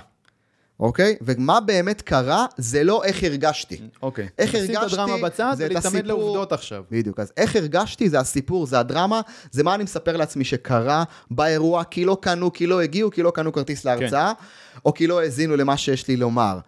אוקיי? 0.80 1.16
ומה 1.20 1.60
באמת 1.60 2.02
קרה, 2.02 2.46
זה 2.56 2.84
לא 2.84 3.04
איך 3.04 3.22
הרגשתי. 3.22 3.80
אוקיי. 4.02 4.28
איך 4.38 4.54
נשים 4.54 4.70
את 4.70 4.76
הרגשתי, 4.76 5.00
הדרמה 5.00 5.16
בצד 5.22 5.54
זה 5.56 5.66
את 5.66 5.70
ולהיצמד 5.70 5.92
הסיפור. 5.92 6.08
לעובדות 6.08 6.52
עכשיו. 6.52 6.84
בדיוק, 6.90 7.20
אז 7.20 7.32
איך 7.36 7.56
הרגשתי, 7.56 8.08
זה 8.08 8.20
הסיפור, 8.20 8.66
זה 8.66 8.78
הדרמה, 8.78 9.20
זה 9.50 9.62
מה 9.62 9.74
אני 9.74 9.84
מספר 9.84 10.16
לעצמי 10.16 10.44
שקרה 10.44 11.04
באירוע, 11.30 11.84
כי 11.84 12.04
לא 12.04 12.16
קנו, 12.20 12.52
כי 12.52 12.66
לא 12.66 12.80
הגיעו, 12.80 13.10
כי 13.10 13.22
לא 13.22 13.30
קנו 13.30 13.52
כרטיס 13.52 13.84
להרצאה, 13.84 14.32
או 14.84 14.94
כי 14.94 15.06
לא 15.06 15.20
האזינו 15.20 15.56
למה 15.56 15.76
שיש 15.76 16.08
לי 16.08 16.16
לומר. 16.16 16.58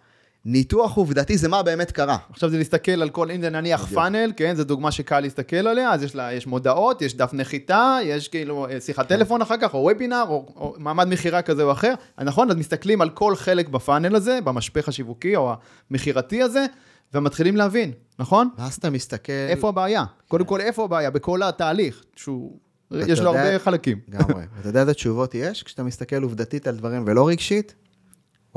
ניתוח 0.49 0.93
עובדתי 0.95 1.37
זה 1.37 1.47
מה 1.47 1.63
באמת 1.63 1.91
קרה. 1.91 2.17
עכשיו 2.29 2.49
זה 2.49 2.57
להסתכל 2.57 2.91
על 3.01 3.09
כל, 3.09 3.31
אם 3.31 3.41
זה 3.41 3.49
נניח 3.49 3.85
פאנל, 3.85 4.31
כן, 4.37 4.55
זו 4.55 4.63
דוגמה 4.63 4.91
שקל 4.91 5.19
להסתכל 5.19 5.55
עליה, 5.55 5.91
אז 5.91 6.03
יש 6.03 6.15
לה, 6.15 6.33
יש 6.33 6.47
מודעות, 6.47 7.01
יש 7.01 7.15
דף 7.15 7.29
נחיתה, 7.33 7.97
יש 8.03 8.27
כאילו 8.27 8.67
אה, 8.69 8.79
שיחת 8.81 9.07
טלפון 9.07 9.41
אחר 9.41 9.55
כך, 9.61 9.73
או 9.73 9.79
וובינר, 9.79 10.23
או, 10.29 10.45
או 10.55 10.75
מעמד 10.77 11.07
מכירה 11.07 11.41
כזה 11.41 11.63
או 11.63 11.71
אחר, 11.71 11.93
נכון, 12.21 12.51
אז 12.51 12.57
מסתכלים 12.57 13.01
על 13.01 13.09
כל 13.09 13.35
חלק 13.35 13.69
בפאנל 13.69 14.15
הזה, 14.15 14.39
במשפך 14.43 14.87
השיווקי 14.87 15.35
או 15.35 15.53
המכירתי 15.91 16.41
הזה, 16.41 16.65
ומתחילים 17.13 17.57
להבין, 17.57 17.91
נכון? 18.19 18.49
ואז 18.57 18.73
אתה 18.73 18.89
מסתכל... 18.89 19.31
איפה 19.49 19.69
הבעיה? 19.69 20.03
קודם 20.27 20.45
כל, 20.45 20.61
איפה 20.61 20.83
הבעיה? 20.83 21.09
בכל 21.09 21.43
התהליך, 21.43 22.03
שהוא, 22.15 22.57
יש 22.91 23.19
לו 23.19 23.25
יודע- 23.25 23.43
הרבה 23.43 23.59
חלקים. 23.59 23.99
לגמרי. 24.07 24.43
ואתה 24.57 24.69
יודע 24.69 24.81
איזה 24.81 24.93
תשובות 24.93 25.35
יש 25.35 25.63
כשאתה 25.63 25.83
מסתכל 25.83 26.23
עובדתית 26.23 26.67
על 26.67 26.75
דברים 26.75 27.03
ולא 27.07 27.27
רגשית? 27.27 27.75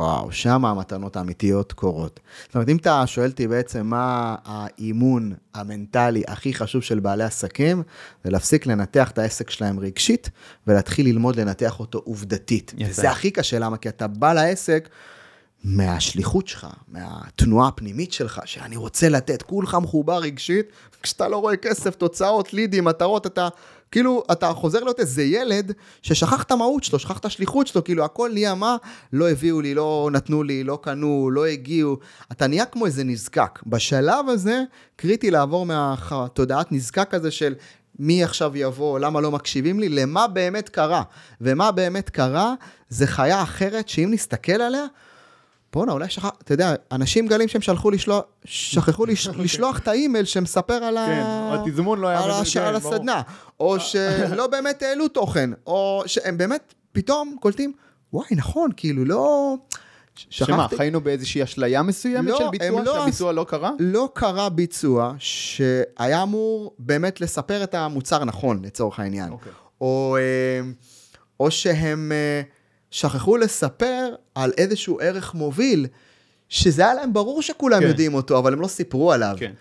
וואו, 0.01 0.33
שם 0.33 0.65
המתנות 0.65 1.17
האמיתיות 1.17 1.73
קורות. 1.73 2.21
זאת 2.47 2.55
אומרת, 2.55 2.69
אם 2.69 2.77
אתה 2.77 3.07
שואל 3.07 3.31
אותי 3.31 3.49
בעצם 3.49 3.87
מה 3.87 4.37
האימון 4.45 5.33
המנטלי 5.55 6.23
הכי 6.29 6.55
חשוב 6.55 6.83
של 6.83 7.01
בעלי 7.01 7.25
עסקים, 7.25 7.83
זה 8.25 8.31
להפסיק 8.31 8.67
לנתח 8.67 9.11
את 9.11 9.19
העסק 9.19 9.51
שלהם 9.51 9.81
רגשית, 9.81 10.31
ולהתחיל 10.67 11.07
ללמוד 11.07 11.37
לנתח 11.37 11.81
אותו 11.81 11.99
עובדתית. 11.99 12.75
יפה. 12.79 12.91
וזה 12.91 13.11
הכי 13.11 13.31
קשה, 13.31 13.59
למה? 13.59 13.77
כי 13.77 13.89
אתה 13.89 14.07
בא 14.07 14.33
לעסק 14.33 14.89
מהשליחות 15.65 16.49
שלך, 16.49 16.67
מהתנועה 16.89 17.69
הפנימית 17.69 18.13
שלך, 18.13 18.41
שאני 18.45 18.77
רוצה 18.77 19.09
לתת, 19.09 19.43
כולך 19.43 19.75
מחובר 19.75 20.19
רגשית, 20.19 20.67
כשאתה 21.03 21.29
לא 21.29 21.37
רואה 21.37 21.57
כסף, 21.57 21.95
תוצאות, 21.95 22.55
לידים, 22.55 22.85
מטרות, 22.85 23.27
אתה 23.27 23.49
כאילו, 23.91 24.23
אתה 24.33 24.53
חוזר 24.53 24.85
להיות 24.85 25.01
איזה 25.01 25.23
ילד 25.23 25.73
ששכח 26.03 26.43
את 26.43 26.51
המהות 26.51 26.85
שלו, 26.85 26.99
שכח 26.99 27.19
את 27.19 27.25
השליחות 27.25 27.67
שלו, 27.67 27.85
כאילו 27.85 28.05
הכל 28.05 28.31
נהיה 28.33 28.55
מה, 28.55 28.77
לא 29.13 29.31
הביאו 29.31 29.61
לי, 29.61 29.75
לא 29.75 30.09
נתנו 30.13 30.43
לי, 30.43 30.65
לא 30.65 30.79
קנו, 30.83 31.31
לא 31.33 31.47
הגיעו, 31.47 31.97
אתה 32.33 32.47
נהיה 32.47 32.65
כמו 32.65 32.87
איזה 32.87 33.05
נזקק. 33.05 33.61
בשלב 33.67 34.29
הזה, 34.29 34.63
קריטי 34.97 35.31
לעבור 35.31 35.67
מהתודעת 35.67 36.73
נזקק 36.73 37.15
הזה 37.15 37.31
של 37.31 37.55
מי 37.99 38.25
עכשיו 38.25 38.57
יבוא, 38.57 38.99
למה 38.99 39.21
לא 39.21 39.31
מקשיבים 39.31 39.81
לי, 39.81 39.89
למה 39.89 40.27
באמת 40.29 40.69
קרה. 40.69 41.03
ומה 41.41 41.73
באמת 41.73 42.11
קרה, 42.11 42.55
זה 42.89 43.07
חיה 43.07 43.43
אחרת 43.43 43.89
שאם 43.89 44.09
נסתכל 44.13 44.53
עליה, 44.53 44.85
בואנה, 45.73 45.93
אולי 45.93 46.09
שכח, 46.09 46.31
אתה 46.43 46.55
יודע, 46.55 46.75
אנשים 46.93 47.27
גלים 47.27 47.49
שהם 47.49 47.63
שלחו 47.63 47.91
לשלוח, 47.91 48.23
שכחו 48.45 49.07
לש, 49.07 49.29
לשלוח 49.45 49.79
את 49.79 49.89
האימייל 49.89 50.25
שמספר 50.25 50.75
על, 50.75 50.97
ה... 50.97 51.07
כן, 51.07 51.23
התזמון 51.61 52.01
לא 52.01 52.09
היה 52.09 52.25
על, 52.25 52.31
הש... 52.31 52.57
על. 52.57 52.77
הסדנה, 52.77 53.23
או 53.61 53.81
שלא 53.81 54.47
באמת 54.47 54.83
העלו 54.83 55.09
תוכן, 55.09 55.51
או 55.67 56.03
שהם 56.07 56.39
באמת 56.39 56.75
פתאום 56.93 57.37
קולטים, 57.41 57.73
וואי, 58.13 58.27
נכון, 58.31 58.71
כאילו, 58.77 59.05
לא... 59.05 59.55
ש- 60.15 60.27
שמה, 60.31 60.69
חיינו 60.77 61.01
באיזושהי 61.01 61.43
אשליה 61.43 61.83
מסוימת 61.83 62.31
לא, 62.31 62.39
של 62.39 62.45
ביצוע, 62.51 62.83
לא 62.83 62.95
שהביצוע 62.95 63.33
לא 63.33 63.47
קרה? 63.49 63.71
לא 63.79 64.09
קרה 64.15 64.49
ביצוע 64.49 65.15
שהיה 65.19 66.23
אמור 66.23 66.75
באמת 66.79 67.21
לספר 67.21 67.65
את 67.65 67.75
המוצר 67.75 68.25
נכון, 68.25 68.65
לצורך 68.65 69.01
העניין. 69.01 69.31
אוקיי. 69.31 69.53
או, 69.81 70.17
אה, 70.21 70.71
או 71.41 71.51
שהם 71.51 72.13
אה, 72.13 72.43
שכחו 72.91 73.37
לספר 73.37 74.15
על 74.35 74.53
איזשהו 74.59 74.99
ערך 75.01 75.35
מוביל, 75.35 75.87
שזה 76.49 76.83
היה 76.83 76.95
להם 76.95 77.13
ברור 77.13 77.43
שכולם 77.43 77.81
כן. 77.81 77.87
יודעים 77.87 78.15
אותו, 78.15 78.39
אבל 78.39 78.53
הם 78.53 78.61
לא 78.61 78.69
סיפרו 78.69 79.13
עליו. 79.13 79.37
כן. 79.39 79.53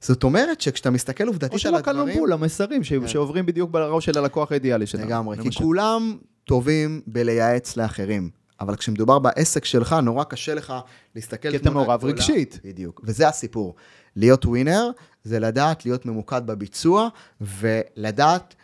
זאת 0.00 0.24
אומרת 0.24 0.60
שכשאתה 0.60 0.90
מסתכל 0.90 1.26
עובדתית 1.26 1.50
או 1.50 1.54
על 1.54 1.58
שלא 1.58 1.80
קלנו 1.80 1.98
הדברים... 1.98 2.18
בול, 2.18 2.32
המסרים 2.32 2.84
ש- 2.84 2.92
שעוברים 3.06 3.46
בדיוק 3.46 3.70
בראש 3.70 4.04
של 4.04 4.18
הלקוח 4.18 4.52
האידיאלי 4.52 4.86
שלנו. 4.86 5.04
לגמרי, 5.04 5.36
כי 5.36 5.44
למשל. 5.44 5.60
כולם 5.60 6.16
טובים 6.44 7.00
בלייעץ 7.06 7.76
לאחרים. 7.76 8.30
אבל 8.60 8.76
כשמדובר 8.76 9.18
בעסק 9.18 9.64
שלך, 9.64 9.96
נורא 10.02 10.24
קשה 10.24 10.54
לך 10.54 10.74
להסתכל 11.14 11.50
כי 11.50 11.56
אתה 11.56 11.70
מעורב. 11.70 12.04
רגשית. 12.04 12.60
בדיוק, 12.64 13.00
וזה 13.04 13.28
הסיפור. 13.28 13.74
להיות 14.16 14.46
ווינר 14.46 14.90
זה 15.24 15.40
לדעת 15.40 15.84
להיות 15.84 16.06
ממוקד 16.06 16.42
בביצוע, 16.46 17.08
ולדעת 17.40 18.54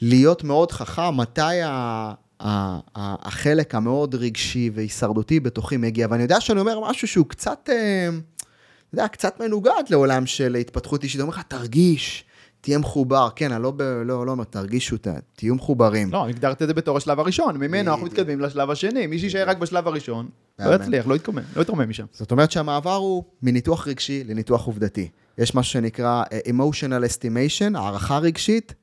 להיות 0.00 0.44
מאוד 0.44 0.72
חכם 0.72 1.16
מתי 1.16 1.62
ה... 1.64 2.12
החלק 2.40 3.74
המאוד 3.74 4.14
רגשי 4.14 4.70
והישרדותי 4.74 5.40
בתוכי 5.40 5.76
מגיע. 5.76 6.06
ואני 6.10 6.22
יודע 6.22 6.40
שאני 6.40 6.60
אומר 6.60 6.80
משהו 6.90 7.08
שהוא 7.08 7.26
קצת, 7.26 7.68
אה, 7.72 8.08
אתה 8.08 8.94
יודע, 8.94 9.08
קצת 9.08 9.40
מנוגד 9.40 9.82
לעולם 9.90 10.26
של 10.26 10.54
התפתחות 10.54 11.04
אישית. 11.04 11.20
אומר 11.20 11.30
לך, 11.30 11.42
תרגיש, 11.42 12.24
תהיה 12.60 12.78
מחובר. 12.78 13.28
כן, 13.36 13.52
אני 13.52 13.62
לא, 13.62 13.72
לא, 14.04 14.26
לא 14.26 14.32
אומר, 14.32 14.44
תרגישו, 14.44 14.96
תהיו 15.36 15.54
מחוברים. 15.54 16.12
לא, 16.12 16.28
הגדרת 16.28 16.62
את 16.62 16.68
זה 16.68 16.74
בתור 16.74 16.96
השלב 16.96 17.20
הראשון, 17.20 17.56
ממנו 17.56 17.90
אנחנו. 17.90 18.06
מתקדמים 18.06 18.40
לשלב 18.40 18.70
השני. 18.70 19.06
מי 19.06 19.18
שיישאר 19.18 19.48
רק 19.48 19.58
בשלב 19.58 19.88
הראשון, 19.88 20.28
לא. 20.58 20.74
יצליח, 20.74 21.06
לא 21.06 21.14
יתקומם, 21.14 21.42
לא 21.56 21.62
יתרומם 21.62 21.88
משם. 21.88 22.04
זאת 22.12 22.30
אומרת 22.30 22.50
שהמעבר 22.50 22.94
הוא 22.94 23.24
מניתוח 23.42 23.88
רגשי 23.88 24.24
לניתוח 24.24 24.66
עובדתי. 24.66 25.08
יש 25.38 25.54
משהו 25.54 25.72
שנקרא 25.72 26.22
אה, 26.32 26.38
emotional 26.46 27.04
estimation, 27.10 27.78
הערכה 27.78 28.18
רגשית, 28.18 28.74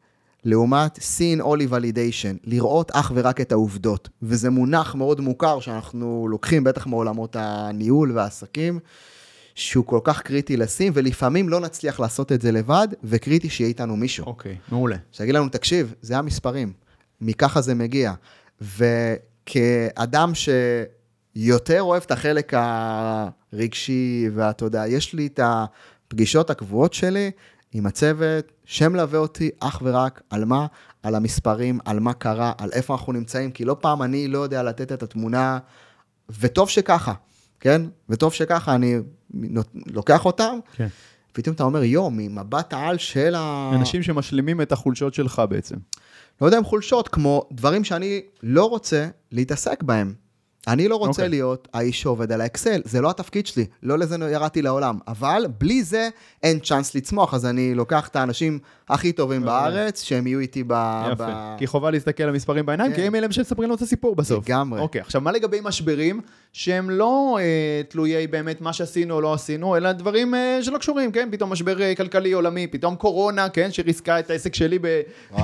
לעומת 0.46 0.98
seen 0.98 1.42
only 1.42 1.72
validation, 1.72 2.38
לראות 2.44 2.92
אך 2.92 3.12
ורק 3.16 3.42
את 3.42 3.52
העובדות. 3.52 4.10
וזה 4.22 4.50
מונח 4.50 4.96
מאוד 4.96 5.22
מוכר 5.22 5.60
שאנחנו 5.60 6.28
לוקחים 6.30 6.64
בטח 6.64 6.88
מעולמות 6.88 7.36
הניהול 7.40 8.12
והעסקים, 8.12 8.80
שהוא 9.56 9.86
כל 9.86 10.00
כך 10.04 10.22
קריטי 10.22 10.58
לשים, 10.58 10.92
ולפעמים 10.96 11.50
לא 11.50 11.60
נצליח 11.60 12.00
לעשות 12.00 12.32
את 12.32 12.42
זה 12.42 12.52
לבד, 12.52 12.88
וקריטי 13.04 13.50
שיהיה 13.50 13.68
איתנו 13.68 13.98
מישהו. 13.98 14.26
אוקיי, 14.26 14.58
מעולה. 14.72 14.98
שיגיד 15.12 15.36
לנו, 15.36 15.50
תקשיב, 15.50 15.94
זה 16.02 16.18
המספרים, 16.18 16.74
מככה 17.22 17.62
זה 17.62 17.76
מגיע. 17.76 18.14
וכאדם 18.62 20.32
שיותר 21.36 21.82
אוהב 21.82 22.04
את 22.06 22.12
החלק 22.12 22.54
הרגשי 22.56 24.30
והתודעה, 24.34 24.88
יש 24.90 25.14
לי 25.14 25.28
את 25.28 25.40
הפגישות 25.44 26.50
הקבועות 26.50 26.94
שלי 26.94 27.32
עם 27.74 27.86
הצוות, 27.86 28.52
שמלווה 28.66 29.20
אותי 29.20 29.50
אך 29.60 29.82
ורק 29.84 30.22
על 30.30 30.46
מה? 30.46 30.66
על 31.04 31.16
המספרים, 31.16 31.80
על 31.86 32.00
מה 32.00 32.14
קרה, 32.14 32.52
על 32.58 32.70
איפה 32.74 32.94
אנחנו 32.94 33.14
נמצאים, 33.14 33.52
כי 33.52 33.66
לא 33.66 33.78
פעם 33.82 34.02
אני 34.02 34.28
לא 34.28 34.40
יודע 34.40 34.64
לתת 34.64 34.92
את 34.92 35.04
התמונה, 35.04 35.60
וטוב 36.40 36.70
שככה, 36.70 37.14
כן? 37.60 37.82
וטוב 38.10 38.34
שככה, 38.34 38.76
אני 38.76 38.96
לוקח 39.88 40.26
אותם, 40.26 40.60
כן. 40.76 40.88
פתאום 41.34 41.56
אתה 41.56 41.64
אומר, 41.64 41.84
יו, 41.84 42.10
ממבט 42.12 42.74
העל 42.74 42.98
של 42.98 43.36
ה... 43.36 43.72
אנשים 43.76 44.04
שמשלימים 44.04 44.62
את 44.62 44.72
החולשות 44.72 45.14
שלך 45.14 45.42
בעצם. 45.50 45.76
לא 46.42 46.46
יודע 46.46 46.58
אם 46.58 46.64
חולשות, 46.64 47.08
כמו 47.08 47.50
דברים 47.52 47.84
שאני 47.84 48.22
לא 48.44 48.70
רוצה 48.70 49.08
להתעסק 49.32 49.84
בהם. 49.84 50.14
אני 50.68 50.88
לא 50.88 50.96
רוצה 50.96 51.12
okay. 51.12 51.26
אוקיי. 51.26 51.30
להיות 51.30 51.68
האיש 51.74 52.02
שעובד 52.02 52.32
על 52.32 52.42
האקסל, 52.42 52.82
זה 52.86 53.02
לא 53.02 53.10
התפקיד 53.10 53.48
שלי, 53.48 53.66
לא 53.84 53.98
לזה 53.98 54.16
ירדתי 54.32 54.62
לעולם. 54.62 55.00
אבל 55.08 55.46
בלי 55.60 55.84
זה 55.84 56.10
אין 56.44 56.60
צ'אנס 56.60 56.96
לצמוח, 56.96 57.34
אז 57.34 57.46
אני 57.46 57.76
לוקח 57.76 58.08
את 58.08 58.16
האנשים 58.16 58.60
הכי 58.90 59.12
טובים 59.12 59.44
okay. 59.44 59.46
בארץ, 59.46 60.04
שהם 60.04 60.28
יהיו 60.28 60.40
איתי 60.40 60.64
ב... 60.68 60.74
יפה, 61.12 61.26
ב... 61.28 61.56
כי 61.58 61.68
חובה 61.68 61.92
להסתכל 61.92 62.24
על 62.24 62.30
המספרים 62.30 62.66
בעיניים, 62.66 62.92
כן. 62.92 62.96
כי 62.96 63.02
הם 63.02 63.16
אלה 63.16 63.32
שמספרים 63.32 63.64
לנו 63.64 63.76
את 63.76 63.82
הסיפור 63.82 64.16
בסוף. 64.16 64.46
לגמרי. 64.50 64.80
אוקיי, 64.80 65.02
עכשיו 65.02 65.22
מה 65.22 65.32
לגבי 65.32 65.60
משברים 65.64 66.22
שהם 66.54 66.90
לא 66.90 67.38
אה, 67.42 67.82
תלויי 67.90 68.28
באמת 68.28 68.62
מה 68.62 68.74
שעשינו 68.74 69.16
או 69.16 69.22
לא 69.22 69.34
עשינו, 69.34 69.78
אלא 69.78 69.92
דברים 69.92 70.36
אה, 70.36 70.60
שלא 70.62 70.78
קשורים, 70.78 71.12
כן? 71.12 71.30
פתאום 71.32 71.52
משבר 71.52 71.82
אה, 71.82 71.96
כלכלי 71.96 72.32
עולמי, 72.32 72.68
פתאום 72.68 72.96
קורונה, 72.96 73.50
כן? 73.50 73.72
שריסקה 73.72 74.20
את 74.20 74.30
העסק 74.30 74.56
שלי 74.56 74.80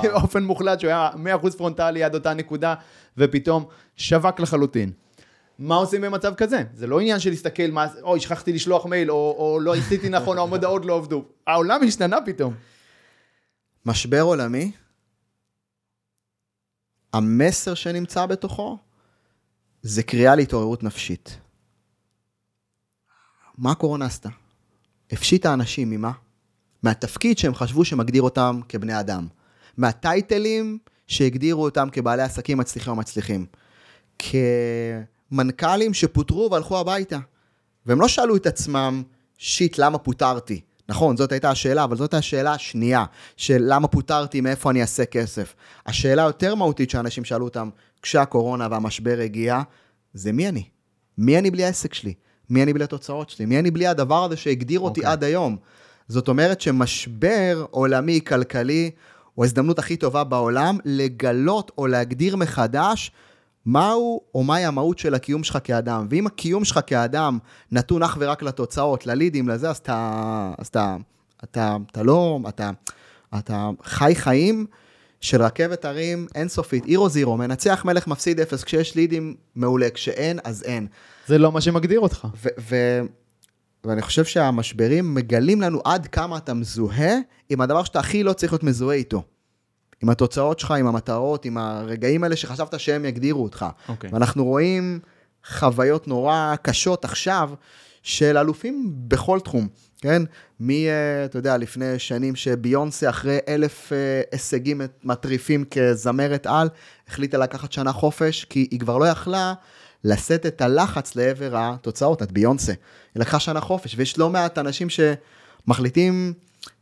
באופן 0.03 0.43
מוחלט, 0.43 0.79
שהוא 0.79 0.89
היה 0.89 1.09
100% 1.43 1.57
פרונטלי 1.57 2.03
עד 2.03 2.13
אותה 2.15 2.33
נקודה, 2.33 2.73
ופתאום 3.17 3.65
שווק 3.97 4.39
לחלוטין. 4.39 4.91
מה 5.61 5.75
עושים 5.75 6.01
במצב 6.01 6.33
כזה? 6.35 6.63
זה 6.73 6.87
לא 6.87 6.99
עניין 6.99 7.19
של 7.19 7.29
להסתכל, 7.29 7.71
מה, 7.71 7.87
אוי, 8.01 8.19
שכחתי 8.19 8.53
לשלוח 8.53 8.85
מייל, 8.85 9.11
או, 9.11 9.35
או 9.37 9.59
לא 9.59 9.75
עשיתי 9.75 10.09
נכון, 10.09 10.37
או 10.37 10.43
המודעות 10.43 10.85
לא 10.85 10.97
עבדו. 10.97 11.25
העולם 11.47 11.81
השתנה 11.87 12.17
פתאום. 12.25 12.53
משבר 13.85 14.21
עולמי, 14.21 14.71
המסר 17.13 17.73
שנמצא 17.73 18.25
בתוכו 18.25 18.77
זה 19.81 20.03
קריאה 20.03 20.35
להתעוררות 20.35 20.83
נפשית. 20.83 21.37
מה 23.57 23.71
הקורונה 23.71 24.05
עשתה? 24.05 24.29
הפשיטה 25.11 25.53
אנשים 25.53 25.89
ממה? 25.89 26.11
מהתפקיד 26.83 27.37
שהם 27.37 27.55
חשבו 27.55 27.85
שמגדיר 27.85 28.21
אותם 28.21 28.59
כבני 28.69 28.99
אדם. 28.99 29.27
מהטייטלים 29.77 30.77
שהגדירו 31.07 31.63
אותם 31.63 31.87
כבעלי 31.91 32.23
עסקים 32.23 32.57
מצליחים 32.57 32.91
או 32.93 32.97
מצליחים. 32.97 33.45
כמנכ"לים 35.31 35.93
שפוטרו 35.93 36.49
והלכו 36.51 36.79
הביתה. 36.79 37.17
והם 37.85 38.01
לא 38.01 38.07
שאלו 38.07 38.35
את 38.35 38.47
עצמם, 38.47 39.03
שיט, 39.37 39.77
למה 39.77 39.97
פוטרתי? 39.97 40.61
נכון, 40.89 41.17
זאת 41.17 41.31
הייתה 41.31 41.49
השאלה, 41.49 41.83
אבל 41.83 41.97
זאת 41.97 42.13
השאלה 42.13 42.53
השנייה, 42.53 43.05
של 43.37 43.61
למה 43.61 43.87
פוטרתי, 43.87 44.41
מאיפה 44.41 44.71
אני 44.71 44.81
אעשה 44.81 45.05
כסף. 45.05 45.55
השאלה 45.85 46.23
היותר 46.23 46.55
מהותית 46.55 46.89
שאנשים 46.89 47.25
שאלו 47.25 47.45
אותם 47.45 47.69
כשהקורונה 48.01 48.67
והמשבר 48.71 49.19
הגיע, 49.23 49.61
זה 50.13 50.31
מי 50.31 50.49
אני? 50.49 50.63
מי 51.17 51.37
אני 51.37 51.51
בלי 51.51 51.63
העסק 51.65 51.93
שלי? 51.93 52.13
מי 52.49 52.63
אני 52.63 52.73
בלי 52.73 52.83
התוצאות 52.83 53.29
שלי? 53.29 53.45
מי 53.45 53.59
אני 53.59 53.71
בלי 53.71 53.87
הדבר 53.87 54.23
הזה 54.23 54.37
שהגדיר 54.37 54.79
אותי 54.79 55.01
okay. 55.01 55.07
עד 55.07 55.23
היום? 55.23 55.57
זאת 56.07 56.27
אומרת 56.27 56.61
שמשבר 56.61 57.65
עולמי 57.71 58.19
כלכלי 58.27 58.91
הוא 59.33 59.45
ההזדמנות 59.45 59.79
הכי 59.79 59.97
טובה 59.97 60.23
בעולם 60.23 60.77
לגלות 60.85 61.71
או 61.77 61.87
להגדיר 61.87 62.35
מחדש 62.35 63.11
מהו 63.65 64.21
או 64.35 64.43
מהי 64.43 64.65
המהות 64.65 64.99
של 64.99 65.13
הקיום 65.13 65.43
שלך 65.43 65.57
כאדם. 65.63 66.07
ואם 66.09 66.27
הקיום 66.27 66.65
שלך 66.65 66.79
כאדם 66.87 67.37
נתון 67.71 68.03
אך 68.03 68.17
ורק 68.19 68.43
לתוצאות, 68.43 69.05
ללידים, 69.05 69.49
לזה, 69.49 69.69
אז 69.69 69.77
אתה, 69.77 70.53
אז 70.57 70.67
אתה, 70.67 70.97
אתה, 71.43 71.77
אתה 71.91 72.03
לא, 72.03 72.39
אתה, 72.49 72.71
אתה 73.37 73.69
חי 73.83 74.13
חיים 74.15 74.65
של 75.21 75.43
רכבת 75.43 75.85
הרים 75.85 76.27
אינסופית, 76.35 76.85
אירו 76.85 77.09
זירו, 77.09 77.37
מנצח 77.37 77.85
מלך 77.85 78.07
מפסיד 78.07 78.39
אפס, 78.39 78.63
כשיש 78.63 78.95
לידים 78.95 79.35
מעולה, 79.55 79.89
כשאין, 79.89 80.39
אז 80.43 80.63
אין. 80.63 80.87
זה 81.27 81.37
לא 81.37 81.51
מה 81.51 81.61
שמגדיר 81.61 81.99
אותך. 81.99 82.27
ו- 82.43 82.49
ו- 82.59 83.01
ואני 83.83 84.01
חושב 84.01 84.25
שהמשברים 84.25 85.13
מגלים 85.13 85.61
לנו 85.61 85.81
עד 85.85 86.07
כמה 86.07 86.37
אתה 86.37 86.53
מזוהה 86.53 87.13
עם 87.49 87.61
הדבר 87.61 87.83
שאתה 87.83 87.99
הכי 87.99 88.23
לא 88.23 88.33
צריך 88.33 88.53
להיות 88.53 88.63
מזוהה 88.63 88.97
איתו. 88.97 89.23
עם 90.03 90.09
התוצאות 90.09 90.59
שלך, 90.59 90.71
עם 90.71 90.87
המטרות, 90.87 91.45
עם 91.45 91.57
הרגעים 91.57 92.23
האלה 92.23 92.35
שחשבת 92.35 92.79
שהם 92.79 93.05
יגדירו 93.05 93.43
אותך. 93.43 93.65
אוקיי. 93.89 94.09
ואנחנו 94.13 94.45
רואים 94.45 94.99
חוויות 95.47 96.07
נורא 96.07 96.55
קשות 96.61 97.05
עכשיו 97.05 97.49
של 98.03 98.37
אלופים 98.37 98.91
בכל 99.07 99.39
תחום, 99.39 99.67
כן? 100.01 100.21
מי, 100.59 100.87
אה, 100.87 101.25
אתה 101.25 101.37
יודע, 101.37 101.57
לפני 101.57 101.99
שנים 101.99 102.35
שביונסה 102.35 103.09
אחרי 103.09 103.37
אלף 103.47 103.93
אה, 103.93 104.21
הישגים 104.31 104.81
מטריפים 105.03 105.65
כזמרת 105.71 106.47
על, 106.47 106.69
החליטה 107.07 107.37
לקחת 107.37 107.71
שנה 107.71 107.93
חופש, 107.93 108.45
כי 108.45 108.67
היא 108.71 108.79
כבר 108.79 108.97
לא 108.97 109.05
יכלה 109.05 109.53
לשאת 110.03 110.45
את 110.45 110.61
הלחץ 110.61 111.15
לעבר 111.15 111.51
התוצאות, 111.57 112.23
את 112.23 112.31
ביונסה. 112.31 112.73
היא 113.15 113.21
לקחה 113.21 113.39
שנה 113.39 113.61
חופש, 113.61 113.95
ויש 113.97 114.17
לא 114.17 114.29
מעט 114.29 114.57
אנשים 114.57 114.87
שמחליטים 114.89 116.33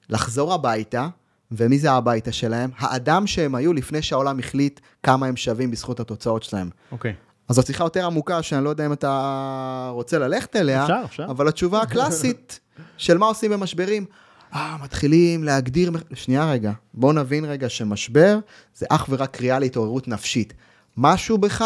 לחזור 0.10 0.54
הביתה, 0.54 1.08
ומי 1.52 1.80
זה 1.80 1.92
הביתה 1.92 2.32
שלהם? 2.32 2.70
האדם 2.78 3.28
שהם 3.28 3.56
היו 3.56 3.74
לפני 3.74 4.02
שהעולם 4.02 4.40
החליט 4.40 4.80
כמה 5.04 5.26
הם 5.28 5.36
שווים 5.36 5.72
בזכות 5.72 6.00
התוצאות 6.00 6.44
שלהם. 6.44 6.70
אוקיי. 6.92 7.14
אז 7.50 7.56
זו 7.56 7.62
שיחה 7.62 7.84
יותר 7.84 8.06
עמוקה, 8.06 8.44
שאני 8.44 8.64
לא 8.64 8.70
יודע 8.70 8.86
אם 8.86 8.94
אתה 8.94 9.90
רוצה 9.94 10.20
ללכת 10.20 10.56
אליה, 10.56 10.84
אפשר, 10.84 11.02
אפשר. 11.06 11.26
אבל 11.26 11.48
התשובה 11.48 11.82
הקלאסית 11.82 12.60
של 12.98 13.18
מה 13.18 13.26
עושים 13.26 13.52
במשברים, 13.52 14.06
אה, 14.54 14.78
מתחילים 14.84 15.44
להגדיר, 15.44 15.92
שנייה 16.14 16.52
רגע, 16.52 16.72
בואו 16.94 17.14
נבין 17.14 17.46
רגע 17.46 17.70
שמשבר 17.70 18.40
זה 18.76 18.86
אך 18.90 19.06
ורק 19.10 19.32
קריאה 19.32 19.60
להתעוררות 19.60 20.08
נפשית. 20.08 20.54
משהו 20.98 21.38
בך 21.38 21.66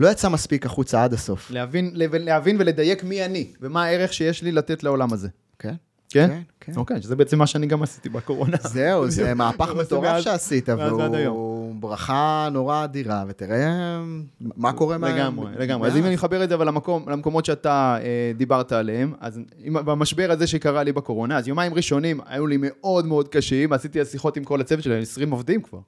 לא 0.00 0.08
יצא 0.08 0.28
מספיק 0.28 0.66
החוצה 0.66 1.04
עד 1.04 1.12
הסוף. 1.12 1.50
להבין, 1.50 1.90
להבין 1.94 2.56
ולדייק 2.60 3.04
מי 3.04 3.24
אני, 3.24 3.52
ומה 3.60 3.84
הערך 3.84 4.12
שיש 4.12 4.42
לי 4.42 4.52
לתת 4.52 4.82
לעולם 4.82 5.12
הזה. 5.12 5.28
כן? 5.58 5.68
כן? 5.68 5.74
כן, 6.10 6.40
כן. 6.60 6.72
אוקיי, 6.76 7.02
שזה 7.02 7.16
בעצם 7.16 7.38
מה 7.38 7.46
שאני 7.46 7.66
גם 7.66 7.82
עשיתי 7.82 8.08
בקורונה. 8.08 8.56
זהו, 8.62 9.10
זה 9.10 9.34
מהפך 9.40 9.70
מטורף 9.76 10.20
שעשית. 10.20 10.68
והוא 10.68 11.74
ברכה 11.74 12.48
נורא 12.52 12.84
אדירה, 12.84 13.24
ותראה 13.28 14.00
מה 14.40 14.72
קורה 14.72 14.98
מה... 14.98 15.08
לגמרי, 15.08 15.52
לגמרי. 15.58 15.88
אז. 15.88 15.96
אם 15.96 16.04
אני 16.04 16.14
מחבר 16.14 16.44
את 16.44 16.48
זה 16.48 16.54
אבל 16.54 16.68
למקומות 17.06 17.44
שאתה 17.44 17.98
אה, 18.02 18.32
דיברת 18.36 18.72
עליהם, 18.72 19.12
אז 19.20 19.40
במשבר 19.66 20.30
הזה 20.30 20.46
שקרה 20.46 20.82
לי 20.82 20.92
בקורונה, 20.92 21.38
אז 21.38 21.48
יומיים 21.48 21.74
ראשונים 21.74 22.20
היו 22.26 22.46
לי 22.46 22.56
מאוד 22.60 23.06
מאוד 23.06 23.28
קשים, 23.28 23.72
עשיתי 23.72 24.04
שיחות 24.04 24.36
עם 24.36 24.44
כל 24.44 24.60
הצוות 24.60 24.82
שלי, 24.82 25.02
20 25.02 25.30
עובדים 25.30 25.62
כבר. 25.62 25.78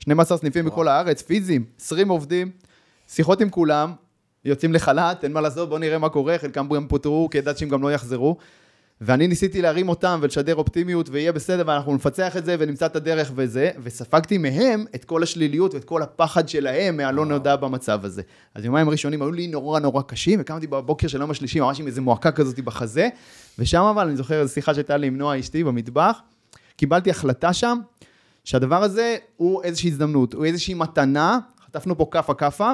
12 0.00 0.38
סניפים 0.38 0.64
בכל 0.64 0.88
הארץ, 0.88 1.22
פיזיים, 1.22 1.64
20 1.80 2.08
עובדים, 2.08 2.50
שיחות 3.08 3.40
עם 3.40 3.50
כולם, 3.50 3.92
יוצאים 4.44 4.72
לחל"ת, 4.72 5.24
אין 5.24 5.32
מה 5.32 5.40
לעשות, 5.40 5.68
בואו 5.68 5.80
נראה 5.80 5.98
מה 5.98 6.08
קורה, 6.08 6.38
חלקם 6.38 6.68
גם 6.68 6.86
פוטרו, 6.88 7.28
כי 7.30 7.38
ידעתי 7.38 7.58
שהם 7.58 7.68
גם 7.68 7.82
לא 7.82 7.92
יחזרו. 7.92 8.36
ואני 9.00 9.28
ניסיתי 9.28 9.62
להרים 9.62 9.88
אותם 9.88 10.18
ולשדר 10.22 10.54
אופטימיות 10.54 11.08
ויהיה 11.10 11.32
בסדר 11.32 11.64
ואנחנו 11.66 11.94
נפצח 11.94 12.36
את 12.36 12.44
זה 12.44 12.56
ונמצא 12.58 12.86
את 12.86 12.96
הדרך 12.96 13.32
וזה, 13.34 13.70
וספגתי 13.82 14.38
מהם 14.38 14.84
את 14.94 15.04
כל 15.04 15.22
השליליות 15.22 15.74
ואת 15.74 15.84
כל 15.84 16.02
הפחד 16.02 16.48
שלהם 16.48 16.96
מהלא 16.96 17.26
נודע 17.26 17.56
במצב 17.56 18.04
הזה. 18.04 18.22
אז 18.54 18.64
יומיים 18.64 18.90
ראשונים 18.90 19.22
היו 19.22 19.32
לי 19.32 19.46
נורא 19.46 19.80
נורא 19.80 20.02
קשים, 20.02 20.40
וקמתי 20.40 20.66
בבוקר 20.66 21.08
של 21.08 21.20
יום 21.20 21.30
השלישי 21.30 21.60
ממש 21.60 21.80
עם 21.80 21.86
איזה 21.86 22.00
מועקה 22.00 22.32
כזאת 22.32 22.60
בחזה, 22.60 23.08
ושם 23.58 23.82
אבל 23.82 24.06
אני 24.06 24.16
זוכר 24.16 24.40
איזו 24.40 24.52
שיחה 24.52 24.74
שהייתה 24.74 24.96
לי 24.96 25.06
עם 25.06 25.18
נועה 25.18 25.40
אשתי 25.40 25.64
במטבח, 25.64 26.20
קיבלתי 26.76 27.10
החלטה 27.10 27.52
שם, 27.52 27.78
שהדבר 28.44 28.82
הזה 28.82 29.16
הוא 29.36 29.62
איזושהי 29.62 29.90
הזדמנות, 29.90 30.34
הוא 30.34 30.44
איזושהי 30.44 30.74
מתנה, 30.74 31.38
חטפנו 31.66 31.98
פה 31.98 32.06
כאפה 32.10 32.34
כאפה, 32.34 32.72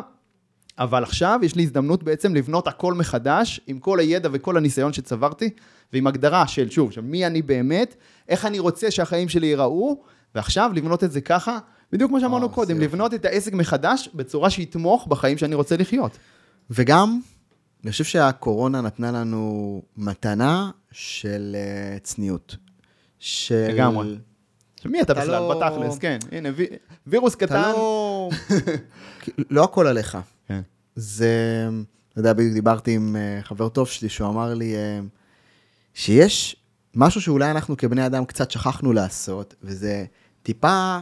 אבל 0.78 1.02
עכשיו 1.02 1.40
יש 1.42 1.54
לי 1.54 1.62
הזדמנות 1.62 2.02
בעצם 2.02 2.34
לבנות 2.34 2.68
הכל 2.68 2.94
מחדש, 2.94 3.60
עם 3.66 3.78
כל 3.78 3.98
הידע 3.98 4.28
וכל 4.32 4.56
הניסיון 4.56 4.92
שצברתי, 4.92 5.50
ועם 5.95 6.07
הגדרה 6.07 6.47
של, 6.47 6.70
שוב, 6.70 6.92
של 6.92 7.01
מי 7.01 7.26
אני 7.26 7.42
באמת, 7.42 7.95
איך 8.28 8.45
אני 8.47 8.59
רוצה 8.59 8.90
שהחיים 8.90 9.28
שלי 9.28 9.47
ייראו, 9.47 10.03
ועכשיו 10.34 10.70
לבנות 10.74 11.05
את 11.05 11.12
זה 11.12 11.20
ככה, 11.20 11.59
בדיוק 11.92 12.11
כמו 12.11 12.20
שאמרנו 12.20 12.45
וואו, 12.47 12.55
קודם, 12.55 12.80
לבנות 12.80 13.14
את 13.14 13.24
העסק 13.24 13.53
מחדש 13.53 14.09
בצורה 14.14 14.51
שיתמוך 14.51 15.07
בחיים 15.07 15.38
שאני 15.38 15.55
רוצה 15.55 15.76
לחיות. 15.76 16.18
וגם, 16.70 17.20
אני 17.84 17.90
חושב 17.90 18.05
שהקורונה 18.05 18.80
נתנה 18.80 19.12
לנו 19.12 19.82
מתנה 19.97 20.70
של 20.92 21.57
אה, 21.59 21.99
צניעות. 21.99 22.57
של... 23.18 23.66
לגמרי. 23.68 24.16
מי 24.84 25.01
אתה 25.01 25.12
אתה 25.12 25.20
בכלל, 25.20 25.40
לא- 25.40 25.61
בתכלס, 25.61 25.99
כן, 25.99 26.18
הנה, 26.32 26.49
וי- 26.57 26.66
וירוס 27.07 27.34
קטן. 27.34 27.62
לא... 27.72 28.30
לא 29.51 29.64
הכל 29.64 29.86
עליך. 29.86 30.18
כן. 30.49 30.61
זה, 30.97 31.68
אתה 32.09 32.20
יודע, 32.20 32.32
בדיוק 32.32 32.53
דיברתי 32.55 32.95
עם 32.95 33.16
אה, 33.16 33.42
חבר 33.42 33.68
טוב 33.68 33.88
שלי, 33.88 34.09
שהוא 34.09 34.28
אמר 34.28 34.55
לי 34.55 34.74
שיש 35.95 36.57
משהו 36.95 37.20
שאולי 37.20 37.51
אנחנו 37.51 37.76
כבני 37.76 38.07
אדם 38.07 38.24
קצת 38.24 38.51
שכחנו 38.51 38.92
לעשות, 38.92 39.55
וזה 39.62 40.05
טיפה 40.42 40.99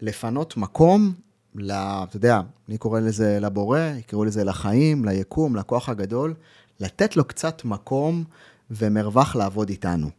לפנות 0.00 0.56
מקום, 0.56 1.12
ל, 1.54 1.72
אתה 1.72 2.16
יודע, 2.16 2.40
אני 2.68 2.78
קורא 2.78 3.00
לזה 3.00 3.38
לבורא, 3.40 3.80
יקראו 3.98 4.24
לזה 4.24 4.44
לחיים, 4.44 5.04
ליקום, 5.04 5.56
לכוח 5.56 5.88
הגדול, 5.88 6.34
לתת 6.80 7.16
לו 7.16 7.24
קצת 7.24 7.64
מקום 7.64 8.24
ומרווח 8.70 9.36
לעבוד 9.36 9.68
איתנו. 9.68 10.10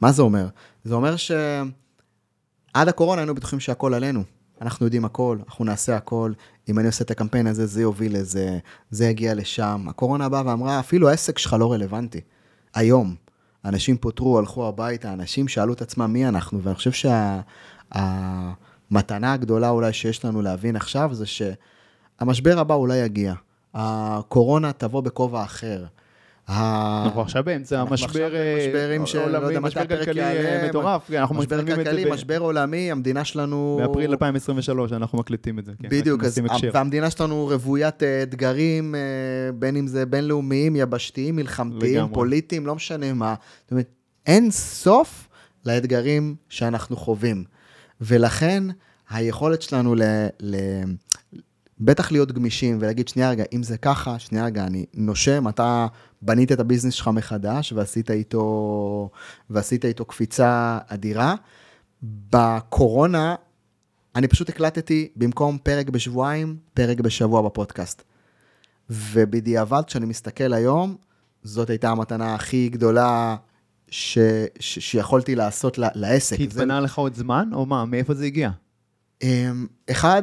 מה 0.00 0.12
זה 0.12 0.22
אומר? 0.22 0.48
זה 0.84 0.94
אומר 0.94 1.16
שעד 1.16 2.88
הקורונה 2.88 3.20
היינו 3.20 3.34
בטוחים 3.34 3.60
שהכל 3.60 3.94
עלינו. 3.94 4.22
אנחנו 4.60 4.86
יודעים 4.86 5.04
הכל, 5.04 5.38
אנחנו 5.46 5.64
נעשה 5.64 5.96
הכל. 5.96 6.32
אם 6.68 6.78
אני 6.78 6.86
עושה 6.86 7.04
את 7.04 7.10
הקמפיין 7.10 7.46
הזה, 7.46 7.66
זה 7.66 7.82
יוביל 7.82 8.18
לזה, 8.18 8.58
זה 8.90 9.06
יגיע 9.06 9.34
לשם. 9.34 9.86
הקורונה 9.88 10.28
באה 10.28 10.46
ואמרה, 10.46 10.80
אפילו 10.80 11.08
העסק 11.08 11.38
שלך 11.38 11.56
לא 11.58 11.72
רלוונטי. 11.72 12.20
היום. 12.74 13.14
אנשים 13.64 13.96
פוטרו, 13.96 14.38
הלכו 14.38 14.68
הביתה, 14.68 15.12
אנשים 15.12 15.48
שאלו 15.48 15.72
את 15.72 15.82
עצמם 15.82 16.12
מי 16.12 16.28
אנחנו, 16.28 16.62
ואני 16.62 16.74
חושב 16.74 17.10
שהמתנה 17.92 19.32
הגדולה 19.32 19.68
אולי 19.68 19.92
שיש 19.92 20.24
לנו 20.24 20.42
להבין 20.42 20.76
עכשיו 20.76 21.14
זה 21.14 21.24
שהמשבר 21.26 22.58
הבא 22.58 22.74
אולי 22.74 22.96
יגיע. 22.96 23.34
הקורונה 23.74 24.72
תבוא 24.72 25.00
בכובע 25.00 25.42
אחר. 25.44 25.84
אנחנו 26.50 27.20
עכשיו 27.20 27.44
באמצע 27.44 27.80
המשבר 27.80 28.34
אה, 28.34 28.96
לא 29.16 29.38
עולמי, 29.38 29.58
משבר 29.60 29.86
כלכלי 29.86 30.22
אה, 30.22 30.68
מטורף, 30.68 31.08
כן, 31.08 31.16
אנחנו 31.16 31.34
משבר 31.34 31.56
מצלמים 31.56 31.80
את 31.80 31.84
זה 31.84 31.84
כלכלי, 31.84 32.10
משבר 32.10 32.38
עולמי, 32.38 32.90
המדינה 32.90 33.24
שלנו... 33.24 33.80
באפריל 33.82 34.10
2023, 34.10 34.92
אנחנו 34.92 35.18
מקליטים 35.18 35.58
את 35.58 35.64
זה. 35.64 35.72
כן, 35.82 35.88
בדיוק. 35.88 36.22
והמדינה 36.72 37.10
שלנו 37.10 37.46
רוויית 37.46 38.02
אה, 38.02 38.22
אתגרים, 38.22 38.94
בין 39.54 39.76
אם 39.76 39.86
זה 39.86 40.06
בינלאומיים, 40.06 40.76
יבשתיים, 40.76 41.36
מלחמתיים. 41.36 42.08
פוליטיים, 42.12 42.66
לא 42.66 42.74
משנה 42.74 43.12
מה. 43.12 43.34
זאת 43.62 43.70
אומרת, 43.70 43.88
אין 44.26 44.50
סוף 44.50 45.28
לאתגרים 45.66 46.34
שאנחנו 46.48 46.96
חווים. 46.96 47.44
ולכן, 48.00 48.62
היכולת 49.10 49.62
שלנו 49.62 49.94
ל... 49.94 50.02
ל 50.40 50.56
בטח 51.80 52.12
להיות 52.12 52.32
גמישים 52.32 52.78
ולהגיד, 52.80 53.08
שנייה 53.08 53.30
רגע, 53.30 53.44
אם 53.52 53.62
זה 53.62 53.78
ככה, 53.78 54.18
שנייה 54.18 54.44
רגע, 54.44 54.64
אני 54.64 54.86
נושם, 54.94 55.48
אתה 55.48 55.86
בנית 56.22 56.52
את 56.52 56.60
הביזנס 56.60 56.94
שלך 56.94 57.08
מחדש 57.08 57.72
ועשית 57.72 58.10
איתו, 58.10 59.10
ועשית 59.50 59.84
איתו 59.84 60.04
קפיצה 60.04 60.78
אדירה. 60.88 61.34
בקורונה, 62.02 63.34
אני 64.16 64.28
פשוט 64.28 64.48
הקלטתי 64.48 65.08
במקום 65.16 65.58
פרק 65.62 65.88
בשבועיים, 65.88 66.56
פרק 66.74 67.00
בשבוע 67.00 67.42
בפודקאסט. 67.42 68.02
ובדיעבד, 68.90 69.82
כשאני 69.86 70.06
מסתכל 70.06 70.52
היום, 70.52 70.96
זאת 71.42 71.70
הייתה 71.70 71.90
המתנה 71.90 72.34
הכי 72.34 72.68
גדולה 72.68 73.36
ש, 73.90 74.18
ש, 74.60 74.78
שיכולתי 74.78 75.34
לעשות 75.34 75.78
ל, 75.78 75.84
לעסק. 75.94 76.36
כי 76.36 76.48
זה- 76.48 76.60
התפנה 76.60 76.80
לך 76.80 76.98
עוד 76.98 77.14
זמן, 77.14 77.48
או 77.52 77.66
מה? 77.66 77.84
מאיפה 77.84 78.14
זה 78.14 78.24
הגיע? 78.24 78.50
אמ, 79.22 79.66
אחד, 79.90 80.22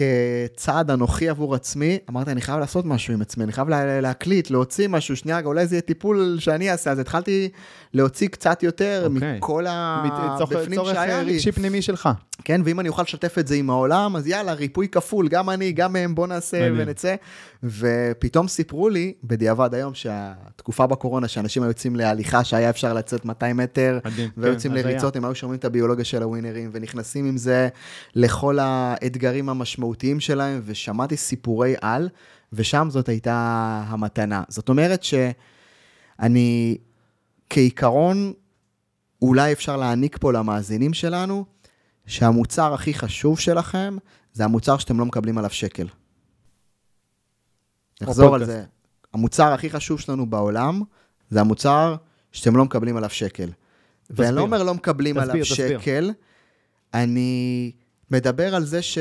כצעד 0.00 0.90
אנוכי 0.90 1.28
עבור 1.28 1.54
עצמי, 1.54 1.98
אמרתי, 2.10 2.30
אני 2.30 2.40
חייב 2.40 2.58
לעשות 2.58 2.86
משהו 2.86 3.14
עם 3.14 3.22
עצמי, 3.22 3.44
אני 3.44 3.52
חייב 3.52 3.68
לה, 3.68 4.00
להקליט, 4.00 4.50
להוציא 4.50 4.88
משהו, 4.88 5.16
שנייה, 5.16 5.38
רגע, 5.38 5.46
אולי 5.46 5.66
זה 5.66 5.74
יהיה 5.74 5.82
טיפול 5.82 6.36
שאני 6.40 6.70
אעשה, 6.70 6.90
אז 6.90 6.98
התחלתי 6.98 7.48
להוציא 7.94 8.28
קצת 8.28 8.62
יותר 8.62 9.08
אוקיי. 9.14 9.36
מכל 9.36 9.66
הבפנים 9.68 10.74
צורך 10.74 10.94
שהיה 10.94 11.18
אה, 11.18 11.22
לי. 11.22 11.32
רגשי 11.32 11.52
פנימי 11.52 11.82
שלך. 11.82 12.08
כן, 12.44 12.60
ואם 12.64 12.80
אני 12.80 12.88
אוכל 12.88 13.02
לשתף 13.02 13.38
את 13.38 13.46
זה 13.46 13.54
עם 13.54 13.70
העולם, 13.70 14.16
אז 14.16 14.26
יאללה, 14.26 14.52
ריפוי 14.52 14.88
כפול, 14.88 15.28
גם 15.28 15.50
אני, 15.50 15.72
גם 15.72 15.96
הם, 15.96 16.14
בוא 16.14 16.26
נעשה 16.26 16.70
מדהים. 16.70 16.88
ונצא. 16.88 17.14
ופתאום 17.64 18.48
סיפרו 18.48 18.88
לי, 18.88 19.12
בדיעבד 19.24 19.74
היום, 19.74 19.94
שהתקופה 19.94 20.86
בקורונה, 20.86 21.28
שאנשים 21.28 21.62
היו 21.62 21.70
יוצאים 21.70 21.96
להליכה, 21.96 22.44
שהיה 22.44 22.70
אפשר 22.70 22.92
לצאת 22.94 23.24
200 23.24 23.56
מטר. 23.56 23.98
ויוצאים 24.36 24.72
כן, 24.72 24.78
הזיה. 24.78 24.90
לריצות, 24.90 25.16
הם 25.16 25.24
היו 25.24 25.34
שומעים 25.34 25.58
את 25.58 25.64
הביולוגיה 25.64 26.04
של 26.04 26.22
הווינרים, 26.22 26.70
ונכנסים 26.72 27.26
עם 27.26 27.36
זה 27.36 27.68
לכל 28.14 28.58
האתגרים 28.60 29.48
המשמעותיים 29.48 29.89
שלהם, 30.20 30.60
ושמעתי 30.64 31.16
סיפורי 31.16 31.74
על, 31.80 32.08
ושם 32.52 32.88
זאת 32.90 33.08
הייתה 33.08 33.84
המתנה. 33.86 34.42
זאת 34.48 34.68
אומרת 34.68 35.02
שאני, 35.02 36.78
כעיקרון, 37.50 38.32
אולי 39.22 39.52
אפשר 39.52 39.76
להעניק 39.76 40.18
פה 40.18 40.32
למאזינים 40.32 40.94
שלנו, 40.94 41.44
שהמוצר 42.06 42.74
הכי 42.74 42.94
חשוב 42.94 43.38
שלכם, 43.38 43.96
זה 44.32 44.44
המוצר 44.44 44.78
שאתם 44.78 44.98
לא 44.98 45.06
מקבלים 45.06 45.38
עליו 45.38 45.50
שקל. 45.50 45.86
נחזור 48.00 48.34
על. 48.34 48.44
זה. 48.44 48.64
המוצר 49.12 49.52
הכי 49.52 49.70
חשוב 49.70 50.00
שלנו 50.00 50.26
בעולם, 50.26 50.82
זה 51.30 51.40
המוצר 51.40 51.96
שאתם 52.32 52.56
לא 52.56 52.64
מקבלים 52.64 52.96
עליו 52.96 53.10
שקל. 53.10 53.50
ואני. 54.10 54.36
לא 54.36 54.40
אומר 54.40 54.62
לא 54.62 54.74
מקבלים 54.74 55.20
תסביר, 55.20 55.32
עליו 55.32 55.44
תסביר. 55.44 55.80
שקל, 55.80 56.10
אני 56.94 57.72
מדבר 58.10 58.54
על 58.54 58.64
זה 58.64 58.82
ש... 58.82 58.98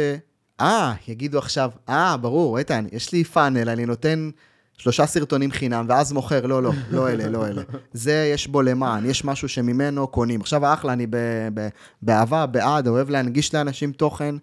אה, 0.62 0.93
יגידו 1.07 1.38
עכשיו, 1.38 1.72
אה, 1.89 2.18
ברור, 2.18 2.57
איתן, 2.57 2.86
יש 2.91 3.12
לי 3.12 3.24
פאנל, 3.24 3.70
אני 3.70 3.86
נותן 3.86 4.30
שלושה 4.78 5.05
סרטונים 5.05 5.51
חינם, 5.51 5.86
ואז 5.89 6.12
מוכר, 6.12 6.45
לא, 6.45 6.64
לא, 6.64 6.72
לא 6.91 7.10
אלה, 7.10 7.28
לא 7.28 7.47
אלה. 7.47 7.62
זה, 7.93 8.30
יש 8.34 8.47
בו 8.47 8.62
למען, 8.62 9.05
יש 9.05 9.26
משהו 9.26 9.49
שממנו 9.49 10.07
קונים. 10.07 10.41
עכשיו, 10.41 10.74
אחלה, 10.74 10.93
אני 10.93 11.07
ב- 11.07 11.49
ב- 11.53 11.68
באהבה, 12.01 12.45
בעד, 12.45 12.88
אוהב 12.88 13.10
להנגיש 13.10 13.53
לאנשים 13.53 13.91
תוכן. 13.91 14.36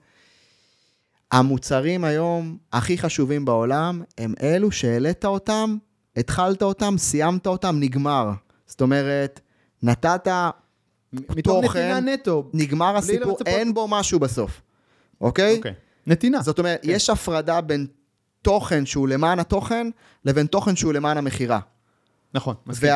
המוצרים 1.32 2.04
היום 2.04 2.56
הכי 2.72 2.98
חשובים 2.98 3.44
בעולם 3.44 4.02
הם 4.18 4.34
אלו 4.42 4.70
שהעלית 4.70 5.24
אותם, 5.24 5.76
התחלת 6.16 6.62
אותם, 6.62 6.94
סיימת 6.98 7.46
אותם, 7.46 7.76
נגמר. 7.80 8.30
זאת 8.66 8.80
אומרת, 8.80 9.40
נתת, 9.82 10.28
מתוך 11.12 11.64
נתינה 11.76 12.00
נטו. 12.00 12.50
נגמר 12.54 12.96
הסיפור, 12.96 13.32
לצפות. 13.32 13.46
אין 13.48 13.74
בו 13.74 13.88
משהו 13.88 14.18
בסוף, 14.18 14.60
אוקיי? 15.20 15.56
אוקיי. 15.56 15.74
נתינה. 16.06 16.42
זאת 16.42 16.58
אומרת, 16.58 16.82
כן. 16.82 16.90
יש 16.90 17.10
הפרדה 17.10 17.60
בין 17.60 17.86
תוכן 18.42 18.86
שהוא 18.86 19.08
למען 19.08 19.38
התוכן, 19.38 19.90
לבין 20.24 20.46
תוכן 20.46 20.76
שהוא 20.76 20.92
למען 20.92 21.16
המכירה. 21.16 21.60
נכון, 22.34 22.54
מסכים. 22.66 22.90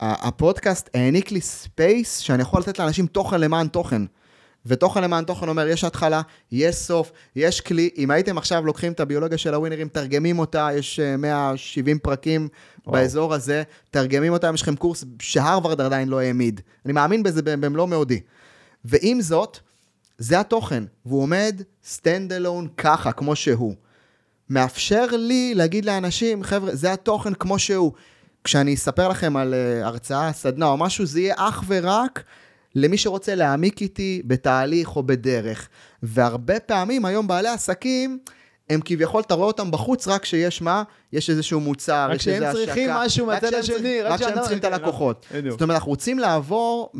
והפודקאסט 0.00 0.90
העניק 0.94 1.30
לי 1.30 1.40
space 1.40 2.18
שאני 2.18 2.42
יכול 2.42 2.60
לתת 2.60 2.78
לאנשים 2.78 3.06
תוכן 3.06 3.40
למען 3.40 3.68
תוכן. 3.68 4.02
ותוכן 4.66 5.02
למען 5.02 5.24
תוכן 5.24 5.48
אומר, 5.48 5.68
יש 5.68 5.84
התחלה, 5.84 6.22
יש 6.52 6.76
סוף, 6.76 7.12
יש 7.36 7.60
כלי. 7.60 7.90
אם 7.98 8.10
הייתם 8.10 8.38
עכשיו 8.38 8.66
לוקחים 8.66 8.92
את 8.92 9.00
הביולוגיה 9.00 9.38
של 9.38 9.54
הווינרים, 9.54 9.88
תרגמים 9.88 10.38
אותה, 10.38 10.68
יש 10.74 11.00
אה, 11.00 11.16
170 11.16 11.98
פרקים 11.98 12.48
וואו. 12.86 12.96
באזור 12.96 13.34
הזה, 13.34 13.62
תרגמים 13.90 14.32
אותה, 14.32 14.50
יש 14.54 14.62
לכם 14.62 14.76
קורס 14.76 15.04
שהרווארד 15.22 15.80
עדיין 15.80 16.08
לא 16.08 16.20
העמיד. 16.20 16.60
אני 16.84 16.92
מאמין 16.92 17.22
בזה 17.22 17.42
במלוא 17.42 17.86
מאודי. 17.86 18.20
ועם 18.84 19.20
זאת, 19.20 19.58
זה 20.18 20.40
התוכן, 20.40 20.84
והוא 21.06 21.22
עומד 21.22 21.62
stand 21.96 22.30
alone 22.40 22.68
ככה, 22.76 23.12
כמו 23.12 23.36
שהוא. 23.36 23.74
מאפשר 24.50 25.06
לי 25.12 25.54
להגיד 25.54 25.84
לאנשים, 25.84 26.42
חבר'ה, 26.42 26.74
זה 26.74 26.92
התוכן 26.92 27.34
כמו 27.34 27.58
שהוא. 27.58 27.92
כשאני 28.44 28.74
אספר 28.74 29.08
לכם 29.08 29.36
על 29.36 29.54
uh, 29.54 29.86
הרצאה, 29.86 30.32
סדנה 30.32 30.66
או 30.66 30.76
משהו, 30.76 31.06
זה 31.06 31.20
יהיה 31.20 31.34
אך 31.38 31.64
ורק 31.66 32.22
למי 32.74 32.98
שרוצה 32.98 33.34
להעמיק 33.34 33.80
איתי 33.82 34.22
בתהליך 34.24 34.96
או 34.96 35.02
בדרך. 35.02 35.68
והרבה 36.02 36.60
פעמים 36.60 37.04
היום 37.04 37.26
בעלי 37.26 37.48
עסקים, 37.48 38.18
הם 38.70 38.80
כביכול, 38.84 39.20
אתה 39.26 39.34
רואה 39.34 39.46
אותם 39.46 39.70
בחוץ 39.70 40.08
רק 40.08 40.22
כשיש 40.22 40.62
מה? 40.62 40.82
יש 41.12 41.30
איזשהו 41.30 41.60
מוצר, 41.60 42.08
רק 42.10 42.16
יש 42.16 42.28
איזו 42.28 42.44
השקה. 42.46 42.64
צריכים 42.64 42.90
משהו 42.90 43.26
רק 43.26 43.42
מהצד 43.44 43.56
השני, 43.56 44.02
רק 44.02 44.12
רק 44.12 44.18
כשהם 44.20 44.28
כשאתה- 44.30 44.40
צריכים 44.40 44.58
את 44.58 44.64
הלקוחות. 44.64 45.26
זאת 45.50 45.62
אומרת, 45.62 45.74
אנחנו 45.76 45.90
רוצים 45.90 46.18
לעבור 46.18 46.90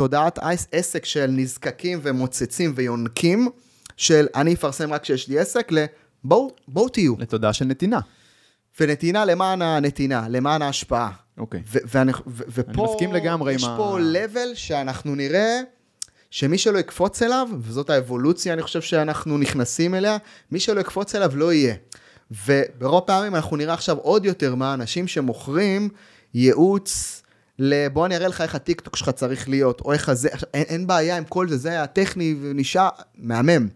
מתודעת 0.00 0.38
עס- 0.38 0.66
עסק 0.72 1.04
של 1.04 1.26
נזקקים 1.30 2.00
ומוצצים 2.02 2.72
ויונקים, 2.76 3.48
של 3.96 4.26
אני 4.34 4.54
אפרסם 4.54 4.92
רק 4.92 5.02
כשיש 5.02 5.28
לי 5.28 5.38
עסק, 5.38 5.68
לבואו 5.72 6.54
בואו 6.68 6.88
תהיו. 6.88 7.14
לתודעה 7.18 7.52
של 7.52 7.64
נתינה. 7.64 8.00
ונתינה 8.80 9.24
למען 9.24 9.62
הנתינה, 9.62 10.26
למען 10.28 10.62
ההשפעה. 10.62 11.10
אוקיי. 11.38 11.62
ו- 11.72 11.78
ואני- 11.88 12.12
ו- 12.26 12.42
ופה, 12.48 12.72
אני 12.84 12.92
מסכים 12.92 13.12
לגמרי 13.12 13.52
יש 13.54 13.64
עם 13.64 13.70
ה- 13.70 13.76
פה 13.76 13.98
level 13.98 14.54
שאנחנו 14.54 15.14
נראה 15.14 15.60
שמי 16.30 16.58
שלא 16.58 16.78
יקפוץ 16.78 17.22
אליו, 17.22 17.48
וזאת 17.60 17.90
האבולוציה, 17.90 18.52
אני 18.52 18.62
חושב 18.62 18.80
שאנחנו 18.82 19.38
נכנסים 19.38 19.94
אליה, 19.94 20.16
מי 20.52 20.60
שלא 20.60 20.80
יקפוץ 20.80 21.14
אליו 21.14 21.32
לא 21.36 21.52
יהיה. 21.52 21.74
וברוב 22.46 23.02
פעמים 23.06 23.34
אנחנו 23.34 23.56
נראה 23.56 23.74
עכשיו 23.74 23.96
עוד 23.96 24.24
יותר 24.24 24.54
מה 24.54 24.74
אנשים 24.74 25.08
שמוכרים 25.08 25.88
ייעוץ 26.34 27.22
ל... 27.58 27.88
בוא 27.88 28.06
אני 28.06 28.16
אראה 28.16 28.28
לך 28.28 28.40
איך 28.40 28.54
הטיקטוק 28.54 28.96
שלך 28.96 29.10
צריך 29.10 29.48
להיות, 29.48 29.80
או 29.80 29.92
איך 29.92 30.08
הזה, 30.08 30.28
אין, 30.54 30.62
אין 30.62 30.86
בעיה 30.86 31.16
עם 31.16 31.24
כל 31.24 31.48
זה, 31.48 31.56
זה 31.56 31.68
היה 31.68 31.86
טכני 31.86 32.34
ונשאר 32.42 32.88
מהמם. 33.14 33.68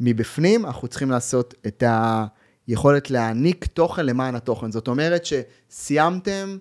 מבפנים 0.00 0.66
אנחנו 0.66 0.88
צריכים 0.88 1.10
לעשות 1.10 1.54
את 1.66 1.84
היכולת 2.68 3.10
להעניק 3.10 3.66
תוכן 3.66 4.06
למען 4.06 4.34
התוכן. 4.34 4.72
זאת 4.72 4.88
אומרת 4.88 5.22
שסיימתם 5.24 6.58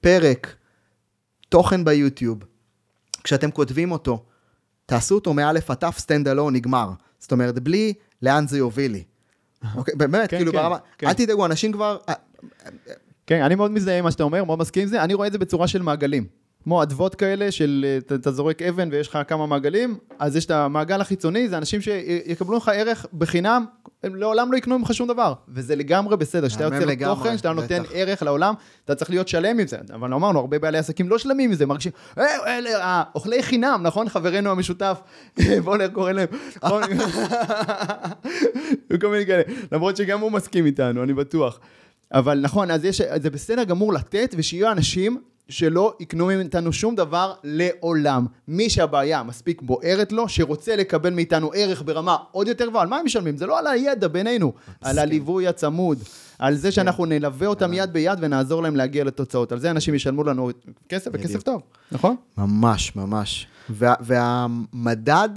פרק 0.00 0.54
תוכן 1.48 1.84
ביוטיוב, 1.84 2.38
כשאתם 3.24 3.50
כותבים 3.50 3.92
אותו, 3.92 4.24
תעשו 4.86 5.14
אותו 5.14 5.34
מאלף 5.34 5.70
עד 5.70 5.76
תף 5.76 5.98
stand 5.98 6.28
alone 6.28 6.54
נגמר. 6.54 6.90
זאת 7.18 7.32
אומרת, 7.32 7.58
בלי 7.58 7.92
לאן 8.22 8.46
זה 8.46 8.58
יוביל 8.58 8.92
לי. 8.92 9.04
אוקיי, 9.74 9.94
באמת, 9.94 10.30
כן, 10.30 10.36
כאילו 10.36 10.52
כן, 10.52 10.58
ברמה, 10.58 10.78
כן. 10.98 11.06
אל 11.06 11.12
תדאגו, 11.12 11.46
אנשים 11.46 11.72
כבר, 11.72 11.98
כן, 13.26 13.42
אני 13.42 13.54
מאוד 13.54 13.70
מזדהה 13.70 13.98
עם 13.98 14.04
מה 14.04 14.10
שאתה 14.10 14.22
אומר, 14.22 14.44
מאוד 14.44 14.58
מסכים 14.58 14.82
עם 14.82 14.88
זה. 14.88 15.02
אני 15.04 15.14
רואה 15.14 15.26
את 15.26 15.32
זה 15.32 15.38
בצורה 15.38 15.68
של 15.68 15.82
מעגלים. 15.82 16.26
כמו 16.64 16.82
אדוות 16.82 17.14
כאלה 17.14 17.50
של 17.50 17.86
אה, 18.10 18.16
אתה- 18.16 18.30
זורק 18.30 18.62
אבן 18.62 18.88
ויש 18.92 19.08
לך 19.08 19.18
כמה 19.28 19.46
מעגלים, 19.46 19.98
אז 20.18 20.36
יש 20.36 20.44
את 20.46 20.50
המעגל 20.50 21.00
החיצוני, 21.00 21.48
זה 21.48 21.56
אנשים 21.58 21.80
שיקבלו 21.80 22.56
לך 22.56 22.70
ערך 22.74 23.06
בחינם, 23.12 23.64
הם 24.02 24.14
לעולם 24.14 24.52
לא 24.52 24.56
יקנו 24.56 24.78
ממך 24.78 24.94
שום 24.94 25.08
דבר. 25.08 25.32
וזה 25.48 25.76
לגמרי 25.76 26.16
בסדר, 26.16 26.46
מהמם 26.60 26.74
יוצא 26.74 26.86
לתוכן, 26.86 27.34
כשאתה 27.34 27.52
נותן 27.52 27.82
בטח. 27.82 27.90
ערך 27.94 28.22
לעולם, 28.22 28.54
אתה 28.84 28.94
צריך 28.94 29.10
להיות 29.10 29.28
שלם 29.28 29.58
עם 29.58 29.66
זה. 29.66 29.76
אבל 29.94 30.14
אמרנו, 30.14 30.38
הרבה 30.38 30.58
בעלי 30.58 30.78
עסקים 30.78 31.08
לא 31.08 31.18
שלמים 31.18 31.50
עם 31.50 31.56
זה, 31.56 31.66
מרגישים, 31.66 31.92
"אה, 32.18 32.24
אלה 32.58 33.02
אוכלי 33.14 33.42
חינם, 33.42 33.80
נכון? 33.82 34.08
חברנו 34.08 34.50
המשותף, 34.50 35.00
בוא 35.64 35.76
נראה 35.76 35.88
קורא 35.88 36.12
להם. 36.12 36.28
וכל 38.90 39.08
מיני 39.12 39.26
כאלה, 39.26 39.42
למרות 39.72 39.96
שגם 39.96 40.20
הוא 40.20 40.32
מסכים 40.32 40.66
איתנו, 40.66 41.02
אני 41.02 41.14
בטוח. 41.14 41.60
אבל 42.14 42.40
נכון, 42.40 42.70
אז 42.70 42.84
יש, 42.84 43.00
זה 43.00 43.30
בסדר 43.30 43.64
גמור 43.64 43.92
לתת, 43.92 44.34
ושיהיו 44.38 44.72
אנשים 44.72 45.22
שלא 45.48 45.94
יקנו 46.00 46.26
מאיתנו 46.26 46.72
שום 46.72 46.94
דבר 46.94 47.34
לעולם. 47.44 48.26
מי 48.48 48.70
שהבעיה 48.70 49.22
מספיק 49.22 49.62
בוערת 49.62 50.12
לו, 50.12 50.28
שרוצה 50.28 50.76
לקבל 50.76 51.14
מאיתנו 51.14 51.50
ערך 51.54 51.82
ברמה 51.82 52.16
עוד 52.30 52.48
יותר 52.48 52.66
גבוהה, 52.66 52.82
על 52.82 52.88
מה 52.88 52.96
הם 52.96 53.04
משלמים? 53.04 53.36
זה 53.36 53.46
לא 53.46 53.58
על 53.58 53.66
הידע 53.66 54.08
בינינו, 54.08 54.52
על 54.80 54.98
הליווי 54.98 55.48
הצמוד, 55.48 55.98
על 56.38 56.54
זה 56.54 56.72
שאנחנו 56.72 57.04
נלווה 57.04 57.46
אותם 57.46 57.72
יד 57.72 57.92
ביד 57.92 58.18
ונעזור 58.22 58.62
להם 58.62 58.76
להגיע 58.76 59.04
לתוצאות. 59.04 59.52
על 59.52 59.58
זה 59.58 59.70
אנשים 59.70 59.94
ישלמו 59.94 60.24
לנו 60.24 60.50
כסף 60.88 61.10
וכסף. 61.14 61.42
טוב, 61.42 61.62
נכון? 61.92 62.16
ממש, 62.38 62.96
ממש. 62.96 63.46
וה, 63.70 63.94
והמדד 64.00 65.28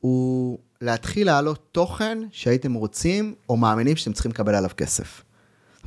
הוא 0.00 0.58
להתחיל 0.80 1.26
להעלות 1.26 1.68
תוכן 1.72 2.18
שהייתם 2.30 2.74
רוצים 2.74 3.34
או 3.48 3.56
מאמינים 3.56 3.96
שאתם 3.96 4.12
צריכים 4.12 4.30
לקבל 4.30 4.54
עליו 4.54 4.70
כסף. 4.76 5.22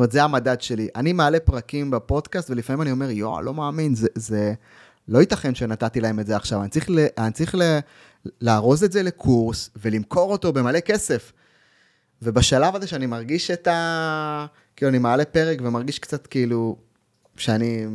אומרת, 0.02 0.12
זה 0.12 0.24
המדד 0.24 0.62
שלי. 0.62 0.88
אני 0.95 1.14
מעלה 1.14 1.39
פרקים 1.39 1.91
בפודקאסט, 1.91 2.49
ולפעמים 2.49 2.82
אני 2.82 2.91
אומר, 2.91 3.10
יואו, 3.10 3.41
לא 3.41 3.54
מאמין, 3.54 3.95
זה, 3.95 4.08
זה 4.16 4.54
לא 5.08 5.20
ייתכן 5.20 5.56
שנתתי 5.56 6.02
להם 6.02 6.20
את 6.20 6.28
זה 6.28 6.36
עכשיו. 6.36 6.62
אני 6.62 6.70
צריך, 6.70 6.89
ל, 6.89 7.06
אני 7.18 7.32
צריך 7.32 7.56
ל, 7.56 7.80
לארוז 8.41 8.84
את 8.84 8.91
זה 8.91 9.04
לקורס 9.04 9.70
ולמכור 9.76 10.32
אותו 10.32 10.54
במלא 10.54 10.80
כסף. 10.80 11.32
ובשלב 12.22 12.76
הזה 12.76 12.88
שאני 12.88 13.06
מרגיש 13.06 13.52
את 13.52 13.68
ה... 13.68 14.45
כאילו, 14.76 14.89
אני 14.89 14.97
מעלה 14.97 15.26
פרק 15.26 15.60
ומרגיש 15.64 15.99
קצת 15.99 16.28
כאילו 16.28 16.78
שאני 17.38 17.86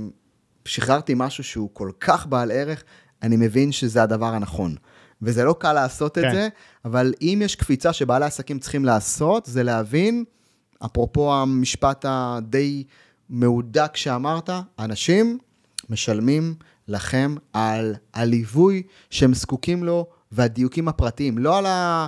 שחררתי 0.65 1.13
משהו 1.17 1.45
שהוא 1.45 1.71
כל 1.73 1.91
כך 2.01 2.27
בעל 2.27 2.51
ערך, 2.51 2.85
אני 3.23 3.37
מבין 3.37 3.73
שזה 3.73 4.03
הדבר 4.03 4.35
הנכון. 4.35 4.75
וזה 5.23 5.45
לא 5.45 5.57
קל 5.59 5.73
לעשות 5.73 6.15
כן. 6.15 6.29
את 6.29 6.35
זה, 6.35 6.49
אבל 6.85 7.15
אם 7.23 7.41
יש 7.45 7.57
קפיצה 7.57 7.93
שבעלי 7.93 8.25
עסקים 8.25 8.59
צריכים 8.59 8.85
לעשות, 8.85 9.47
זה 9.47 9.63
להבין, 9.63 10.25
אפרופו 10.85 11.35
המשפט 11.35 12.05
הדי 12.09 12.85
מהודק 13.29 13.97
שאמרת, 13.97 14.51
אנשים 14.79 15.39
משלמים 15.91 16.55
לכם 16.89 17.35
על 17.53 17.95
הליווי 18.15 18.83
שהם 19.11 19.35
זקוקים 19.35 19.85
לו 19.85 20.07
והדיוקים 20.33 20.89
הפרטיים, 20.89 21.39
לא 21.39 21.59
על 21.59 21.67
ה... 21.67 22.07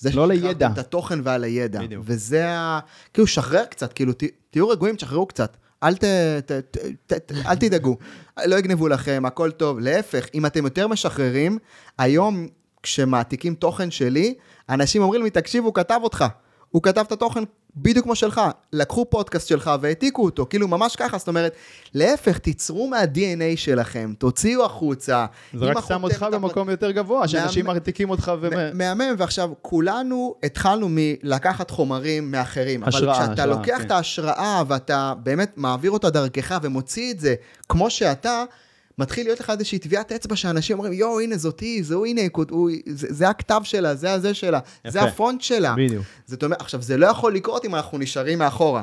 זה 0.00 0.10
לא 0.14 0.28
לידע. 0.28 0.68
את 0.72 0.78
התוכן 0.78 1.20
ועל 1.22 1.44
הידע. 1.44 1.80
בדיוק. 1.80 2.02
וזה 2.06 2.48
ה... 2.48 2.80
כאילו, 3.14 3.26
שחרר 3.26 3.64
קצת, 3.64 3.92
כאילו, 3.92 4.12
ת, 4.12 4.22
תהיו 4.50 4.68
רגועים, 4.68 4.96
תשחררו 4.96 5.26
קצת. 5.26 5.56
אל, 5.82 5.96
ת, 5.96 6.04
ת, 6.46 6.52
ת, 6.52 6.76
ת, 7.06 7.12
ת, 7.12 7.32
אל 7.46 7.56
תדאגו, 7.56 7.96
לא 8.50 8.56
יגנבו 8.56 8.88
לכם, 8.88 9.22
הכל 9.26 9.50
טוב. 9.50 9.78
להפך, 9.78 10.26
אם 10.34 10.46
אתם 10.46 10.64
יותר 10.64 10.88
משחררים, 10.88 11.58
היום 11.98 12.46
כשמעתיקים 12.82 13.54
תוכן 13.54 13.90
שלי, 13.90 14.34
אנשים 14.68 15.02
אומרים 15.02 15.22
לי, 15.22 15.30
תקשיב, 15.30 15.64
הוא 15.64 15.74
כתב 15.74 16.00
אותך. 16.02 16.24
הוא 16.70 16.82
כתב 16.82 17.04
את 17.06 17.12
התוכן 17.12 17.42
בדיוק 17.76 18.04
כמו 18.04 18.14
שלך. 18.14 18.40
לקחו 18.72 19.04
פודקאסט 19.10 19.48
שלך 19.48 19.70
והעתיקו 19.80 20.24
אותו, 20.24 20.46
כאילו 20.50 20.68
ממש 20.68 20.96
ככה, 20.96 21.18
זאת 21.18 21.28
אומרת, 21.28 21.54
להפך, 21.94 22.38
תיצרו 22.38 22.88
מה-DNA 22.88 23.56
שלכם, 23.56 24.12
תוציאו 24.18 24.64
החוצה. 24.64 25.26
זה 25.54 25.64
רק 25.64 25.76
שם 25.88 26.04
אותך 26.04 26.26
במקום 26.32 26.70
יותר 26.70 26.90
גבוה, 26.90 27.28
שאנשים 27.28 27.64
מהמם. 27.64 27.76
מרתיקים 27.76 28.10
אותך 28.10 28.32
ו... 28.40 28.48
מהמם, 28.74 29.14
ועכשיו, 29.18 29.50
כולנו 29.62 30.34
התחלנו 30.42 30.86
מלקחת 30.90 31.70
חומרים 31.70 32.30
מאחרים. 32.30 32.84
השראה, 32.84 33.16
אבל 33.16 33.24
כשאתה 33.26 33.42
השראה, 33.42 33.46
לוקח 33.46 33.78
כן. 33.78 33.86
את 33.86 33.90
ההשראה 33.90 34.62
ואתה 34.68 35.14
באמת 35.22 35.52
מעביר 35.56 35.90
אותה 35.90 36.10
דרכך 36.10 36.58
ומוציא 36.62 37.12
את 37.12 37.20
זה 37.20 37.34
כמו 37.68 37.90
שאתה, 37.90 38.44
מתחיל 38.98 39.26
להיות 39.26 39.40
לך 39.40 39.50
איזושהי 39.50 39.78
טביעת 39.78 40.12
אצבע 40.12 40.36
שאנשים 40.36 40.78
אומרים, 40.78 40.92
יואו, 40.92 41.20
הנה 41.20 41.36
זאתי, 41.36 41.82
זהו, 41.82 42.04
הנה, 42.04 42.20
הוא, 42.50 42.70
זה, 42.86 43.06
זה 43.10 43.28
הכתב 43.28 43.60
שלה, 43.64 43.94
זה 43.94 44.12
הזה 44.12 44.34
שלה, 44.34 44.58
זה 44.86 44.98
יפה. 44.98 45.08
הפונט 45.08 45.40
שלה. 45.40 45.74
בדיוק. 45.76 46.04
זאת 46.26 46.44
אומרת, 46.44 46.60
עכשיו, 46.60 46.82
זה 46.82 46.96
לא 46.96 47.06
יכול 47.06 47.34
לקרות 47.34 47.64
אם 47.64 47.74
אנחנו 47.74 47.98
נשארים 47.98 48.38
מאחורה. 48.38 48.82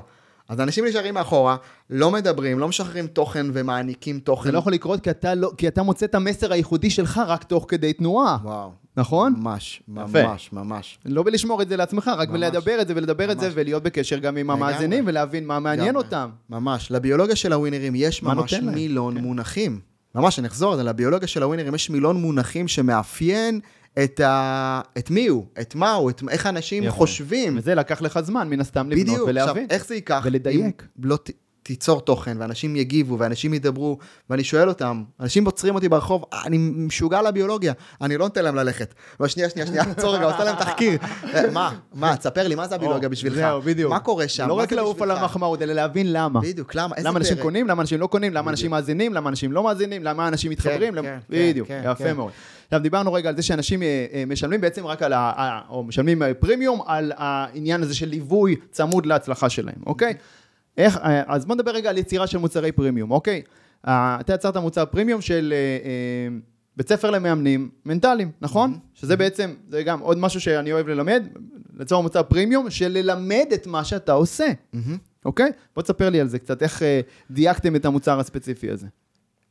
אז 0.50 0.60
אנשים 0.60 0.86
נשארים 0.86 1.14
מאחורה, 1.14 1.56
לא 1.90 2.12
מדברים, 2.12 2.60
לא 2.60 2.68
משחררים 2.68 3.08
תוכן 3.08 3.46
ומעניקים 3.54 4.20
תוכן. 4.20 4.44
זה 4.44 4.52
לא 4.52 4.60
יכול 4.60 4.74
לקרות 4.74 5.04
כי 5.04 5.10
אתה, 5.10 5.36
לא, 5.36 5.52
כי 5.58 5.68
אתה 5.68 5.84
מוצא 5.84 6.06
את 6.06 6.16
המסר 6.16 6.54
הייחודי 6.54 6.90
שלך 6.90 7.22
רק 7.28 7.44
תוך 7.44 7.66
כדי 7.68 7.94
תנועה, 7.94 8.38
וואו. 8.44 8.72
נכון? 8.98 9.34
ממש, 9.38 9.84
יפה. 9.94 10.24
ממש, 10.24 10.50
ממש. 10.54 11.00
לא 11.06 11.24
בלשמור 11.24 11.62
את 11.62 11.70
זה 11.70 11.78
לעצמך, 11.78 12.12
רק 12.18 12.30
ממש. 12.30 12.40
בלדבר 12.40 12.82
את 12.82 12.88
זה 12.88 12.94
ולדבר 12.96 13.32
את 13.32 13.40
זה 13.40 13.46
ממש. 13.46 13.54
ולהיות 13.58 13.84
בקשר 13.84 14.18
גם 14.18 14.38
עם. 14.38 14.50
המאזינים 14.50 15.04
ולהבין 15.08 15.46
מה 15.46 15.60
מעניין 15.60 15.88
לגמרי. 15.88 16.04
אותם. 16.04 16.30
ממש. 16.50 16.92
לביולוגיה 16.92 17.36
של 17.36 17.54
הווינרים 17.54 17.94
יש 17.96 18.24
ממש? 18.24 18.54
מילון 18.54 19.16
כן. 19.16 19.22
מונחים. 19.24 19.91
ממש, 20.16 20.40
אני 20.40 20.48
אחזור 20.48 20.76
לביולוגיה 20.76 21.28
של 21.28 21.44
הווינרים 21.44 21.76
יש 21.76 21.90
מילון 21.90 22.16
מונחים 22.16 22.68
שמאפיין 22.68 23.60
את, 24.04 24.20
ה... 24.20 24.82
את 24.98 25.10
מי 25.10 25.28
הוא, 25.28 25.46
את 25.62 25.76
מה 25.76 25.94
הוא, 25.94 26.10
את... 26.10 26.22
איך 26.30 26.46
אנשים 26.46 26.84
יפה. 26.84 26.96
חושבים. 26.96 27.58
וזה 27.58 27.76
לקח 27.76 28.02
לך 28.02 28.20
זמן, 28.22 28.50
מן 28.50 28.60
הסתם, 28.60 28.90
לבנות 28.90 29.04
בדיוק. 29.04 29.18
עכשיו, 29.18 29.28
ולהבין. 29.28 29.68
איך 29.70 29.86
זה 29.86 29.96
ייקח? 29.96 30.22
ולדייק. 30.26 30.84
אם 31.00 31.04
לא. 31.04 31.18
תיצור 31.64 32.02
תוכן, 32.02 32.38
ואנשים 32.40 32.76
יגיבו, 32.76 33.20
ואנשים 33.20 33.54
ידברו, 33.54 33.98
ואני 34.30 34.44
שואל 34.44 34.70
אותם, 34.70 35.04
אנשים 35.20 35.46
עוצרים 35.46 35.76
אותי 35.76 35.90
ברחוב, 35.90 36.26
אני 36.46 36.58
משוגע 36.58 37.22
לביולוגיה, 37.22 37.74
אני 38.02 38.18
לא 38.18 38.26
נותן 38.26 38.44
להם 38.44 38.56
ללכת. 38.56 38.94
אבל 39.20 39.28
שנייה, 39.28 39.50
שנייה, 39.50 39.68
שנייה, 39.68 39.84
עצור 39.98 40.16
רגע, 40.16 40.26
עושה 40.26 40.44
להם 40.44 40.56
תחקיר. 40.56 40.98
אה, 41.34 41.52
מה, 41.52 41.74
מה, 41.94 42.18
תספר 42.18 42.48
לי, 42.48 42.56
מה 42.56 42.68
זה 42.68 42.76
הביולוגיה 42.76 43.10
בשבילך? 43.10 43.36
זהו, 43.36 43.62
בדיוק. 43.62 43.92
מה 43.92 44.00
קורה 44.00 44.28
שם? 44.28 44.48
לא 44.48 44.54
רק 44.54 44.72
לעוף 44.72 45.02
על? 45.02 45.12
המחמאות, 45.12 45.62
אלא 45.62 45.74
להבין 45.74 46.14
למה. 46.14 46.42
בדיוק, 46.42 46.76
למה? 46.76 46.96
איזה 46.96 47.08
למה 47.10 47.20
אנשים? 47.20 47.38
קונים, 47.38 47.68
למה 47.68 47.82
אנשים 47.82 48.00
לא 48.00 48.08
קונים, 48.08 48.34
למה 48.34 48.52
אנשים 48.52 48.72
מאזינים, 48.72 49.14
למה 49.14 49.30
אנשים 49.30 49.52
לא 49.52 49.64
מאזינים, 49.64 50.04
למה 50.04 50.28
אנשים 50.28 50.52
מתחברים. 50.52 50.96
כן, 50.96 51.02
כן, 51.02 51.20
בדיוק, 51.30 51.68
כן, 51.68 51.82
יפה 51.86 52.04
כן. 52.04 52.16
מאוד. 52.16 52.32
עכשיו 52.66 52.80
דיברנו 52.80 53.14
רגע 53.14 53.30
על 53.30 53.36
זה 53.36 53.42
שאנשים 53.42 53.84
אה, 53.84 54.06
אה, 54.14 54.24
משלמים 54.28 54.62
בעצם 54.62 54.86
רק 54.86 55.02
על 55.02 55.14
ה... 55.14 55.60
או 55.70 55.84
משלמים 55.84 56.22
פרימיום 56.40 56.82
על 56.86 57.12
העניין 57.16 57.84
הזה 57.84 57.96
של 57.96 58.08
ליווי 58.08 58.56
צמוד 58.72 59.06
להצלחה 59.06 59.50
שלהם, 59.50 59.76
אוקיי? 59.86 60.14
איך, 60.78 60.98
אה, 60.98 61.24
אז 61.28 61.46
בוא 61.46 61.56
נדבר 61.56 61.72
רגע 61.72 61.90
על 61.90 61.98
יצירה 61.98 62.28
של 62.28 62.38
מוצרי 62.38 62.72
פרימיום, 62.72 63.12
אוקיי? 63.12 63.42
אה, 63.88 64.18
אתה 64.20 64.34
יצרת 64.34 64.58
מוצר 64.58 64.86
פרימיום 64.86 65.22
של 65.22 65.54
אה, 65.56 66.38
בית 66.78 66.90
ספר 66.90 67.12
למאמנים 67.12 67.70
מנטליים, 67.86 68.32
נכון? 68.42 68.80
שזה 68.94 69.18
בעצם, 69.18 69.54
זה 69.70 69.84
גם 69.84 70.00
עוד 70.00 70.18
משהו 70.18 70.42
שאני 70.42 70.72
אוהב 70.74 70.88
ללמד, 70.88 71.24
ליצור 71.78 72.04
מוצר 72.04 72.24
פרימיום, 72.24 72.70
של 72.70 72.88
ללמד 72.88 73.46
את 73.54 73.68
מה 73.68 73.84
שאתה 73.84 74.12
עושה. 74.12 74.48
אוקיי? 75.26 75.52
בוא 75.76 75.84
תספר 75.84 76.10
לי 76.10 76.22
על 76.22 76.28
זה 76.28 76.40
קצת, 76.40 76.64
איך 76.64 76.82
דייקתם 77.32 77.76
את 77.76 77.86
המוצר 77.86 78.20
הספציפי 78.20 78.72
הזה. 78.72 78.88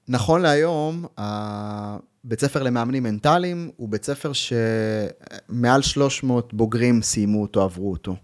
נכון 0.09 0.43
להיום, 0.43 1.05
הבית 1.17 2.41
ספר 2.41 2.63
למאמנים 2.63 3.03
מנטליים 3.03 3.71
הוא 3.77 3.89
בית 3.89 4.05
ספר 4.05 4.33
שמעל 4.33 5.83
300 5.83 6.55
בוגרים 6.55 7.03
סיימו 7.03 7.43
אותו, 7.43 7.63
עברו 7.63 7.91
אותו. 7.91 8.17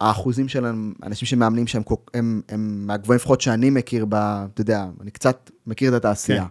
האחוזים 0.00 0.48
של 0.48 0.66
אנשים 1.02 1.26
שמאמנים 1.26 1.66
שם 1.66 1.82
הם, 2.14 2.42
הם, 2.48 2.86
מהגבוהים 2.86 3.16
לפחות 3.16 3.40
שאני 3.40 3.70
מכיר, 3.70 4.04
ב, 4.08 4.14
אתה 4.14 4.60
יודע, 4.60 4.86
אני 5.00 5.10
קצת 5.10 5.50
מכיר 5.66 5.90
את 5.90 5.94
התעשייה. 5.94 6.42
כן. 6.42 6.48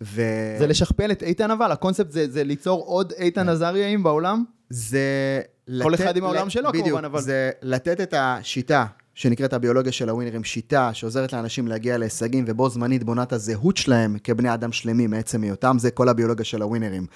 ו... 0.00 0.22
זה 0.58 0.66
לשכפל 0.66 1.12
את 1.12 1.22
איתן 1.22 1.50
אבל, 1.50 1.72
הקונספט 1.72 2.10
זה, 2.10 2.30
זה 2.30 2.44
ליצור 2.44 2.82
עוד 2.86 3.12
איתן 3.18 3.48
עזריאים 3.48 4.02
בעולם? 4.02 4.44
זה... 4.70 5.40
כל 5.82 5.94
אחד 5.94 6.16
עם 6.16 6.24
העולם 6.24 6.50
שלו, 6.50 6.68
בדיוק, 6.68 6.86
כמובן, 6.86 7.04
אבל- 7.04 7.20
זה 7.20 7.50
לתת 7.62 8.00
את 8.00 8.14
השיטה 8.16 8.86
שנקראת 9.14 9.52
הביולוגיה 9.52 9.92
של 9.92 10.08
הווינרים, 10.08 10.44
שיטה 10.44 10.90
שעוזרת 10.94 11.32
לאנשים 11.32 11.68
להגיע 11.68 11.98
להישגים 11.98 12.44
ובו 12.48 12.68
זמנית 12.68 13.04
בונה 13.04 13.22
את 13.22 13.32
הזהות 13.32 13.76
שלהם 13.76 14.16
כבני 14.24 14.54
אדם 14.54 14.72
שלמים 14.72 15.10
מעצם 15.10 15.42
היותם, 15.42 15.76
זה 15.78 15.90
כל 15.90 16.08
הביולוגיה 16.08 16.44
של 16.44 16.62
הווינרים. 16.62 17.06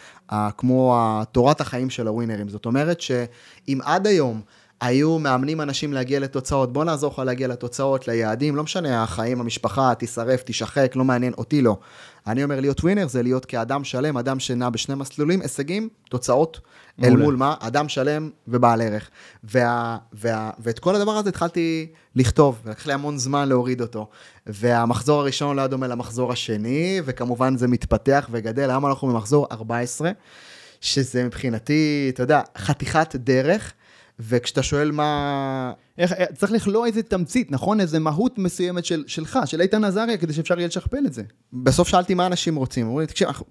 כמו 0.57 0.97
תורת 1.33 1.61
החיים 1.61 1.91
של 1.91 2.07
הווינרים. 2.07 2.49
זאת 2.49 2.67
אומרת 2.67 3.01
שאם 3.01 3.79
עד 3.85 4.07
היום 4.07 4.41
היו 4.83 5.19
מאמנים 5.19 5.61
אנשים 5.61 5.93
להגיע 5.93 6.21
לתוצאות, 6.21 6.73
בוא 6.73 6.85
נעזור 6.85 7.13
לך 7.13 7.19
להגיע 7.19 7.49
לתוצאות, 7.49 8.09
ליעדים, 8.09 8.57
לא 8.57 8.63
משנה, 8.63 9.03
החיים, 9.03 9.41
המשפחה, 9.41 9.95
תישרף, 9.95 10.43
תשחק, 10.47 10.93
לא 10.97 11.05
מעניין, 11.05 11.33
אותי 11.39 11.63
לא. 11.63 11.79
אני 12.27 12.45
אומר 12.45 12.61
להיות 12.61 12.81
ווינר 12.81 13.09
זה 13.09 13.23
להיות 13.23 13.45
כאדם 13.45 13.85
שלם, 13.85 14.17
אדם 14.17 14.41
שנע 14.41 14.71
בשני 14.71 14.95
מסלולים, 14.95 15.41
הישגים, 15.41 15.89
תוצאות, 16.09 16.61
אל 17.03 17.09
מעולה. 17.09 17.25
מול 17.25 17.37
מה? 17.37 17.55
אדם 17.61 17.89
שלם 17.89 18.31
ובעל 18.49 18.81
ערך. 18.81 19.11
וה, 19.45 19.99
וה, 20.13 20.51
ואת 20.59 20.79
כל 20.79 20.97
הדבר 20.97 21.13
הזה 21.13 21.29
התחלתי 21.29 21.87
לכתוב, 22.17 22.61
ולקח 22.65 22.87
לי 22.87 22.93
המון 22.93 23.19
זמן 23.19 23.49
להוריד 23.49 23.81
אותו. 23.81 24.09
והמחזור 24.47 25.21
הראשון 25.21 25.57
לא 25.57 25.61
היה 25.61 25.69
דומה 25.69 25.87
למחזור 25.87 26.33
השני, 26.33 27.01
וכמובן 27.05 27.57
זה 27.57 27.69
מתפתח 27.69 28.29
וגדל, 28.31 28.71
היום 28.71 28.87
אנחנו 28.87 29.09
במחזור 29.09 29.47
14, 29.53 30.11
שזה 30.81 31.25
מבחינתי, 31.25 32.11
אתה 32.15 32.23
יודע, 32.23 32.41
חתיכת 32.59 33.17
דרך, 33.17 33.73
וכשאתה 34.29 34.63
שואל 34.63 34.91
מה... 34.91 35.73
איך, 35.99 36.13
אה, 36.13 36.25
צריך 36.35 36.53
לכלוא 36.53 36.87
איזה 36.87 37.03
תמצית, 37.03 37.51
נכון? 37.51 37.81
איזה 37.81 37.99
מהות 37.99 38.39
מסוימת 38.39 38.85
של, 38.85 39.05
שלך, 39.07 39.39
של 39.47 39.61
איתן 39.61 39.85
עזריה, 39.85 40.17
כדי 40.17 40.33
שאפשר 40.33 40.59
יהיה 40.59 40.69
לשכפל 40.69 41.07
את 41.07 41.13
זה. 41.13 41.23
בסוף 41.53 41.89
שאלתי 41.89 42.15
מה 42.15 42.27
אנשים 42.27 42.57
רוצים, 42.57 42.87
אמרו 42.87 43.01
לי, 43.01 43.07
תקשיב, 43.07 43.29
אנחנו- 43.29 43.47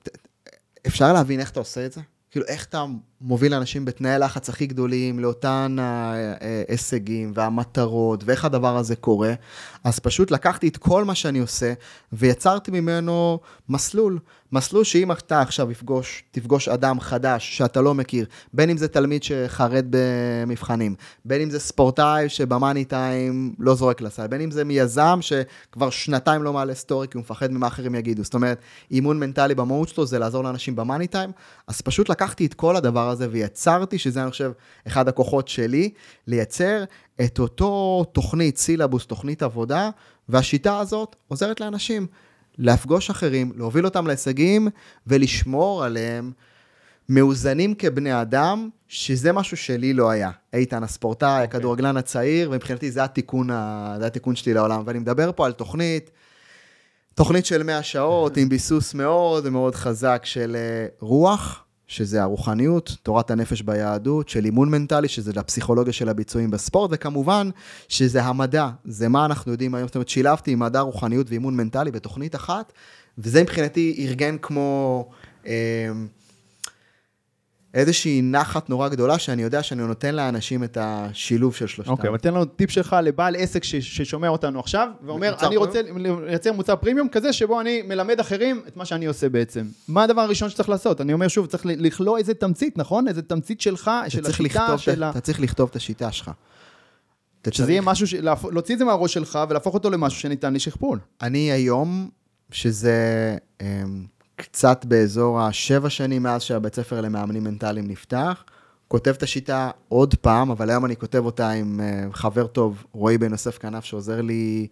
אפשר 0.88 1.14
להבין 1.14 1.40
איך 1.40 1.52
אתה 1.52 1.60
עושה 1.60 1.86
את 1.86 1.92
זה? 1.92 2.02
כאילו, 2.32 2.46
איך 2.46 2.66
אתה 2.66 2.86
מוביל 3.22 3.54
אנשים 3.54 3.86
בתנאי 3.86 4.20
לחץ 4.20 4.50
הכי 4.50 4.68
גדולים 4.68 5.20
לאותן 5.20 5.78
ההישגים 5.80 7.32
והמטרות, 7.36 8.24
ואיך 8.26 8.46
הדבר 8.46 8.78
הזה 8.78 8.96
קורה. 8.96 9.34
אז 9.84 10.00
פשוט 10.00 10.32
לקחתי 10.32 10.68
את 10.68 10.78
כל 10.78 11.06
מה 11.06 11.16
שאני 11.16 11.40
עושה, 11.40 11.74
ויצרתי 12.14 12.72
ממנו 12.72 13.40
מסלול. 13.70 14.20
מסלול 14.54 14.84
שאם 14.84 15.12
אתה 15.12 15.42
עכשיו 15.42 15.72
יפגוש, 15.72 16.24
תפגוש 16.32 16.68
אדם 16.68 17.00
חדש 17.00 17.58
שאתה 17.58 17.82
לא 17.82 17.94
מכיר, 17.94 18.26
בין 18.54 18.70
אם 18.70 18.78
זה 18.78 18.88
תלמיד 18.88 19.24
שחרד 19.24 19.86
במבחנים, 19.90 20.96
בין 21.26 21.42
אם 21.42 21.50
זה 21.50 21.60
ספורטאי 21.60 22.30
שבמאני 22.30 22.86
טיים 22.86 23.56
לא 23.60 23.76
זורק 23.76 24.02
לסל, 24.02 24.28
בין 24.28 24.42
אם 24.42 24.52
זה 24.52 24.64
מיזם 24.64 25.20
שכבר 25.22 25.90
שנתיים 25.90 26.44
לא 26.44 26.54
מעלה 26.54 26.76
סטורי 26.76 27.08
כי 27.08 27.18
הוא 27.18 27.22
מפחד 27.22 27.52
ממה 27.52 27.68
אחרים 27.68 27.96
יגידו. 27.96 28.24
זאת 28.24 28.34
אומרת, 28.34 28.62
אימון 28.92 29.20
מנטלי 29.20 29.56
במהות 29.56 29.90
שלו 29.90 30.06
זה 30.06 30.20
לעזור 30.20 30.44
לאנשים 30.44 30.76
במאני 30.76 31.08
טיים, 31.08 31.32
אז 31.68 31.82
פשוט 31.82 32.10
לקחתי 32.10 32.46
את 32.46 32.54
כל 32.54 32.76
הדבר 32.76 33.10
הזה 33.12 33.28
ויצרתי, 33.32 33.97
שזה 33.97 34.24
אני 34.24 34.32
חושב 34.32 34.51
אחד 34.88 35.07
הכוחות 35.07 35.47
שלי, 35.47 35.89
לייצר 36.28 36.84
את 37.26 37.39
אותו 37.39 38.03
תוכנית 38.12 38.57
סילבוס, 38.57 39.05
תוכנית 39.05 39.43
עבודה, 39.43 39.89
והשיטה 40.30 40.80
הזאת 40.80 41.16
עוזרת 41.28 41.59
לאנשים. 41.59 42.07
להפגוש 42.57 43.09
אחרים, 43.09 43.51
להוביל 43.55 43.86
אותם 43.86 44.07
להישגים 44.07 44.68
ולשמור 45.07 45.84
עליהם 45.84 46.32
מאוזנים 47.09 47.76
כבני 47.76 48.22
אדם, 48.22 48.70
שזה 48.88 49.32
משהו 49.32 49.57
שלי 49.57 49.93
לא 49.93 50.09
היה. 50.09 50.32
איתן, 50.53 50.84
הספורטאי, 50.84 51.30
okay. 51.30 51.43
אוקיי. 51.43 51.43
הכדורגלן 51.43 51.97
הצעיר, 51.97 52.51
ומבחינתי 52.51 52.91
זה 52.91 53.03
התיקון, 53.03 53.49
ה... 53.51 53.95
זה 53.99 54.07
התיקון 54.07 54.36
שלי 54.36 54.53
לעולם. 54.53 54.84
ואני 54.86 54.99
מדבר 54.99 55.32
פה 55.36 55.45
על 55.45 55.51
תוכנית, 55.51 56.12
תוכנית 57.14 57.45
של 57.45 57.64
100 57.64 57.84
שעות, 57.84 58.38
עם 58.38 58.49
ביסוס 58.49 58.93
מאוד 58.93 59.49
מאוד 59.49 59.76
חזק 59.76 60.22
של 60.26 60.55
אה, 60.55 60.88
רוח, 60.99 61.64
שזה 61.92 62.22
הרוחניות, 62.22 62.98
תורת 63.04 63.32
הנפש 63.32 63.62
ביהדות, 63.62 64.30
של 64.30 64.46
אימון 64.46 64.70
מנטלי, 64.70 65.08
שזה 65.08 65.32
לפסיכולוגיה 65.36 65.94
של 65.94 66.10
הביצועים 66.10 66.52
בספורט, 66.52 66.89
וכמובן 66.94 67.50
שזה 67.88 68.24
המדע, 68.24 68.70
זה 68.86 69.10
מה 69.10 69.26
אנחנו 69.26 69.52
יודעים 69.52 69.76
היום, 69.76 69.88
זאת 69.88 69.96
אומרת, 69.96 70.10
שילבתי 70.10 70.56
מדע, 70.56 70.80
רוחניות 70.80 71.30
ואימון 71.30 71.56
מנטלי 71.58 71.92
בתוכנית 71.92 72.36
אחת, 72.36 72.74
וזה 73.18 73.42
מבחינתי 73.44 74.06
ארגן 74.08 74.38
כמו... 74.42 75.10
אה, 75.48 75.89
איזושהי 77.74 78.22
נחת 78.22 78.70
נורא 78.70 78.88
גדולה, 78.88 79.20
שאני 79.20 79.42
יודע 79.42 79.64
שאני 79.64 79.84
נותן 79.84 80.16
לאנשים 80.16 80.64
את 80.64 80.78
השילוב 80.82 81.56
של 81.56 81.68
שלושתם. 81.68 81.92
אוקיי, 81.92 82.10
אבל 82.10 82.18
תן 82.18 82.34
לנו 82.34 82.46
טיפ 82.46 82.72
שלך 82.72 82.96
לבעל 83.04 83.36
עסק 83.36 83.64
ש- 83.64 83.76
ששומע 83.76 84.28
אותנו 84.28 84.60
עכשיו, 84.60 84.88
ואומר, 85.06 85.36
אני 85.42 85.58
רוצה 85.58 85.82
לייצר 86.28 86.54
מוצר 86.54 86.76
פרימיום 86.76 87.10
כזה, 87.10 87.34
שבו 87.34 87.62
אני 87.62 87.82
מלמד 87.82 88.20
אחרים 88.20 88.62
את 88.68 88.78
מה 88.78 88.86
שאני 88.86 89.06
עושה 89.06 89.30
בעצם. 89.30 89.66
מה 89.88 90.04
הדבר 90.04 90.22
הראשון 90.22 90.50
שצריך 90.50 90.70
לעשות? 90.70 91.02
אני 91.02 91.14
אומר 91.14 91.28
שוב, 91.28 91.46
צריך 91.46 91.66
לכלוא 91.66 92.18
איזה 92.18 92.34
תמצית, 92.34 92.78
נכון? 92.78 93.08
איזה 93.08 93.22
תמצית 93.22 93.62
שלך, 93.62 93.92
של 94.08 94.26
השיטה, 94.26 94.78
של 94.78 95.04
ה... 95.04 95.10
אתה 95.10 95.20
צריך 95.22 95.40
לכתוב 95.40 95.70
את 95.70 95.76
השיטה 95.76 96.12
שלך. 96.12 96.32
שזה 97.52 97.72
יהיה 97.72 97.82
משהו. 97.82 98.08
להוציא 98.52 98.76
את 98.76 98.80
זה 98.80 98.86
מהראש 98.86 99.14
שלך 99.14 99.40
ולהפוך 99.50 99.74
אותו 99.74 99.90
למשהו 99.90 100.20
שניתן 100.20 100.54
לשכפול. 100.54 101.00
אני 101.22 101.52
היום, 101.52 102.10
שזה... 102.52 103.38
קצת 104.36 104.86
באזור 104.86 105.42
השבע 105.42 105.90
שנים 105.90 106.24
מאז 106.24 106.42
שהבית 106.42 106.76
ספר 106.76 107.02
למאמנים 107.02 107.44
מנטליים 107.44 107.88
נפתח. 107.88 108.44
כותב 108.88 109.12
את 109.18 109.24
השיטה 109.24 109.72
עוד 109.90 110.16
פעם, 110.16 110.52
אבל 110.52 110.70
היום 110.70 110.86
אני 110.86 110.96
כותב 110.96 111.26
אותה 111.26 111.50
עם 111.50 111.80
אה, 111.84 112.08
חבר 112.14 112.48
טוב, 112.48 112.84
רועי 112.92 113.18
בן 113.18 113.32
יוסף 113.32 113.58
כנף, 113.58 113.84
שעוזר 113.84 114.22
לי 114.22 114.68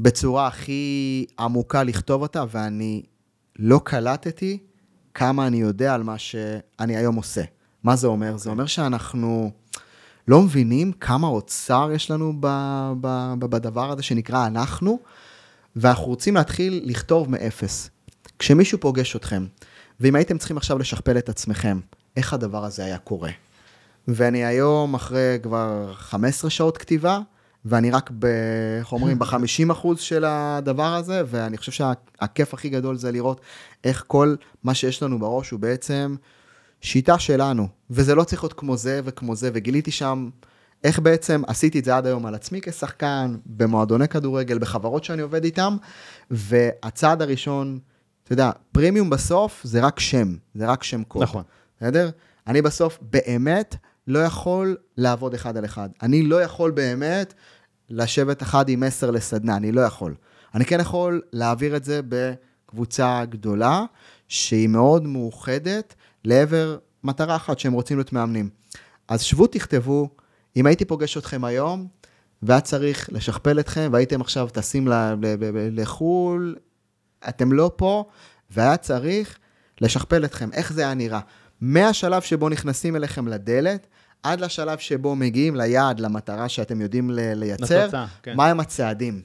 בצורה 0.00 0.46
הכי 0.46 1.26
עמוקה 1.38 1.82
לכתוב 1.82 2.22
אותה, 2.22 2.44
ואני 2.50 3.02
לא 3.58 3.80
קלטתי 3.84 4.58
כמה 5.14 5.46
אני 5.46 5.56
יודע 5.56 5.94
על 5.94 6.02
מה 6.02 6.18
שאני 6.18 6.96
היום 6.96 7.16
עושה. 7.16 7.42
מה 7.84 7.96
זה 7.96 8.06
אומר? 8.06 8.36
זה 8.36 8.50
אומר 8.50 8.66
שאנחנו 8.66 9.50
לא 10.28 10.42
מבינים 10.42 10.92
כמה 10.92 11.26
אוצר 11.26 11.90
יש 11.94 12.10
לנו 12.10 12.32
בדבר 13.38 13.90
הזה 13.90 14.02
שנקרא 14.02 14.46
אנחנו, 14.46 14.98
ואנחנו 15.76 16.04
רוצים 16.06 16.34
להתחיל 16.34 16.82
לכתוב 16.84 17.30
מאפס. 17.30 17.90
כשמישהו 18.38 18.80
פוגש 18.80 19.16
אתכם, 19.16 19.46
ואם 20.00 20.14
הייתם 20.14 20.38
צריכים 20.38 20.56
עכשיו 20.56 20.78
לשכפל 20.78 21.18
את 21.18 21.28
עצמכם, 21.28 21.80
איך 22.16 22.32
הדבר 22.32 22.64
הזה 22.64 22.84
היה 22.84 22.98
קורה? 22.98 23.30
ואני 24.08 24.44
היום, 24.44 24.94
אחרי 24.94 25.38
כבר 25.42 25.92
15 25.94 26.50
שעות 26.50 26.78
כתיבה, 26.78 27.18
ואני 27.64 27.90
רק, 27.90 28.10
ב, 28.18 28.26
איך 28.78 28.92
אומרים, 28.92 29.18
ב-50 29.20 29.72
אחוז 29.72 30.00
של 30.00 30.24
הדבר 30.26 30.94
הזה, 30.94 31.22
ואני 31.26 31.56
חושב 31.56 31.72
שהכיף 31.72 32.54
הכי 32.54 32.68
גדול 32.68 32.96
זה 32.96 33.12
לראות 33.12 33.40
איך 33.84 34.04
כל 34.06 34.34
מה 34.64 34.74
שיש 34.74 35.02
לנו 35.02 35.18
בראש 35.18 35.50
הוא 35.50 35.60
בעצם 35.60 36.16
שיטה 36.80 37.18
שלנו, 37.18 37.68
וזה 37.90 38.14
לא 38.14 38.24
צריך 38.24 38.44
להיות 38.44 38.52
כמו 38.52 38.76
זה 38.76 39.00
וכמו 39.04 39.36
זה, 39.36 39.50
וגיליתי 39.52 39.90
שם 39.90 40.30
איך 40.84 40.98
בעצם 40.98 41.42
עשיתי 41.46 41.78
את 41.78 41.84
זה 41.84 41.96
עד 41.96 42.06
היום 42.06 42.26
על 42.26 42.34
עצמי 42.34 42.60
כשחקן, 42.60 43.36
במועדוני 43.46 44.08
כדורגל, 44.08 44.58
בחברות 44.58 45.04
שאני 45.04 45.22
עובד 45.22 45.44
איתם, 45.44 45.76
והצעד 46.30 47.22
הראשון 47.22 47.78
אתה 48.28 48.34
יודע, 48.34 48.50
פרימיום 48.72 49.10
בסוף 49.10 49.60
זה 49.64 49.80
רק 49.80 50.00
שם, 50.00 50.36
זה 50.54 50.66
רק 50.66 50.82
שם 50.82 51.04
קוד. 51.04 51.22
נכון. 51.22 51.42
בסדר? 51.76 52.10
אני 52.46 52.62
בסוף 52.62 52.98
באמת 53.02 53.76
לא 54.06 54.18
יכול 54.18 54.76
לעבוד 54.96 55.34
אחד 55.34 55.56
על 55.56 55.64
אחד. 55.64 55.88
אני 56.02 56.22
לא 56.22 56.42
יכול 56.42 56.70
באמת 56.70 57.34
לשבת 57.90 58.42
אחד 58.42 58.68
עם 58.68 58.82
עשר 58.82 59.10
לסדנה, 59.10 59.56
אני 59.56 59.72
לא 59.72 59.80
יכול. 59.80 60.14
אני 60.54 60.64
כן 60.64 60.80
יכול 60.80 61.20
להעביר 61.32 61.76
את 61.76 61.84
זה 61.84 62.00
בקבוצה 62.08 63.24
גדולה, 63.24 63.84
שהיא 64.28 64.68
מאוד 64.68 65.06
מאוחדת 65.06 65.94
לעבר 66.24 66.78
מטרה 67.04 67.36
אחת, 67.36 67.58
שהם 67.58 67.72
רוצים 67.72 67.96
להיות 67.96 68.12
מאמנים. 68.12 68.50
אז 69.08 69.22
שבו 69.22 69.46
תכתבו, 69.46 70.08
אם 70.56 70.66
הייתי 70.66 70.84
פוגש 70.84 71.16
אתכם 71.16 71.44
היום, 71.44 71.86
והיה 72.42 72.60
צריך 72.60 73.08
לשכפל 73.12 73.60
אתכם, 73.60 73.88
והייתם 73.92 74.20
עכשיו 74.20 74.48
טסים 74.52 74.88
לחו"ל, 75.72 76.56
אתם 77.28 77.52
לא 77.52 77.70
פה, 77.76 78.04
והיה 78.50 78.76
צריך 78.76 79.38
לשכפל 79.80 80.24
אתכם. 80.24 80.52
איך 80.52 80.72
זה 80.72 80.82
היה 80.82 80.94
נראה? 80.94 81.20
מהשלב 81.60 82.22
שבו 82.22 82.48
נכנסים 82.48 82.96
אליכם 82.96 83.28
לדלת, 83.28 83.86
עד 84.22 84.40
לשלב 84.40 84.78
שבו 84.78 85.16
מגיעים 85.16 85.56
ליעד, 85.56 86.00
למטרה 86.00 86.48
שאתם 86.48 86.80
יודעים 86.80 87.10
לייצר, 87.14 87.82
לתוצאה, 87.82 88.06
כן. 88.22 88.36
מהם 88.36 88.60
הצעדים. 88.60 89.22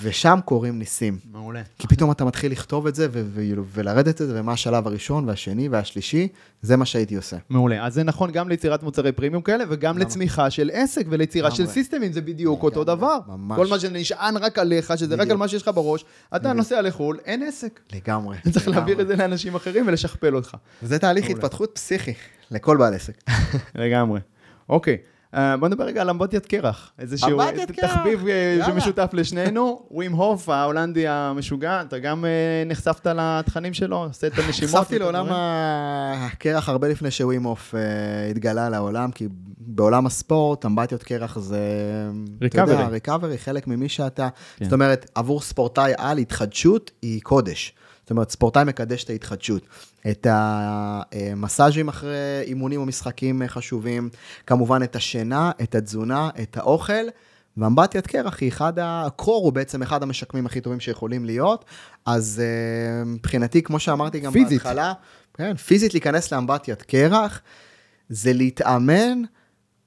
ושם 0.00 0.38
קורים 0.44 0.78
ניסים. 0.78 1.18
מעולה. 1.32 1.62
כי 1.78 1.86
פתאום 1.86 2.10
אתה 2.10 2.24
מתחיל 2.24 2.52
לכתוב 2.52 2.86
את 2.86 2.94
זה 2.94 3.08
ו- 3.12 3.22
ו- 3.26 3.62
ולרדת 3.72 4.22
את 4.22 4.26
זה, 4.26 4.40
ומה 4.40 4.52
השלב 4.52 4.86
הראשון 4.86 5.28
והשני 5.28 5.68
והשלישי, 5.68 6.28
זה 6.62 6.76
מה 6.76 6.84
שהייתי 6.84 7.16
עושה. 7.16 7.36
מעולה. 7.48 7.86
אז 7.86 7.94
זה 7.94 8.02
נכון 8.02 8.30
גם 8.30 8.48
ליצירת 8.48 8.82
מוצרי 8.82 9.12
פרימיום 9.12 9.42
כאלה, 9.42 9.64
וגם 9.68 9.98
לצמיחה 9.98 10.50
של 10.50 10.70
עסק 10.72 11.06
וליצירה 11.08 11.50
של 11.50 11.66
סיסטמים, 11.66 12.12
זה 12.12 12.20
בדיוק 12.20 12.62
אותו 12.62 12.84
דבר. 12.84 13.18
ממש. 13.28 13.56
כל 13.56 13.66
מה 13.66 13.78
שנשען 13.80 14.36
רק 14.36 14.58
עליך, 14.58 14.92
שזה 14.96 15.14
רק 15.14 15.30
על 15.30 15.36
מה 15.36 15.48
שיש 15.48 15.62
לך 15.62 15.70
בראש, 15.74 16.04
אתה 16.36 16.52
נוסע 16.52 16.82
לחו"ל, 16.82 17.18
אין 17.24 17.42
עסק. 17.42 17.80
לגמרי. 17.92 18.36
צריך 18.52 18.68
להעביר 18.68 19.00
את 19.00 19.06
זה 19.06 19.16
לאנשים 19.16 19.54
אחרים 19.54 19.86
ולשכפל 19.86 20.36
אותך. 20.36 20.56
וזה 20.82 20.98
תהליך 20.98 21.30
התפתחות 21.30 21.70
פסיכי 21.74 22.12
לכל 22.50 22.76
בעל 22.76 22.94
עסק. 22.94 23.30
לגמרי. 23.74 24.20
אוקיי. 24.68 24.96
בוא 25.32 25.68
נדבר 25.68 25.84
רגע 25.84 26.00
על 26.00 26.10
אמבטיית 26.10 26.46
קרח. 26.46 26.92
איזשהו 26.98 27.40
תחביב 27.76 28.28
אה, 28.28 28.66
שמשותף 28.66 29.10
לשנינו. 29.12 29.86
ווים 29.90 30.12
הוף, 30.12 30.48
ההולנדי 30.48 31.08
המשוגע, 31.08 31.82
אתה 31.82 31.98
גם 31.98 32.24
אה, 32.24 32.30
נחשפת 32.66 33.06
לתכנים 33.06 33.74
שלו? 33.74 33.96
עושה 33.96 34.26
את 34.26 34.38
הנשימות? 34.38 34.74
נחשפתי 34.74 34.98
לעולם 34.98 35.26
הקרח 35.30 36.68
הרבה 36.68 36.88
לפני 36.88 37.10
שווים 37.10 37.42
הוף 37.42 37.74
התגלה 38.30 38.68
לעולם, 38.68 39.10
כי 39.10 39.28
בעולם 39.58 40.06
הספורט, 40.06 40.66
אמבטיות 40.66 41.02
קרח 41.02 41.38
זה... 41.38 41.60
ריקאברי. 42.42 42.84
ריקאברי, 42.90 43.38
חלק 43.38 43.66
ממי 43.66 43.88
שאתה. 43.88 44.28
כן. 44.56 44.64
זאת 44.64 44.72
אומרת, 44.72 45.10
עבור 45.14 45.40
ספורטאי 45.40 45.92
על 45.98 46.18
התחדשות 46.18 46.90
היא 47.02 47.20
קודש. 47.22 47.74
זאת 48.02 48.10
אומרת, 48.10 48.30
ספורטאי 48.30 48.64
מקדש 48.64 49.04
את 49.04 49.10
ההתחדשות. 49.10 49.62
את 50.10 50.26
המסאז'ים 50.30 51.88
אחרי 51.88 52.42
אימונים 52.42 52.80
או 52.80 52.86
משחקים 52.86 53.42
חשובים, 53.46 54.08
כמובן 54.46 54.82
את 54.82 54.96
השינה, 54.96 55.50
את 55.62 55.74
התזונה, 55.74 56.30
את 56.42 56.56
האוכל. 56.56 57.04
ואמבטיית 57.56 58.06
קרח 58.06 58.40
היא 58.40 58.48
אחד, 58.48 58.72
הקרור 58.80 59.44
הוא 59.44 59.52
בעצם 59.52 59.82
אחד 59.82 60.02
המשקמים 60.02 60.46
הכי 60.46 60.60
טובים 60.60 60.80
שיכולים 60.80 61.24
להיות. 61.24 61.64
אז 62.06 62.42
אה, 62.44 63.04
מבחינתי, 63.04 63.62
כמו 63.62 63.78
שאמרתי 63.78 64.20
גם 64.20 64.32
פיזית. 64.32 64.62
בהתחלה, 64.62 64.92
כן, 65.34 65.56
פיזית 65.56 65.94
להיכנס 65.94 66.32
לאמבטיית 66.32 66.82
קרח, 66.82 67.40
זה 68.08 68.32
להתאמן 68.32 69.22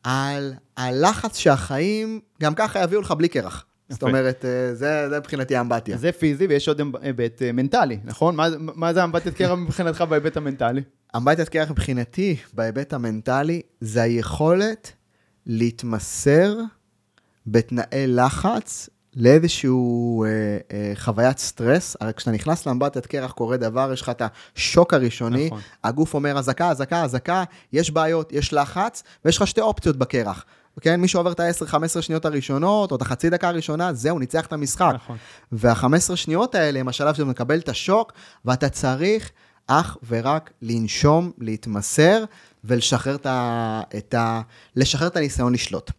על 0.04 0.54
הלחץ 0.78 1.38
שהחיים 1.38 2.20
גם 2.42 2.56
ככה 2.56 2.84
יביאו 2.84 3.02
לך 3.02 3.12
בלי 3.12 3.28
קרח. 3.28 3.66
זאת 3.90 4.04
אומרת, 4.04 4.46
אה, 4.46 4.76
זה, 4.76 5.10
זה 5.10 5.20
מבחינתי 5.20 5.56
האמבטיה. 5.56 5.98
זה 5.98 6.12
פיזי 6.12 6.48
ויש 6.48 6.68
עוד 6.68 6.82
היבט 7.02 7.42
אה, 7.42 7.52
מנטלי, 7.52 8.00
נכון? 8.04 8.36
מה, 8.36 8.48
מה 8.60 8.94
זה 8.94 9.04
אמבטיית 9.04 9.36
קרח 9.38 9.52
מבחינתך 9.52 10.02
בהיבט 10.02 10.38
המנטלי? 10.38 10.82
אמבטיית 11.16 11.50
קרח 11.50 11.72
מבחינתי, 11.72 12.36
בהיבט 12.54 12.94
המנטלי, 12.94 13.62
זה 13.82 14.02
היכולת 14.02 14.92
להתמסר 15.46 16.58
בתנאי 17.48 18.08
לחץ 18.08 18.90
לאיזשהו 19.16 20.24
אה, 20.24 20.30
אה, 20.72 20.92
חוויית 20.96 21.38
סטרס, 21.38 21.98
הרי 22.02 22.14
כשאתה 22.14 22.32
נכנס 22.32 22.66
לאמבטיית 22.66 23.06
קרח 23.06 23.32
קורה 23.32 23.58
דבר, 23.58 23.90
יש 23.94 24.02
לך 24.02 24.10
את 24.10 24.22
השוק 24.56 24.94
הראשוני, 24.94 25.46
נכון. 25.46 25.60
הגוף 25.84 26.14
אומר 26.14 26.38
אזעקה, 26.38 26.70
אזעקה, 26.70 27.04
אזעקה, 27.04 27.44
יש 27.74 27.92
בעיות, 27.92 28.34
יש 28.34 28.54
לחץ, 28.54 29.04
ויש 29.26 29.38
לך 29.38 29.48
שתי 29.48 29.62
אופציות 29.62 29.98
בקרח. 29.98 30.46
כן, 30.82 31.02
מי 31.02 31.08
שעובר 31.08 31.32
את 31.32 31.40
ה-10-15 31.40 32.02
שניות 32.02 32.26
הראשונות, 32.26 32.92
או 32.92 32.96
את 32.96 33.02
החצי 33.02 33.30
דקה 33.30 33.48
הראשונה, 33.48 33.94
זהו, 33.94 34.20
ניצח 34.20 34.46
את 34.46 34.54
המשחק. 34.54 34.92
נכון. 34.96 35.18
וה-15 35.52 36.16
שניות 36.16 36.56
האלה 36.56 36.80
הם 36.80 36.88
השלב 36.88 37.14
שאתה 37.14 37.26
מקבל 37.26 37.60
את 37.60 37.70
השוק, 37.70 38.14
ואתה 38.46 38.70
צריך 38.70 39.32
אך 39.68 39.98
ורק 40.08 40.52
לנשום, 40.62 41.32
להתמסר, 41.38 42.24
ולשחרר 42.64 43.16
את 43.16 43.26
ה... 43.26 43.82
את 43.98 44.14
ה... 44.14 44.42
לשחרר 44.76 45.08
את 45.08 45.18
הניסיון 45.18 45.54
לשלוט. 45.54 45.92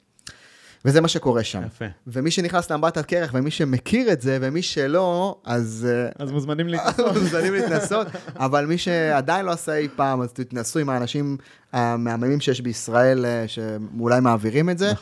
וזה 0.86 1.00
מה 1.00 1.08
שקורה 1.08 1.44
שם. 1.44 1.62
יפה. 1.66 1.84
ומי 2.06 2.30
שנכנס 2.30 2.70
לאמבטיית 2.70 3.06
קרח, 3.06 3.30
ומי 3.34 3.50
שמכיר 3.50 4.12
את 4.12 4.20
זה, 4.20 4.38
ומי 4.40 4.62
שלא, 4.62 5.40
אז... 5.44 5.88
אה, 5.90 6.24
אז 6.24 6.30
מוזמנים 6.32 6.68
להתנסות. 6.68 7.16
מוזמנים 7.22 7.54
להתנסות, 7.54 8.06
אבל 8.36 8.66
מי 8.66 8.78
שעדיין 8.78 9.46
לא 9.46 9.50
עשה 9.50 9.76
אי 9.76 9.88
פעם, 9.96 10.22
אז 10.22 10.32
תתנסו 10.32 10.78
עם 10.78 10.88
האנשים 10.88 11.36
המהממים 11.72 12.40
שיש 12.40 12.60
בישראל, 12.60 13.26
אה, 13.26 13.44
שאולי 13.48 14.20
מעבירים 14.20 14.70
את 14.70 14.78
זה. 14.78 14.92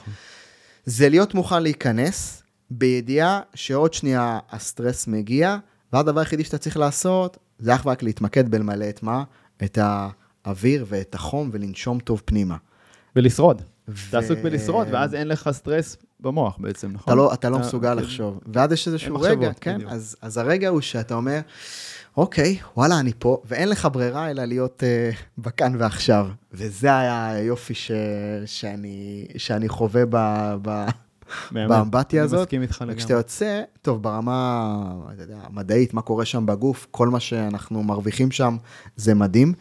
זה 0.84 1.08
להיות 1.08 1.34
מוכן 1.34 1.62
להיכנס, 1.62 2.42
בידיעה 2.70 3.40
שעוד 3.54 3.94
שנייה 3.94 4.38
הסטרס 4.50 5.06
מגיע, 5.06 5.56
והדבר 5.92 6.20
היחידי 6.20 6.44
שאתה 6.44 6.58
צריך 6.58 6.76
לעשות, 6.76 7.38
זה 7.58 7.74
אך 7.74 7.86
ורק 7.86 8.02
להתמקד 8.02 8.50
בלמלא 8.50 8.88
את 8.88 9.02
מה? 9.02 9.24
את 9.64 9.78
האוויר 9.82 10.84
ואת 10.88 11.14
החום 11.14 11.50
ולנשום 11.52 11.98
טוב 11.98 12.22
פנימה. 12.24 12.56
ולשרוד. 13.16 13.62
אתה 14.08 14.18
עסוק 14.18 14.38
בלשרוד, 14.38 14.88
ואז 14.90 15.14
אין 15.14 15.28
לך 15.28 15.50
סטרס 15.52 15.96
במוח 16.20 16.56
בעצם, 16.60 16.90
נכון? 16.92 17.04
אתה 17.04 17.14
לא, 17.14 17.34
אתה 17.34 17.50
לא 17.50 17.56
אתה- 17.56 17.66
מסוגל 17.66 17.88
כאילו, 17.88 18.02
לחשוב. 18.02 18.40
ואז 18.54 18.72
יש 18.72 18.86
איזשהו 18.88 19.20
רגע, 19.20 19.50
כן. 19.60 19.78
אז, 19.88 20.16
אז 20.22 20.38
הרגע 20.38 20.68
הוא 20.68 20.80
שאתה 20.80 21.14
אומר, 21.14 21.40
אוקיי, 22.16 22.58
וואלה, 22.76 23.00
אני 23.00 23.12
פה, 23.18 23.38
ואין 23.44 23.68
לך 23.68 23.88
ברירה 23.92 24.30
אלא 24.30 24.44
להיות 24.44 24.82
uh, 24.82 25.16
בכאן 25.38 25.72
ועכשיו. 25.78 26.28
וזה 26.52 26.96
היה 26.98 27.28
היופי 27.28 27.74
ש, 27.74 27.90
שאני, 28.46 29.26
שאני 29.36 29.68
חווה 29.68 30.02
ב, 30.10 30.16
ב. 30.62 30.86
באמבטיה 31.52 32.20
אני 32.20 32.24
הזאת. 32.24 32.40
מסכים 32.40 32.62
איתך 32.62 32.80
לגמרי. 32.82 32.94
וכשאתה 32.94 33.12
יוצא, 33.12 33.62
טוב, 33.82 34.02
ברמה, 34.02 34.74
אתה 35.14 35.22
יודע, 35.22 35.38
מדעית, 35.50 35.94
מה 35.94 36.02
קורה 36.02 36.24
שם 36.24 36.46
בגוף, 36.46 36.86
כל 36.90 37.08
מה 37.08 37.20
שאנחנו 37.20 37.82
מרוויחים 37.82 38.30
שם, 38.30 38.56
זה 38.96 39.14
מדהים. 39.14 39.54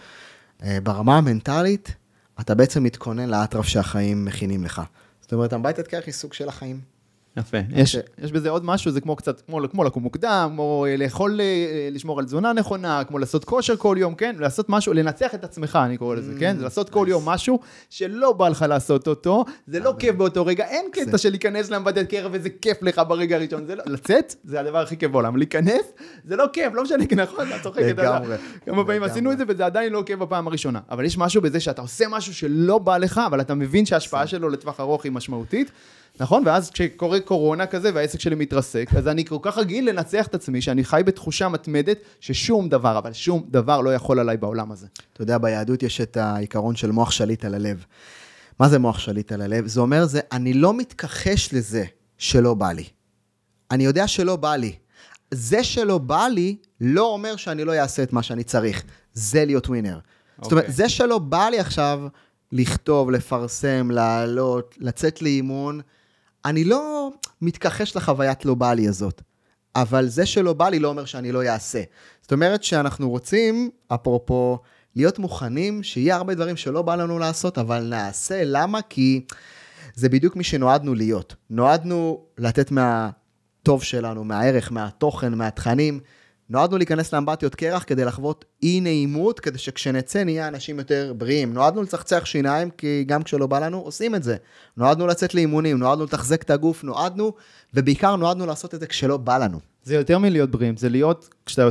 אה, 0.63 0.77
ברמה 0.83 1.17
המנטלית, 1.17 1.95
אתה 2.41 2.55
בעצם 2.55 2.83
מתכונן 2.83 3.29
לאטרף 3.29 3.65
שהחיים 3.65 4.25
מכינים 4.25 4.63
לך. 4.63 4.81
זאת 5.21 5.33
אומרת, 5.33 5.53
אמבטיית 5.53 5.87
קרח 5.87 6.03
היא 6.05 6.13
סוג 6.13 6.33
של 6.33 6.49
החיים. 6.49 6.92
יפה. 7.37 7.57
יש, 7.75 7.91
ש- 7.91 7.99
יש 8.23 8.31
בזה 8.31 8.49
עוד 8.49 8.65
משהו, 8.65 8.91
זה 8.91 9.01
כמו 9.01 9.15
קצת, 9.15 9.41
כמו, 9.41 9.59
כמו 9.71 9.83
לקום 9.83 10.03
מוקדם, 10.03 10.49
כמו 10.53 10.85
אה, 10.89 10.97
לאכול, 10.97 11.41
אה, 11.41 11.45
לשמור 11.91 12.19
על 12.19 12.25
תזונה 12.25 12.53
נכונה, 12.53 13.03
כמו 13.03 13.19
לעשות 13.19 13.45
כושר 13.45 13.75
כל 13.77 13.95
יום, 13.99 14.15
כן? 14.15 14.35
לעשות 14.39 14.69
משהו, 14.69 14.93
לנצח 14.93 15.35
את 15.35 15.43
עצמך, 15.43 15.79
אני 15.85 15.97
קורא 15.97 16.15
לזה, 16.15 16.33
כן? 16.39 16.55
זה 16.57 16.63
לעשות 16.63 16.89
כל 16.89 17.05
יום 17.09 17.29
משהו 17.29 17.59
שלא 17.89 18.31
בא 18.31 18.49
לך 18.49 18.65
לעשות 18.69 19.07
אותו, 19.07 19.45
זה 19.67 19.79
לא 19.79 19.93
כיף 19.99 20.15
באותו 20.15 20.45
רגע, 20.45 20.65
אין 20.67 20.85
קטע 20.91 21.11
זה- 21.11 21.17
של 21.17 21.29
להיכנס 21.29 21.69
לאמבטיית 21.69 22.09
קרח 22.09 22.29
וזה 22.31 22.49
כיף 22.49 22.77
לך 22.83 23.01
ברגע 23.07 23.35
הראשון, 23.35 23.65
זה 23.65 23.75
לא, 23.75 23.83
לצאת, 23.85 24.35
זה 24.43 24.59
הדבר 24.59 24.77
הכי 24.81 24.97
כיף 24.97 25.11
בעולם, 25.11 25.37
להיכנס, 25.37 25.81
זה 26.25 26.35
לא 26.35 26.45
כיף, 26.53 26.73
לא 26.73 26.83
משנה, 26.83 27.03
נכון? 27.23 27.47
אתה 27.47 27.63
צוחק, 27.63 27.81
יודע. 27.81 28.19
לגמרי. 28.19 28.35
כמה 28.65 28.85
פעמים. 28.85 29.03
עשינו 29.03 29.31
את 29.31 29.37
זה 29.37 29.43
וזה 29.47 29.65
עדיין 29.65 29.93
לא 29.93 30.03
כיף 30.05 30.19
בפעם 30.19 30.47
הראשונה. 30.47 30.79
אבל 30.91 31.05
יש 31.05 31.17
משהו 31.17 31.41
בזה 31.41 31.59
שאתה 31.59 31.81
עושה 31.81 32.05
משהו 32.09 32.33
שלא 32.33 32.77
בא 32.77 32.97
לך, 32.97 33.21
אבל 33.27 33.41
אתה 33.41 33.53
מבין 33.53 33.85
שההשפעה 33.85 34.27
שלו 34.27 34.49
לטווח 34.49 34.79
ארוך 34.79 35.03
היא 35.03 35.11
משמעותית, 35.11 35.71
נכון? 36.19 36.43
ואז 36.45 36.69
כשקורה 36.69 37.19
קורונה 37.19 37.65
כזה 37.65 37.91
והעסק 37.93 38.19
שלי 38.19 38.35
מתרסק, 38.35 38.89
אז 38.97 39.07
אני 39.07 39.25
כל 39.25 39.37
כך 39.41 39.57
רגיל 39.57 39.89
לנצח 39.89 40.27
את 40.27 40.35
עצמי, 40.35 40.61
שאני 40.61 40.83
חי 40.83 41.01
בתחושה 41.05 41.49
מתמדת 41.49 41.97
ששום 42.19 42.69
דבר, 42.69 42.97
אבל 42.97 43.13
שום 43.13 43.43
דבר 43.49 43.81
לא 43.81 43.95
יכול 43.95 44.19
עליי 44.19 44.37
בעולם 44.37 44.71
הזה. 44.71 44.87
אתה 45.13 45.21
יודע, 45.21 45.37
ביהדות 45.37 45.83
יש 45.83 46.01
את 46.01 46.17
העיקרון 46.17 46.75
של 46.75 46.91
מוח 46.91 47.11
שליט 47.11 47.45
על 47.45 47.53
הלב. 47.53 47.85
מה 48.59 48.69
זה 48.69 48.79
מוח 48.79 48.99
שליט 48.99 49.31
על 49.31 49.41
הלב? 49.41 49.67
זה 49.67 49.79
אומר, 49.79 50.05
זה, 50.05 50.19
אני 50.31 50.53
לא 50.53 50.73
מתכחש 50.73 51.53
לזה 51.53 51.85
שלא 52.17 52.53
בא 52.53 52.71
לי. 52.71 52.85
אני 53.71 53.85
יודע 53.85 54.07
שלא 54.07 54.35
בא 54.35 54.55
לי. 54.55 54.75
זה 55.31 55.63
שלא 55.63 55.97
בא 55.97 56.27
לי, 56.27 56.55
לא 56.81 57.05
אומר 57.05 57.35
שאני 57.35 57.63
לא 57.63 57.73
אעשה 57.73 58.03
את 58.03 58.13
מה 58.13 58.23
שאני 58.23 58.43
צריך. 58.43 58.83
זה 59.13 59.45
להיות 59.45 59.69
ווינר. 59.69 59.99
זאת 60.41 60.51
אומרת, 60.51 60.63
אוקיי. 60.63 60.75
זה 60.75 60.89
שלא 60.89 61.19
בא 61.19 61.49
לי 61.49 61.59
עכשיו 61.59 62.01
לכתוב, 62.51 63.11
לפרסם, 63.11 63.91
לעלות, 63.91 64.75
לצאת 64.79 65.21
לאימון, 65.21 65.81
אני 66.45 66.63
לא 66.63 67.11
מתכחש 67.41 67.95
לחוויית 67.95 68.45
לא 68.45 68.55
בא 68.55 68.73
לי 68.73 68.87
הזאת. 68.87 69.21
אבל 69.75 70.07
זה 70.07 70.25
שלא 70.25 70.53
בא 70.53 70.69
לי 70.69 70.79
לא 70.79 70.87
אומר 70.87 71.05
שאני 71.05 71.31
לא 71.31 71.43
אעשה. 71.43 71.83
זאת 72.21 72.31
אומרת 72.31 72.63
שאנחנו 72.63 73.09
רוצים, 73.09 73.69
אפרופו, 73.93 74.59
להיות 74.95 75.19
מוכנים 75.19 75.83
שיהיה 75.83 76.15
הרבה 76.15 76.35
דברים 76.35 76.57
שלא 76.57 76.81
בא 76.81 76.95
לנו 76.95 77.19
לעשות, 77.19 77.57
אבל 77.57 77.83
נעשה. 77.83 78.41
למה? 78.45 78.81
כי 78.81 79.25
זה 79.95 80.09
בדיוק 80.09 80.35
מי 80.35 80.43
שנועדנו 80.43 80.95
להיות. 80.95 81.35
נועדנו 81.49 82.25
לתת 82.37 82.71
מהטוב 82.71 83.83
שלנו, 83.83 84.23
מהערך, 84.23 84.71
מהתוכן, 84.71 85.33
מהתכנים. 85.33 85.99
נועדנו 86.49 86.77
להיכנס 86.77 87.13
לאמבטיות 87.13 87.55
קרח 87.55 87.83
כדי 87.87 88.05
לחוות 88.05 88.45
אי 88.63 88.79
נעימות, 88.81 89.39
כדי 89.39 89.57
שכשנצא 89.57 90.23
נהיה 90.23 90.47
אנשים 90.47 90.77
יותר 90.79 91.13
בריאים. 91.17 91.53
נועדנו 91.53 91.83
לצחצח 91.83 92.25
שיניים, 92.25 92.69
כי 92.69 93.03
גם 93.07 93.23
כשלא 93.23 93.47
בא 93.47 93.59
לנו, 93.59 93.79
עושים 93.79 94.15
את 94.15 94.23
זה. 94.23 94.35
נועדנו 94.77 95.07
לצאת 95.07 95.35
לאימונים, 95.35 95.77
נועדנו 95.77 96.03
לתחזק 96.03 96.41
את 96.43 96.49
הגוף, 96.49 96.83
נועדנו, 96.83 97.33
ובעיקר 97.73 98.15
נועדנו 98.15 98.45
לעשות 98.45 98.73
את 98.75 98.79
זה 98.79 98.87
כשלא 98.87 99.17
בא 99.17 99.37
לנו. 99.37 99.59
זה 99.83 99.95
יותר 99.95 100.17
מלהיות 100.17 100.51
בריאים, 100.51 100.77
זה 100.77 100.89
להיות, 100.89 101.29
כשאתה 101.45 101.67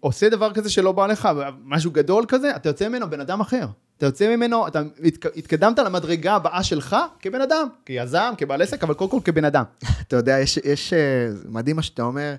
עושה 0.00 0.28
דבר 0.28 0.52
כזה 0.52 0.70
שלא 0.70 0.92
בא 0.92 1.06
לך, 1.06 1.28
משהו 1.64 1.90
גדול 1.90 2.24
כזה, 2.28 2.56
אתה 2.56 2.68
יוצא 2.68 2.88
ממנו 2.88 3.10
בן 3.10 3.20
אדם 3.20 3.40
אחר. 3.40 3.66
אתה 3.98 4.06
יוצא 4.06 4.36
ממנו, 4.36 4.66
אתה 4.66 4.82
התק- 5.04 5.36
התקדמת 5.36 5.78
למדרגה 5.78 6.34
הבאה 6.34 6.62
שלך 6.62 6.96
כבן 7.20 7.40
אדם, 7.40 7.68
כיזם, 7.86 8.32
כבעל 8.38 8.62
עסק, 8.62 8.82
אבל 8.84 8.94
קודם 8.94 9.10
כל 9.10 9.18
כבן 9.24 9.44
אדם. 9.44 9.64
אתה 10.08 10.16
יודע, 10.16 10.38
יש, 10.38 10.56
יש, 10.64 10.92
אה, 10.92 10.98
מדהים 11.48 11.76
מה 11.76 11.82
שאתה 11.82 12.02
אומר, 12.02 12.34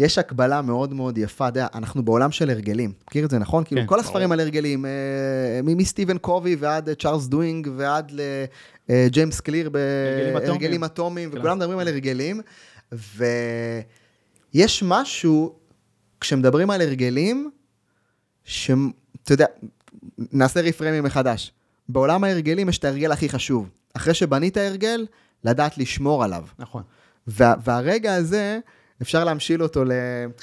יש 0.00 0.18
הקבלה 0.18 0.62
מאוד 0.62 0.94
מאוד 0.94 1.18
יפה, 1.18 1.48
אתה 1.48 1.58
יודע, 1.58 1.66
אנחנו 1.74 2.04
בעולם 2.04 2.30
של 2.30 2.50
הרגלים, 2.50 2.92
מכיר 3.08 3.24
את 3.24 3.30
זה, 3.30 3.38
נכון? 3.38 3.64
כאילו, 3.64 3.80
כן, 3.80 3.86
כל 3.86 3.94
ברור. 3.94 4.06
הספרים 4.06 4.32
על 4.32 4.40
הרגלים, 4.40 4.86
אה, 4.86 5.60
מסטיבן 5.62 6.18
קובי 6.18 6.56
ועד 6.58 6.88
אה, 6.88 6.94
צ'ארלס 6.94 7.26
דוהיג 7.26 7.68
ועד 7.76 8.12
לג'יימס 8.88 9.40
קליר 9.40 9.70
הרגלים 9.74 10.36
אטומיים. 10.36 10.48
בהרגלים 10.48 10.84
אטומיים, 10.84 11.30
כן. 11.30 11.38
וכולם 11.38 11.58
מדברים 11.58 11.78
על 11.78 11.88
הרגלים, 11.88 12.40
ויש 14.52 14.82
משהו, 14.82 15.54
כשמדברים 16.20 16.70
על 16.70 16.80
הרגלים, 16.80 17.50
שאתה 18.44 19.30
יודע, 19.30 19.46
נעשה 20.18 20.60
ריפריימים 20.60 21.04
מחדש. 21.04 21.52
בעולם 21.88 22.24
ההרגלים 22.24 22.68
יש 22.68 22.78
את 22.78 22.84
ההרגל 22.84 23.12
הכי 23.12 23.28
חשוב. 23.28 23.68
אחרי 23.94 24.14
שבנית 24.14 24.56
הרגל, 24.56 25.06
לדעת 25.44 25.78
לשמור 25.78 26.24
עליו. 26.24 26.44
נכון. 26.58 26.82
וה, 27.26 27.54
והרגע 27.64 28.14
הזה, 28.14 28.58
אפשר 29.02 29.24
להמשיל 29.24 29.62
אותו 29.62 29.84
ל... 29.84 29.92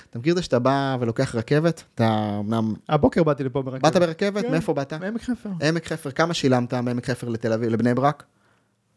אתה 0.09 0.19
מכיר 0.19 0.31
את 0.31 0.37
זה 0.37 0.43
שאתה 0.43 0.59
בא 0.59 0.97
ולוקח 0.99 1.35
רכבת? 1.35 1.83
אתה 1.95 2.37
אמנם... 2.39 2.73
הבוקר 2.89 3.23
באתי 3.23 3.43
לפה 3.43 3.61
ברכבת. 3.61 3.81
באת 3.81 3.95
ברכבת? 3.95 4.43
כן. 4.45 4.51
מאיפה 4.51 4.73
באת? 4.73 4.93
בעמק 4.93 5.21
חפר. 5.21 5.49
עמק 5.61 5.87
חפר. 5.87 6.11
כמה 6.11 6.33
שילמת 6.33 6.73
מעמק 6.73 7.09
חפר 7.09 7.29
לתל 7.29 7.53
אביב, 7.53 7.69
לבני 7.69 7.93
ברק? 7.93 8.23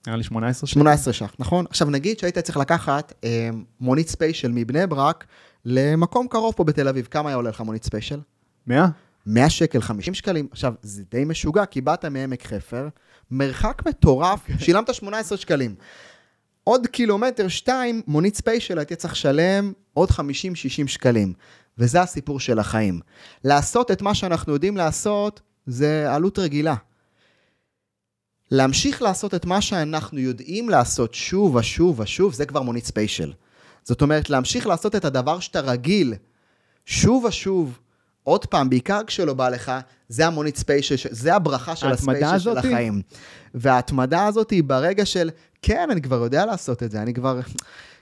נראה 0.06 0.16
לי 0.16 0.22
18 0.22 0.66
שנה. 0.66 0.80
18 0.80 1.12
ש"ח, 1.12 1.34
נכון? 1.38 1.64
עכשיו 1.70 1.90
נגיד 1.90 2.18
שהיית 2.18 2.38
צריך 2.38 2.56
לקחת 2.56 3.12
אה, 3.24 3.50
מונית 3.80 4.08
ספיישל 4.08 4.50
מבני 4.54 4.86
ברק 4.86 5.24
למקום 5.64 6.28
קרוב 6.28 6.54
פה 6.56 6.64
בתל 6.64 6.88
אביב. 6.88 7.08
כמה 7.10 7.28
היה 7.28 7.36
עולה 7.36 7.50
לך 7.50 7.60
מונית 7.60 7.84
ספיישל? 7.84 8.20
100? 8.66 8.86
100 9.26 9.50
שקל, 9.50 9.80
50 9.80 10.14
שקלים. 10.14 10.48
עכשיו, 10.50 10.74
זה 10.82 11.02
די 11.10 11.24
משוגע, 11.24 11.64
כי 11.66 11.80
באת 11.80 12.04
מעמק 12.04 12.46
חפר, 12.46 12.88
מרחק 13.30 13.82
מטורף, 13.88 14.40
שילמת 14.58 14.94
18 14.94 15.38
שקלים. 15.38 15.74
עוד 16.64 16.86
קילומטר, 16.86 17.48
שתיים, 17.48 18.02
מונית 18.06 18.34
ספיישל, 18.34 18.78
הייתי 18.78 18.96
צריך 18.96 19.12
לשלם 19.12 19.72
עוד 19.94 20.10
50-60 20.10 20.14
שקלים. 20.86 21.32
וזה 21.78 22.00
הסיפור 22.00 22.40
של 22.40 22.58
החיים. 22.58 23.00
לעשות 23.44 23.90
את 23.90 24.02
מה 24.02 24.14
שאנחנו 24.14 24.52
יודעים 24.52 24.76
לעשות, 24.76 25.40
זה 25.66 26.14
עלות 26.14 26.38
רגילה. 26.38 26.74
להמשיך 28.50 29.02
לעשות 29.02 29.34
את 29.34 29.44
מה 29.44 29.60
שאנחנו 29.60 30.18
יודעים 30.18 30.68
לעשות 30.68 31.14
שוב 31.14 31.54
ושוב 31.54 32.00
ושוב, 32.00 32.34
זה 32.34 32.46
כבר 32.46 32.62
מונית 32.62 32.84
ספיישל. 32.84 33.32
זאת 33.82 34.02
אומרת, 34.02 34.30
להמשיך 34.30 34.66
לעשות 34.66 34.96
את 34.96 35.04
הדבר 35.04 35.40
שאתה 35.40 35.60
רגיל 35.60 36.14
שוב 36.86 37.24
ושוב, 37.24 37.78
עוד 38.22 38.46
פעם, 38.46 38.70
בעיקר 38.70 39.00
כשלא 39.06 39.34
בא 39.34 39.48
לך, 39.48 39.72
זה 40.10 40.26
המונית 40.26 40.56
ספיישל, 40.56 40.96
ש- 40.96 41.06
זה 41.10 41.34
הברכה 41.34 41.76
של 41.76 41.86
הספיישל 41.86 42.38
של? 42.38 42.58
החיים. 42.58 43.02
וההתמדה 43.54 44.26
הזאת 44.26 44.50
היא 44.50 44.64
ברגע 44.64 45.06
של, 45.06 45.30
כן, 45.62 45.88
אני 45.90 46.02
כבר 46.02 46.16
יודע 46.16 46.46
לעשות 46.46 46.82
את 46.82 46.90
זה, 46.90 47.02
אני 47.02 47.14
כבר... 47.14 47.40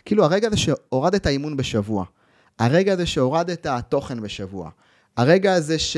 כאילו, 0.04 0.24
הרגע 0.24 0.46
הזה 0.46 0.56
שהורדת 0.56 1.26
אימון 1.26 1.56
בשבוע, 1.56 2.04
הרגע 2.58 2.92
הזה 2.92 3.06
שהורדת 3.06 3.66
תוכן 3.88 4.20
בשבוע, 4.20 4.70
הרגע 5.16 5.54
הזה 5.54 5.78
ש... 5.78 5.96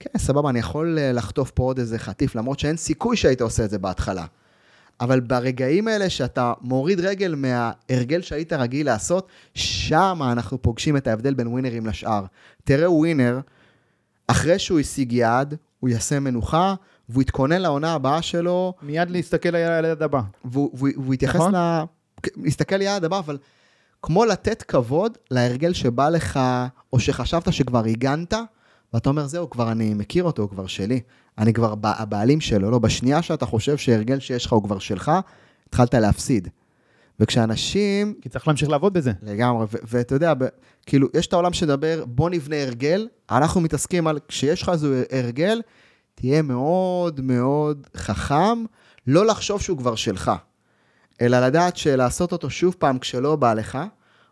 כן, 0.00 0.18
סבבה, 0.18 0.50
אני 0.50 0.58
יכול 0.58 0.98
אה, 0.98 1.12
לחטוף 1.12 1.50
פה 1.50 1.62
עוד 1.62 1.78
איזה 1.78 1.98
חטיף, 1.98 2.34
למרות 2.34 2.58
שאין 2.58 2.76
סיכוי 2.76 3.16
שהיית 3.16 3.40
עושה 3.40 3.64
את 3.64 3.70
זה 3.70 3.78
בהתחלה. 3.78 4.24
אבל 5.00 5.20
ברגעים 5.20 5.88
האלה 5.88 6.10
שאתה 6.10 6.52
מוריד 6.60 7.00
רגל 7.00 7.34
מההרגל 7.34 8.22
שהיית 8.22 8.52
רגיל 8.52 8.86
לעשות, 8.86 9.28
שם 9.54 10.20
אנחנו 10.32 10.62
פוגשים 10.62 10.96
את 10.96 11.06
ההבדל 11.06 11.34
בין 11.34 11.46
ווינרים 11.46 11.86
לשאר. 11.86 12.24
תראה 12.64 12.90
ווינר, 12.90 13.40
אחרי 14.32 14.58
שהוא 14.58 14.80
השיג 14.80 15.12
יעד, 15.12 15.54
הוא 15.80 15.90
יעשה 15.90 16.20
מנוחה, 16.20 16.74
והוא 17.08 17.22
יתכונן 17.22 17.60
לעונה 17.60 17.92
הבאה 17.92 18.22
שלו, 18.22 18.74
מיד 18.82 19.10
להסתכל 19.10 19.56
על 19.56 19.84
היד 19.84 20.02
הבא. 20.02 20.20
והוא, 20.44 21.14
יתייחס 21.14 21.36
נכון. 21.36 21.54
ל... 21.54 21.82
להסתכל 22.36 22.76
ליעד 22.76 23.04
הבא, 23.04 23.18
אבל 23.18 23.38
כמו 24.02 24.24
לתת 24.24 24.62
כבוד 24.62 25.18
להרגל 25.30 25.72
שבא 25.72 26.08
לך, 26.08 26.40
או 26.92 27.00
שחשבת 27.00 27.52
שכבר 27.52 27.84
הגנת, 27.84 28.34
ואתה 28.94 29.08
אומר, 29.08 29.26
זהו, 29.26 29.50
כבר 29.50 29.72
אני 29.72 29.94
מכיר 29.94 30.24
אותו, 30.24 30.42
הוא 30.42 30.50
כבר 30.50 30.66
שלי. 30.66 31.00
אני 31.38 31.52
כבר 31.52 31.74
הבעלים 31.82 32.40
שלו. 32.40 32.70
לא, 32.70 32.78
בשנייה 32.78 33.22
שאתה 33.22 33.46
חושב 33.46 33.76
שהרגל 33.76 34.18
שיש 34.18 34.46
לך 34.46 34.52
הוא 34.52 34.62
כבר 34.62 34.78
שלך, 34.78 35.12
התחלת 35.68 35.94
להפסיד. 35.94 36.48
וכשאנשים, 37.20 38.14
כי 38.22 38.28
צריך 38.28 38.48
להמשיך 38.48 38.68
לעבוד 38.68 38.92
בזה. 38.92 39.12
לגמרי, 39.22 39.66
ואתה 39.70 40.14
יודע, 40.14 40.34
ב- 40.34 40.44
כאילו, 40.86 41.08
יש 41.14 41.26
את 41.26 41.32
העולם 41.32 41.52
שדבר, 41.52 42.04
בוא 42.06 42.30
נבנה 42.30 42.62
הרגל, 42.62 43.08
אנחנו 43.30 43.60
מתעסקים 43.60 44.06
על, 44.06 44.18
כשיש 44.28 44.62
לך 44.62 44.68
איזה 44.68 45.04
הרגל, 45.10 45.62
תהיה 46.14 46.42
מאוד 46.42 47.20
מאוד 47.20 47.86
חכם, 47.96 48.64
לא 49.06 49.26
לחשוב 49.26 49.60
שהוא 49.60 49.78
כבר 49.78 49.94
שלך, 49.94 50.32
אלא 51.20 51.46
לדעת 51.46 51.76
שלעשות 51.76 52.32
אותו 52.32 52.50
שוב 52.50 52.74
פעם 52.78 52.98
כשלא 52.98 53.36
בא 53.36 53.54
לך, 53.54 53.78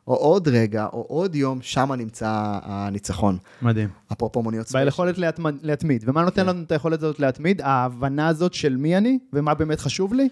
או 0.08 0.14
עוד 0.14 0.48
רגע, 0.48 0.86
או 0.92 1.00
עוד 1.08 1.34
יום, 1.34 1.58
שם 1.62 1.92
נמצא 1.92 2.58
הניצחון. 2.62 3.38
מדהים. 3.62 3.88
אפרופו 4.12 4.42
מוניות 4.42 4.66
ספיישל. 4.68 4.84
ביכולת 4.84 5.18
להתמיד. 5.62 6.04
ומה 6.06 6.22
נותן 6.22 6.42
כן. 6.42 6.48
לנו 6.48 6.62
את 6.62 6.72
היכולת 6.72 7.02
הזאת 7.02 7.20
להתמיד? 7.20 7.60
ההבנה 7.60 8.28
הזאת 8.28 8.54
של 8.54 8.76
מי 8.76 8.96
אני, 8.96 9.18
ומה 9.32 9.54
באמת 9.54 9.80
חשוב 9.80 10.14
לי, 10.14 10.28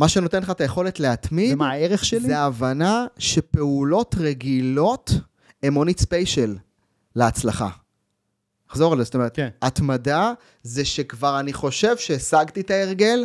מה 0.00 0.08
שנותן 0.08 0.42
לך 0.42 0.50
את 0.50 0.60
היכולת 0.60 1.00
להתמיד, 1.00 1.52
ומה 1.54 1.70
הערך 1.70 2.04
שלי. 2.04 2.20
זה 2.20 2.38
ההבנה 2.38 3.06
שפעולות 3.18 4.14
רגילות 4.18 5.10
הן 5.62 5.72
מונית 5.72 6.00
ספיישל 6.00 6.56
להצלחה. 7.16 7.68
אחזור 8.70 8.92
על 8.92 8.98
זה, 8.98 9.04
זאת 9.04 9.14
אומרת, 9.14 9.36
כן. 9.36 9.48
התמדה 9.62 10.32
זה 10.62 10.84
שכבר 10.84 11.40
אני 11.40 11.52
חושב 11.52 11.96
שהשגתי 11.96 12.60
את 12.60 12.70
ההרגל, 12.70 13.24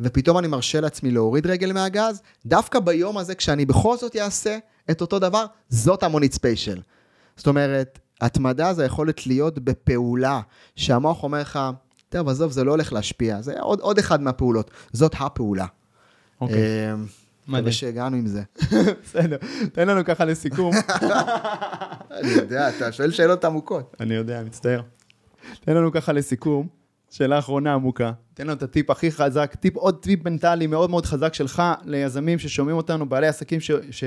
ופתאום 0.00 0.38
אני 0.38 0.46
מרשה 0.48 0.80
לעצמי 0.80 1.10
להוריד 1.10 1.46
רגל 1.46 1.72
מהגז, 1.72 2.22
דווקא 2.46 2.80
ביום 2.80 3.18
הזה, 3.18 3.34
כשאני 3.34 3.64
בכל 3.64 3.96
זאת 3.96 4.16
אעשה 4.16 4.58
את 4.90 5.00
אותו 5.00 5.18
דבר, 5.18 5.44
זאת 5.68 6.02
המונית 6.02 6.32
ספיישל. 6.32 6.80
זאת 7.36 7.46
אומרת, 7.46 7.98
התמדה 8.20 8.74
זה 8.74 8.82
היכולת 8.82 9.26
להיות 9.26 9.58
בפעולה, 9.58 10.40
שהמוח 10.76 11.22
אומר 11.22 11.40
לך, 11.40 11.58
טוב, 12.08 12.28
עזוב, 12.28 12.52
זה 12.52 12.64
לא 12.64 12.70
הולך 12.70 12.92
להשפיע, 12.92 13.42
זה 13.42 13.60
עוד, 13.60 13.80
עוד 13.80 13.98
אחד 13.98 14.22
מהפעולות, 14.22 14.70
זאת 14.92 15.14
הפעולה. 15.18 15.66
אוקיי, 16.40 16.56
מדהים. 16.56 17.06
מקווה 17.48 17.72
שהגענו 17.72 18.16
עם 18.16 18.26
זה. 18.26 18.42
בסדר. 19.04 19.36
תן 19.72 19.88
לנו 19.88 20.04
ככה 20.04 20.24
לסיכום. 20.24 20.74
אני 22.20 22.28
יודע, 22.28 22.68
אתה 22.68 22.92
שואל 22.92 23.10
שאלות 23.10 23.44
עמוקות. 23.44 23.96
אני 24.00 24.14
יודע, 24.14 24.42
מצטער. 24.42 24.80
תן 25.60 25.74
לנו 25.74 25.92
ככה 25.92 26.12
לסיכום, 26.12 26.68
שאלה 27.10 27.38
אחרונה 27.38 27.74
עמוקה. 27.74 28.12
תן 28.34 28.42
לנו 28.46 28.52
את 28.52 28.62
הטיפ 28.62 28.90
הכי 28.90 29.10
חזק, 29.10 29.54
טיפ, 29.60 29.76
עוד 29.76 30.02
טיפ 30.02 30.24
מנטלי 30.24 30.66
מאוד 30.66 30.90
מאוד 30.90 31.06
חזק 31.06 31.34
שלך 31.34 31.62
ליזמים 31.84 32.38
ששומעים 32.38 32.76
אותנו, 32.76 33.08
בעלי 33.08 33.26
עסקים 33.26 33.60
ש, 33.60 33.70
ש, 33.90 34.04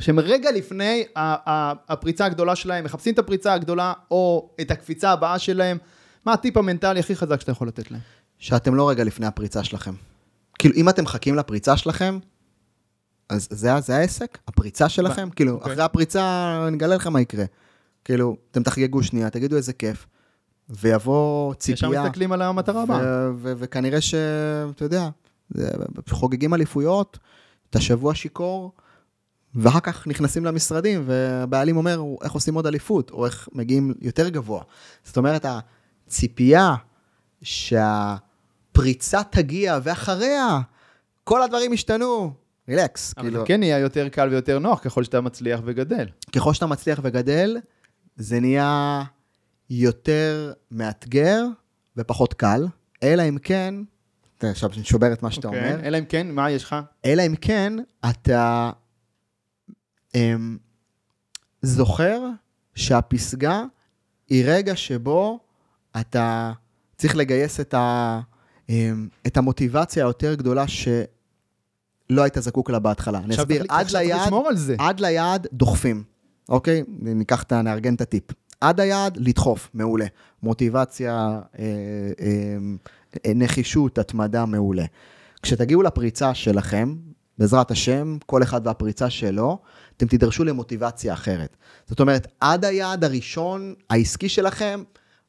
שהם 0.00 0.18
רגע 0.18 0.50
לפני 0.52 1.04
ה- 1.16 1.50
ה- 1.50 1.72
הפריצה 1.88 2.24
הגדולה 2.26 2.56
שלהם, 2.56 2.84
מחפשים 2.84 3.14
את 3.14 3.18
הפריצה 3.18 3.54
הגדולה 3.54 3.92
או 4.10 4.50
את 4.60 4.70
הקפיצה 4.70 5.10
הבאה 5.10 5.38
שלהם. 5.38 5.78
מה 6.24 6.32
הטיפ 6.32 6.56
המנטלי 6.56 7.00
הכי 7.00 7.16
חזק 7.16 7.40
שאתה 7.40 7.52
יכול 7.52 7.68
לתת 7.68 7.90
להם? 7.90 8.00
שאתם 8.38 8.74
לא 8.74 8.90
רגע 8.90 9.04
לפני 9.04 9.26
הפריצה 9.26 9.64
שלכם. 9.64 9.92
כאילו, 10.58 10.74
אם 10.74 10.88
אתם 10.88 11.02
מחכים 11.02 11.34
לפריצה 11.34 11.76
שלכם, 11.76 12.18
אז 13.28 13.48
זה, 13.50 13.80
זה 13.80 13.96
העסק? 13.96 14.38
הפריצה 14.48 14.88
שלכם? 14.88 15.30
כאילו, 15.30 15.52
אוקיי. 15.52 15.72
אחרי 15.72 15.84
הפריצה, 15.84 16.64
אני 16.68 16.76
אגלה 16.76 16.96
לך 16.96 17.06
מה 17.06 17.20
יקרה. 17.20 17.44
כאילו, 18.04 18.36
אתם 18.50 18.62
תחגגו 18.62 19.02
שנייה, 19.02 19.30
תגידו 19.30 19.56
איזה 19.56 19.72
כיף, 19.72 20.06
ויבוא 20.68 21.54
ישר 21.54 21.58
ציפייה, 21.58 22.04
מסתכלים 22.04 22.32
על 22.32 22.42
המטרה 22.42 22.82
הבאה. 22.82 23.30
וכנראה 23.40 24.00
ש... 24.00 24.14
אתה 24.70 24.84
יודע, 24.84 25.08
חוגגים 26.08 26.54
אליפויות, 26.54 27.18
את 27.70 27.76
השבוע 27.76 28.14
שיכור, 28.14 28.72
ואחר 29.54 29.80
כך 29.80 30.06
נכנסים 30.06 30.44
למשרדים, 30.44 31.02
והבעלים 31.06 31.76
אומר, 31.76 32.02
איך 32.22 32.32
עושים 32.32 32.54
עוד 32.54 32.66
אליפות, 32.66 33.10
או 33.10 33.26
איך 33.26 33.48
מגיעים 33.52 33.94
יותר 34.00 34.28
גבוה. 34.28 34.62
זאת 35.04 35.16
אומרת, 35.16 35.46
הציפייה 36.06 36.74
שהפריצה 38.78 39.22
תגיע, 39.22 39.78
ואחריה 39.82 40.60
כל 41.24 41.42
הדברים 41.42 41.72
ישתנו. 41.72 42.32
רילקס, 42.68 43.14
אבל 43.16 43.26
כאילו, 43.26 43.40
זה 43.40 43.46
כן 43.46 43.60
נהיה 43.60 43.78
יותר 43.78 44.08
קל 44.08 44.28
ויותר 44.28 44.58
נוח 44.58 44.80
ככל 44.80 45.04
שאתה 45.04 45.20
מצליח 45.20 45.60
וגדל. 45.64 46.06
ככל 46.32 46.54
שאתה 46.54 46.66
מצליח 46.66 47.00
וגדל, 47.02 47.56
זה 48.16 48.40
נהיה 48.40 49.02
יותר 49.70 50.52
מאתגר 50.70 51.44
ופחות 51.96 52.34
קל, 52.34 52.66
אלא 53.02 53.22
אם 53.28 53.38
כן, 53.38 53.74
עכשיו 54.42 54.70
אני 54.76 54.84
שובר 54.84 55.12
את 55.12 55.22
מה 55.22 55.30
שאתה 55.30 55.48
אוקיי? 55.48 55.72
אומר, 55.74 55.86
אלא 55.86 55.98
אם 55.98 56.04
כן, 56.04 56.30
מה 56.30 56.50
יש 56.50 56.64
לך? 56.64 56.76
אלא 57.04 57.22
אם 57.26 57.34
כן 57.40 57.72
אתה 58.10 58.70
אמ, 60.14 60.58
זוכר 61.62 62.20
שהפסגה 62.74 63.62
היא 64.28 64.44
רגע 64.46 64.76
שבו 64.76 65.40
אתה 66.00 66.52
צריך 66.96 67.16
לגייס 67.16 67.60
את, 67.60 67.74
ה, 67.74 68.20
את 69.26 69.36
המוטיבציה 69.36 70.04
היותר 70.04 70.34
גדולה 70.34 70.68
שלא 70.68 72.22
היית 72.22 72.34
זקוק 72.38 72.70
לה 72.70 72.78
בהתחלה. 72.78 73.18
אני 73.18 73.34
אסביר, 73.34 73.64
עד 73.68 73.90
ליעד. 73.90 74.32
עד 74.78 75.00
ליעד 75.00 75.46
דוחפים, 75.52 76.02
אוקיי? 76.48 76.84
ניקח 76.88 77.42
את 77.42 77.52
ה... 77.52 77.62
נארגן 77.62 77.94
את 77.94 78.00
הטיפ. 78.00 78.24
עד 78.60 78.80
היעד, 78.80 79.16
לדחוף, 79.16 79.70
מעולה. 79.74 80.06
מוטיבציה, 80.42 81.40
אה, 81.58 81.64
אה, 83.26 83.32
נחישות, 83.34 83.98
התמדה, 83.98 84.46
מעולה. 84.46 84.84
כשתגיעו 85.42 85.82
לפריצה 85.82 86.34
שלכם, 86.34 86.94
בעזרת 87.38 87.70
השם, 87.70 88.18
כל 88.26 88.42
אחד 88.42 88.66
והפריצה 88.66 89.10
שלו, 89.10 89.58
אתם 89.96 90.06
תידרשו 90.06 90.44
למוטיבציה 90.44 91.12
אחרת. 91.12 91.56
זאת 91.86 92.00
אומרת, 92.00 92.26
עד 92.40 92.64
היעד 92.64 93.04
הראשון 93.04 93.74
העסקי 93.90 94.28
שלכם, 94.28 94.82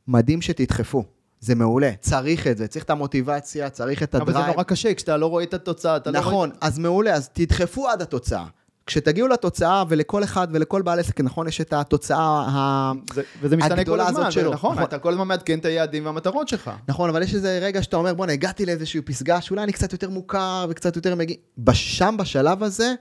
מדהים 0.07 0.41
שתדחפו. 0.41 1.03
זה 1.39 1.55
מעולה, 1.55 1.91
צריך 1.99 2.47
את 2.47 2.57
זה, 2.57 2.67
צריך 2.67 2.85
את 2.85 2.89
המוטיבציה, 2.89 3.69
צריך 3.69 4.03
את 4.03 4.15
אבל 4.15 4.21
הדרייב. 4.21 4.45
זה 4.45 4.51
נורא 4.51 4.63
קשה, 4.63 4.93
כשאתה 4.93 5.17
לא 5.17 5.25
רואה 5.25 5.43
את 5.43 5.53
התוצאה, 5.53 5.97
אתה 5.97 6.11
לא 6.11 6.19
רואה... 6.19 6.27
נכון, 6.27 6.49
אז 6.61 6.79
מעולה, 6.79 7.13
אז 7.13 7.29
תדחפו 7.33 7.89
עד 7.89 8.01
התוצאה. 8.01 8.45
כשתגיעו 8.85 9.27
לתוצאה, 9.27 9.83
ולכל 9.89 10.23
אחד 10.23 10.47
ולכל 10.51 10.81
בעל 10.81 10.99
עסק, 10.99 11.21
נכון, 11.21 11.47
יש 11.47 11.61
את 11.61 11.73
התוצאה. 11.73 12.91
זה, 13.13 13.21
וזה 13.41 13.57
משתנה 13.57 13.85
כל 13.85 13.99
הזמן, 13.99 14.21
הזאת 14.21 14.31
שלו. 14.31 14.51
נכון, 14.51 14.71
נכון. 14.71 14.83
אתה 14.83 14.99
כל 14.99 15.11
הזמן 15.11 15.27
מעדכן 15.27 15.59
את 15.59 15.65
היעדים 15.65 16.05
והמטרות 16.05 16.47
שלך. 16.47 16.71
נכון, 16.87 17.09
אבל 17.09 17.23
יש 17.23 17.35
איזה 17.35 17.59
רגע 17.61 17.83
שאתה 17.83 17.97
אומר, 17.97 18.13
בואנה, 18.13 18.33
הגעתי 18.33 18.65
לאיזושהי 18.65 19.01
פסגה 19.01 19.41
שאולי 19.41 19.63
אני 19.63 19.71
קצת 19.71 19.93
יותר 19.93 20.09
מוכר 20.09 20.65
וקצת 20.69 20.95
יותר 20.95 21.15
מגיע... 21.15 21.35
שם, 21.73 22.15
בשלב 22.19 22.63
הזה, 22.63 22.93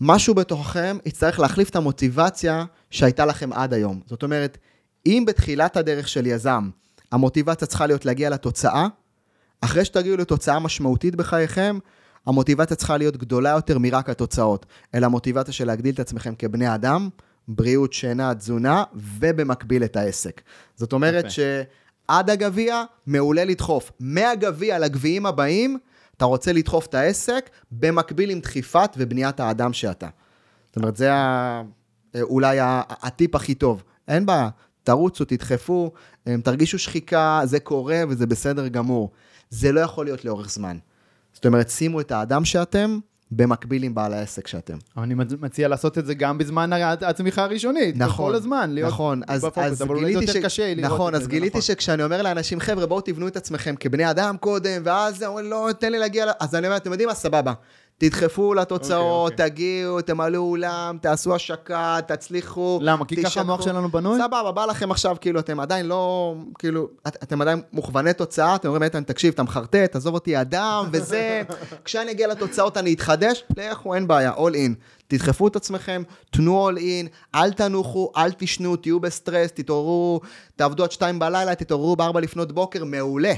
משהו 0.00 0.34
בתוככם 0.34 0.98
יצטרך 1.06 1.40
להחליף 1.40 1.70
את 1.70 1.76
המוטיבציה 1.76 2.64
שהייתה 2.90 3.26
לכם 3.26 3.52
עד 3.52 3.74
היום. 3.74 4.00
זאת 4.06 4.22
אומרת, 4.22 4.58
אם 5.06 5.24
בתחילת 5.26 5.76
הדרך 5.76 6.08
של 6.08 6.26
יזם, 6.26 6.70
המוטיבציה 7.12 7.68
צריכה 7.68 7.86
להיות 7.86 8.04
להגיע 8.04 8.30
לתוצאה, 8.30 8.86
אחרי 9.60 9.84
שתגיעו 9.84 10.16
לתוצאה 10.16 10.58
משמעותית 10.58 11.16
בחייכם, 11.16 11.78
המוטיבציה 12.26 12.76
צריכה 12.76 12.96
להיות 12.96 13.16
גדולה 13.16 13.50
יותר 13.50 13.78
מרק 13.78 14.10
התוצאות, 14.10 14.66
אלא 14.94 15.06
המוטיבציה 15.06 15.52
של 15.54 15.66
להגדיל 15.66 15.94
את 15.94 16.00
עצמכם 16.00 16.34
כבני 16.34 16.74
אדם, 16.74 17.08
בריאות, 17.48 17.92
שינה, 17.92 18.34
תזונה, 18.34 18.84
ובמקביל 18.94 19.84
את 19.84 19.96
העסק. 19.96 20.42
זאת 20.76 20.92
אומרת 20.92 21.24
יפה. 21.24 21.30
שעד 22.08 22.30
הגביע, 22.30 22.84
מעולה 23.06 23.44
לדחוף. 23.44 23.92
מהגביע 24.00 24.78
לגביעים 24.78 25.26
הבאים, 25.26 25.78
אתה 26.16 26.24
רוצה 26.24 26.52
לדחוף 26.52 26.86
את 26.86 26.94
העסק, 26.94 27.50
במקביל 27.72 28.30
עם 28.30 28.40
דחיפת 28.40 28.90
ובניית 28.96 29.40
האדם 29.40 29.72
שאתה. 29.72 30.08
זאת 30.66 30.76
אומרת, 30.76 30.96
זה 30.96 31.12
ה... 31.14 31.62
אולי 32.20 32.58
הטיפ 32.90 33.34
הכי 33.34 33.54
טוב. 33.54 33.82
אין 34.08 34.26
בעיה, 34.26 34.48
תרוצו, 34.84 35.24
תדחפו, 35.24 35.92
em, 36.28 36.30
תרגישו 36.44 36.78
שחיקה, 36.78 37.40
זה 37.44 37.60
קורה 37.60 38.02
וזה 38.08 38.26
בסדר 38.26 38.68
גמור. 38.68 39.10
זה 39.50 39.72
לא 39.72 39.80
יכול 39.80 40.06
להיות 40.06 40.24
לאורך 40.24 40.50
זמן. 40.50 40.78
זאת 41.32 41.46
אומרת, 41.46 41.70
שימו 41.70 42.00
את 42.00 42.12
האדם 42.12 42.44
שאתם 42.44 42.98
במקביל 43.30 43.82
עם 43.82 43.94
בעל 43.94 44.12
העסק 44.12 44.46
שאתם. 44.46 44.76
אני 44.98 45.14
מציע 45.14 45.68
לעשות 45.68 45.98
את 45.98 46.06
זה 46.06 46.14
גם 46.14 46.38
בזמן 46.38 46.70
הצמיחה 47.00 47.44
הראשונית. 47.44 47.96
נכון, 47.96 48.30
כל 48.30 48.34
הזמן, 48.34 48.70
להיות 48.70 48.88
נכון, 48.88 49.20
אז, 49.28 49.44
בפוקוס, 49.44 49.64
אז 49.64 49.82
אבל 49.82 49.96
אולי 49.96 50.12
זה 50.14 50.24
יותר 50.24 50.42
קשה 50.42 50.74
לראות 50.74 50.92
נכון, 50.92 51.14
אז 51.14 51.28
גיליתי 51.28 51.48
נכון. 51.48 51.60
שכשאני 51.60 52.04
אומר 52.04 52.22
לאנשים, 52.22 52.60
חבר'ה, 52.60 52.86
בואו 52.86 53.00
תבנו 53.00 53.28
את 53.28 53.36
עצמכם 53.36 53.74
כבני 53.80 54.10
אדם 54.10 54.36
קודם, 54.40 54.82
ואז 54.84 55.18
זה 55.18 55.26
אומר, 55.26 55.42
לא, 55.42 55.68
תן 55.78 55.92
לי 55.92 55.98
להגיע, 55.98 56.26
ל-" 56.26 56.30
אז 56.40 56.54
אני 56.54 56.66
אומר, 56.66 56.76
אתם 56.76 56.90
יודעים 56.90 57.08
מה, 57.08 57.14
סבבה. 57.14 57.52
תדחפו 58.04 58.54
לתוצאות, 58.54 59.32
אוקיי, 59.32 59.50
תגיעו, 59.50 60.00
תמלאו 60.00 60.40
אולם, 60.42 60.98
תעשו 61.00 61.34
השקה, 61.34 61.98
תצליחו. 62.06 62.78
למה? 62.82 63.04
כי 63.04 63.22
ככה. 63.22 63.40
המוח 63.40 63.62
שלנו 63.62 63.88
בנוי? 63.88 64.18
סבבה, 64.18 64.52
בא 64.52 64.64
לכם 64.64 64.90
עכשיו, 64.90 65.16
כאילו, 65.20 65.40
אתם 65.40 65.60
עדיין 65.60 65.86
לא, 65.86 66.34
כאילו, 66.58 66.88
את- 67.08 67.16
אתם 67.22 67.42
עדיין 67.42 67.62
מוכווני 67.72 68.12
תוצאה, 68.12 68.54
אתם 68.54 68.68
אומרים, 68.68 68.82
איתן, 68.82 69.02
תקשיב, 69.02 69.32
אתה 69.34 69.42
מחרטט, 69.42 69.96
עזוב 69.96 70.14
אותי 70.14 70.40
אדם, 70.40 70.88
וזה, 70.92 71.42
כשאני 71.84 72.10
אגיע 72.10 72.28
לתוצאות 72.28 72.76
אני 72.76 72.94
אתחדש, 72.94 73.44
לכו, 73.56 73.94
אין 73.94 74.06
בעיה, 74.08 74.32
all 74.34 74.52
in. 74.54 74.74
תדחפו 75.08 75.48
את 75.48 75.56
עצמכם, 75.56 76.02
תנו 76.30 76.70
all 76.70 76.74
in, 76.78 77.08
אל 77.34 77.52
תנוחו, 77.52 78.12
אל 78.16 78.32
תשנו, 78.32 78.76
תהיו 78.76 79.00
בסטרס, 79.00 79.50
תתעוררו, 79.52 80.20
תעבדו 80.56 80.84
עד 80.84 80.92
שתיים 80.92 81.18
בלילה, 81.18 81.54
תתעוררו 81.54 81.96
בארבע 81.96 82.20
לפנות 82.20 82.52
בוקר, 82.52 82.84
מעולה. 82.84 83.32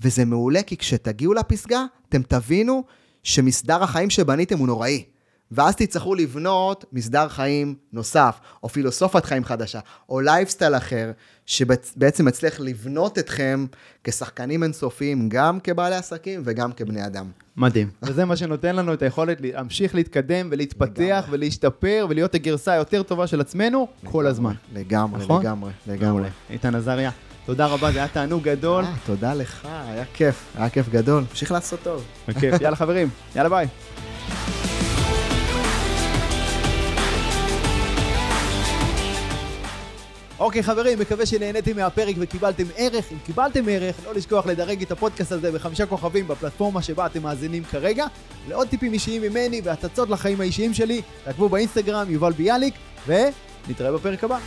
וזה 0.00 0.24
מעולה 0.24 0.62
כי 0.62 0.76
כשתגיעו 0.76 1.34
לפסגה, 1.34 1.84
אתם 2.08 2.22
תבינו 2.22 2.84
שמסדר 3.26 3.82
החיים 3.82 4.10
שבניתם 4.10 4.58
הוא 4.58 4.66
נוראי. 4.66 5.04
ואז 5.50 5.76
תצטרכו 5.76 6.14
לבנות 6.14 6.84
מסדר 6.92 7.28
חיים 7.28 7.74
נוסף, 7.92 8.38
או 8.62 8.68
פילוסופת 8.68 9.24
חיים 9.24 9.44
חדשה, 9.44 9.80
או 10.08 10.20
לייפסטייל 10.20 10.76
אחר, 10.76 11.12
שבעצם 11.46 12.24
מצליח 12.24 12.60
לבנות 12.60 13.18
אתכם 13.18 13.66
כשחקנים 14.04 14.62
אינסופיים, 14.62 15.28
גם 15.28 15.60
כבעלי 15.60 15.96
עסקים 15.96 16.42
וגם 16.44 16.72
כבני 16.72 17.06
אדם. 17.06 17.26
מדהים. 17.56 17.90
וזה 18.02 18.24
מה 18.24 18.36
שנותן 18.36 18.76
לנו 18.76 18.92
את 18.94 19.02
היכולת 19.02 19.40
להמשיך 19.40 19.94
להתקדם 19.94 20.48
ולהתפתח 20.50 20.98
לגמרי. 20.98 21.38
ולהשתפר 21.38 22.06
ולהיות 22.10 22.34
הגרסה 22.34 22.72
היותר 22.72 23.02
טובה 23.02 23.26
של 23.26 23.40
עצמנו 23.40 23.88
כל 24.04 24.26
הזמן. 24.26 24.54
לגמרי, 24.74 25.24
נכון? 25.24 25.40
לגמרי, 25.42 25.72
לגמרי. 25.86 26.28
איתן 26.50 26.74
עזריה, 26.74 27.10
תודה 27.46 27.66
רבה, 27.66 27.92
זה 27.92 27.98
היה 27.98 28.08
תענוג 28.08 28.42
גדול. 28.42 28.84
אה, 28.84 28.92
תודה 29.06 29.34
לך, 29.34 29.68
היה 29.88 30.04
כיף, 30.14 30.44
היה 30.54 30.70
כיף 30.70 30.88
גדול. 30.88 31.24
תמשיך 31.24 31.52
לעשות 31.52 31.80
טוב. 31.82 32.04
בכיף. 32.28 32.54
יאללה 32.62 32.76
חברים, 32.76 33.08
יאללה 33.36 33.48
ביי. 33.48 33.66
אוקיי 40.38 40.62
חברים, 40.62 40.98
מקווה 40.98 41.26
שנהניתם 41.26 41.76
מהפרק 41.76 42.16
וקיבלתם 42.18 42.64
ערך. 42.76 43.04
אם 43.12 43.16
קיבלתם 43.26 43.64
ערך, 43.68 43.96
לא 44.06 44.14
לשכוח 44.14 44.46
לדרג 44.46 44.82
את 44.82 44.90
הפודקאסט 44.90 45.32
הזה 45.32 45.52
בחמישה 45.52 45.86
כוכבים 45.86 46.28
בפלטפורמה 46.28 46.82
שבה 46.82 47.06
אתם 47.06 47.22
מאזינים 47.22 47.64
כרגע. 47.64 48.06
לעוד 48.48 48.68
טיפים 48.68 48.92
אישיים 48.92 49.22
ממני 49.22 49.60
והצצות 49.64 50.10
לחיים 50.10 50.40
האישיים 50.40 50.74
שלי, 50.74 51.02
תעקבו 51.24 51.48
באינסטגרם, 51.48 52.10
יובל 52.10 52.32
ביאליק, 52.32 52.74
ונתראה 53.06 53.92
בפרק 53.92 54.24
הבא. 54.24 54.38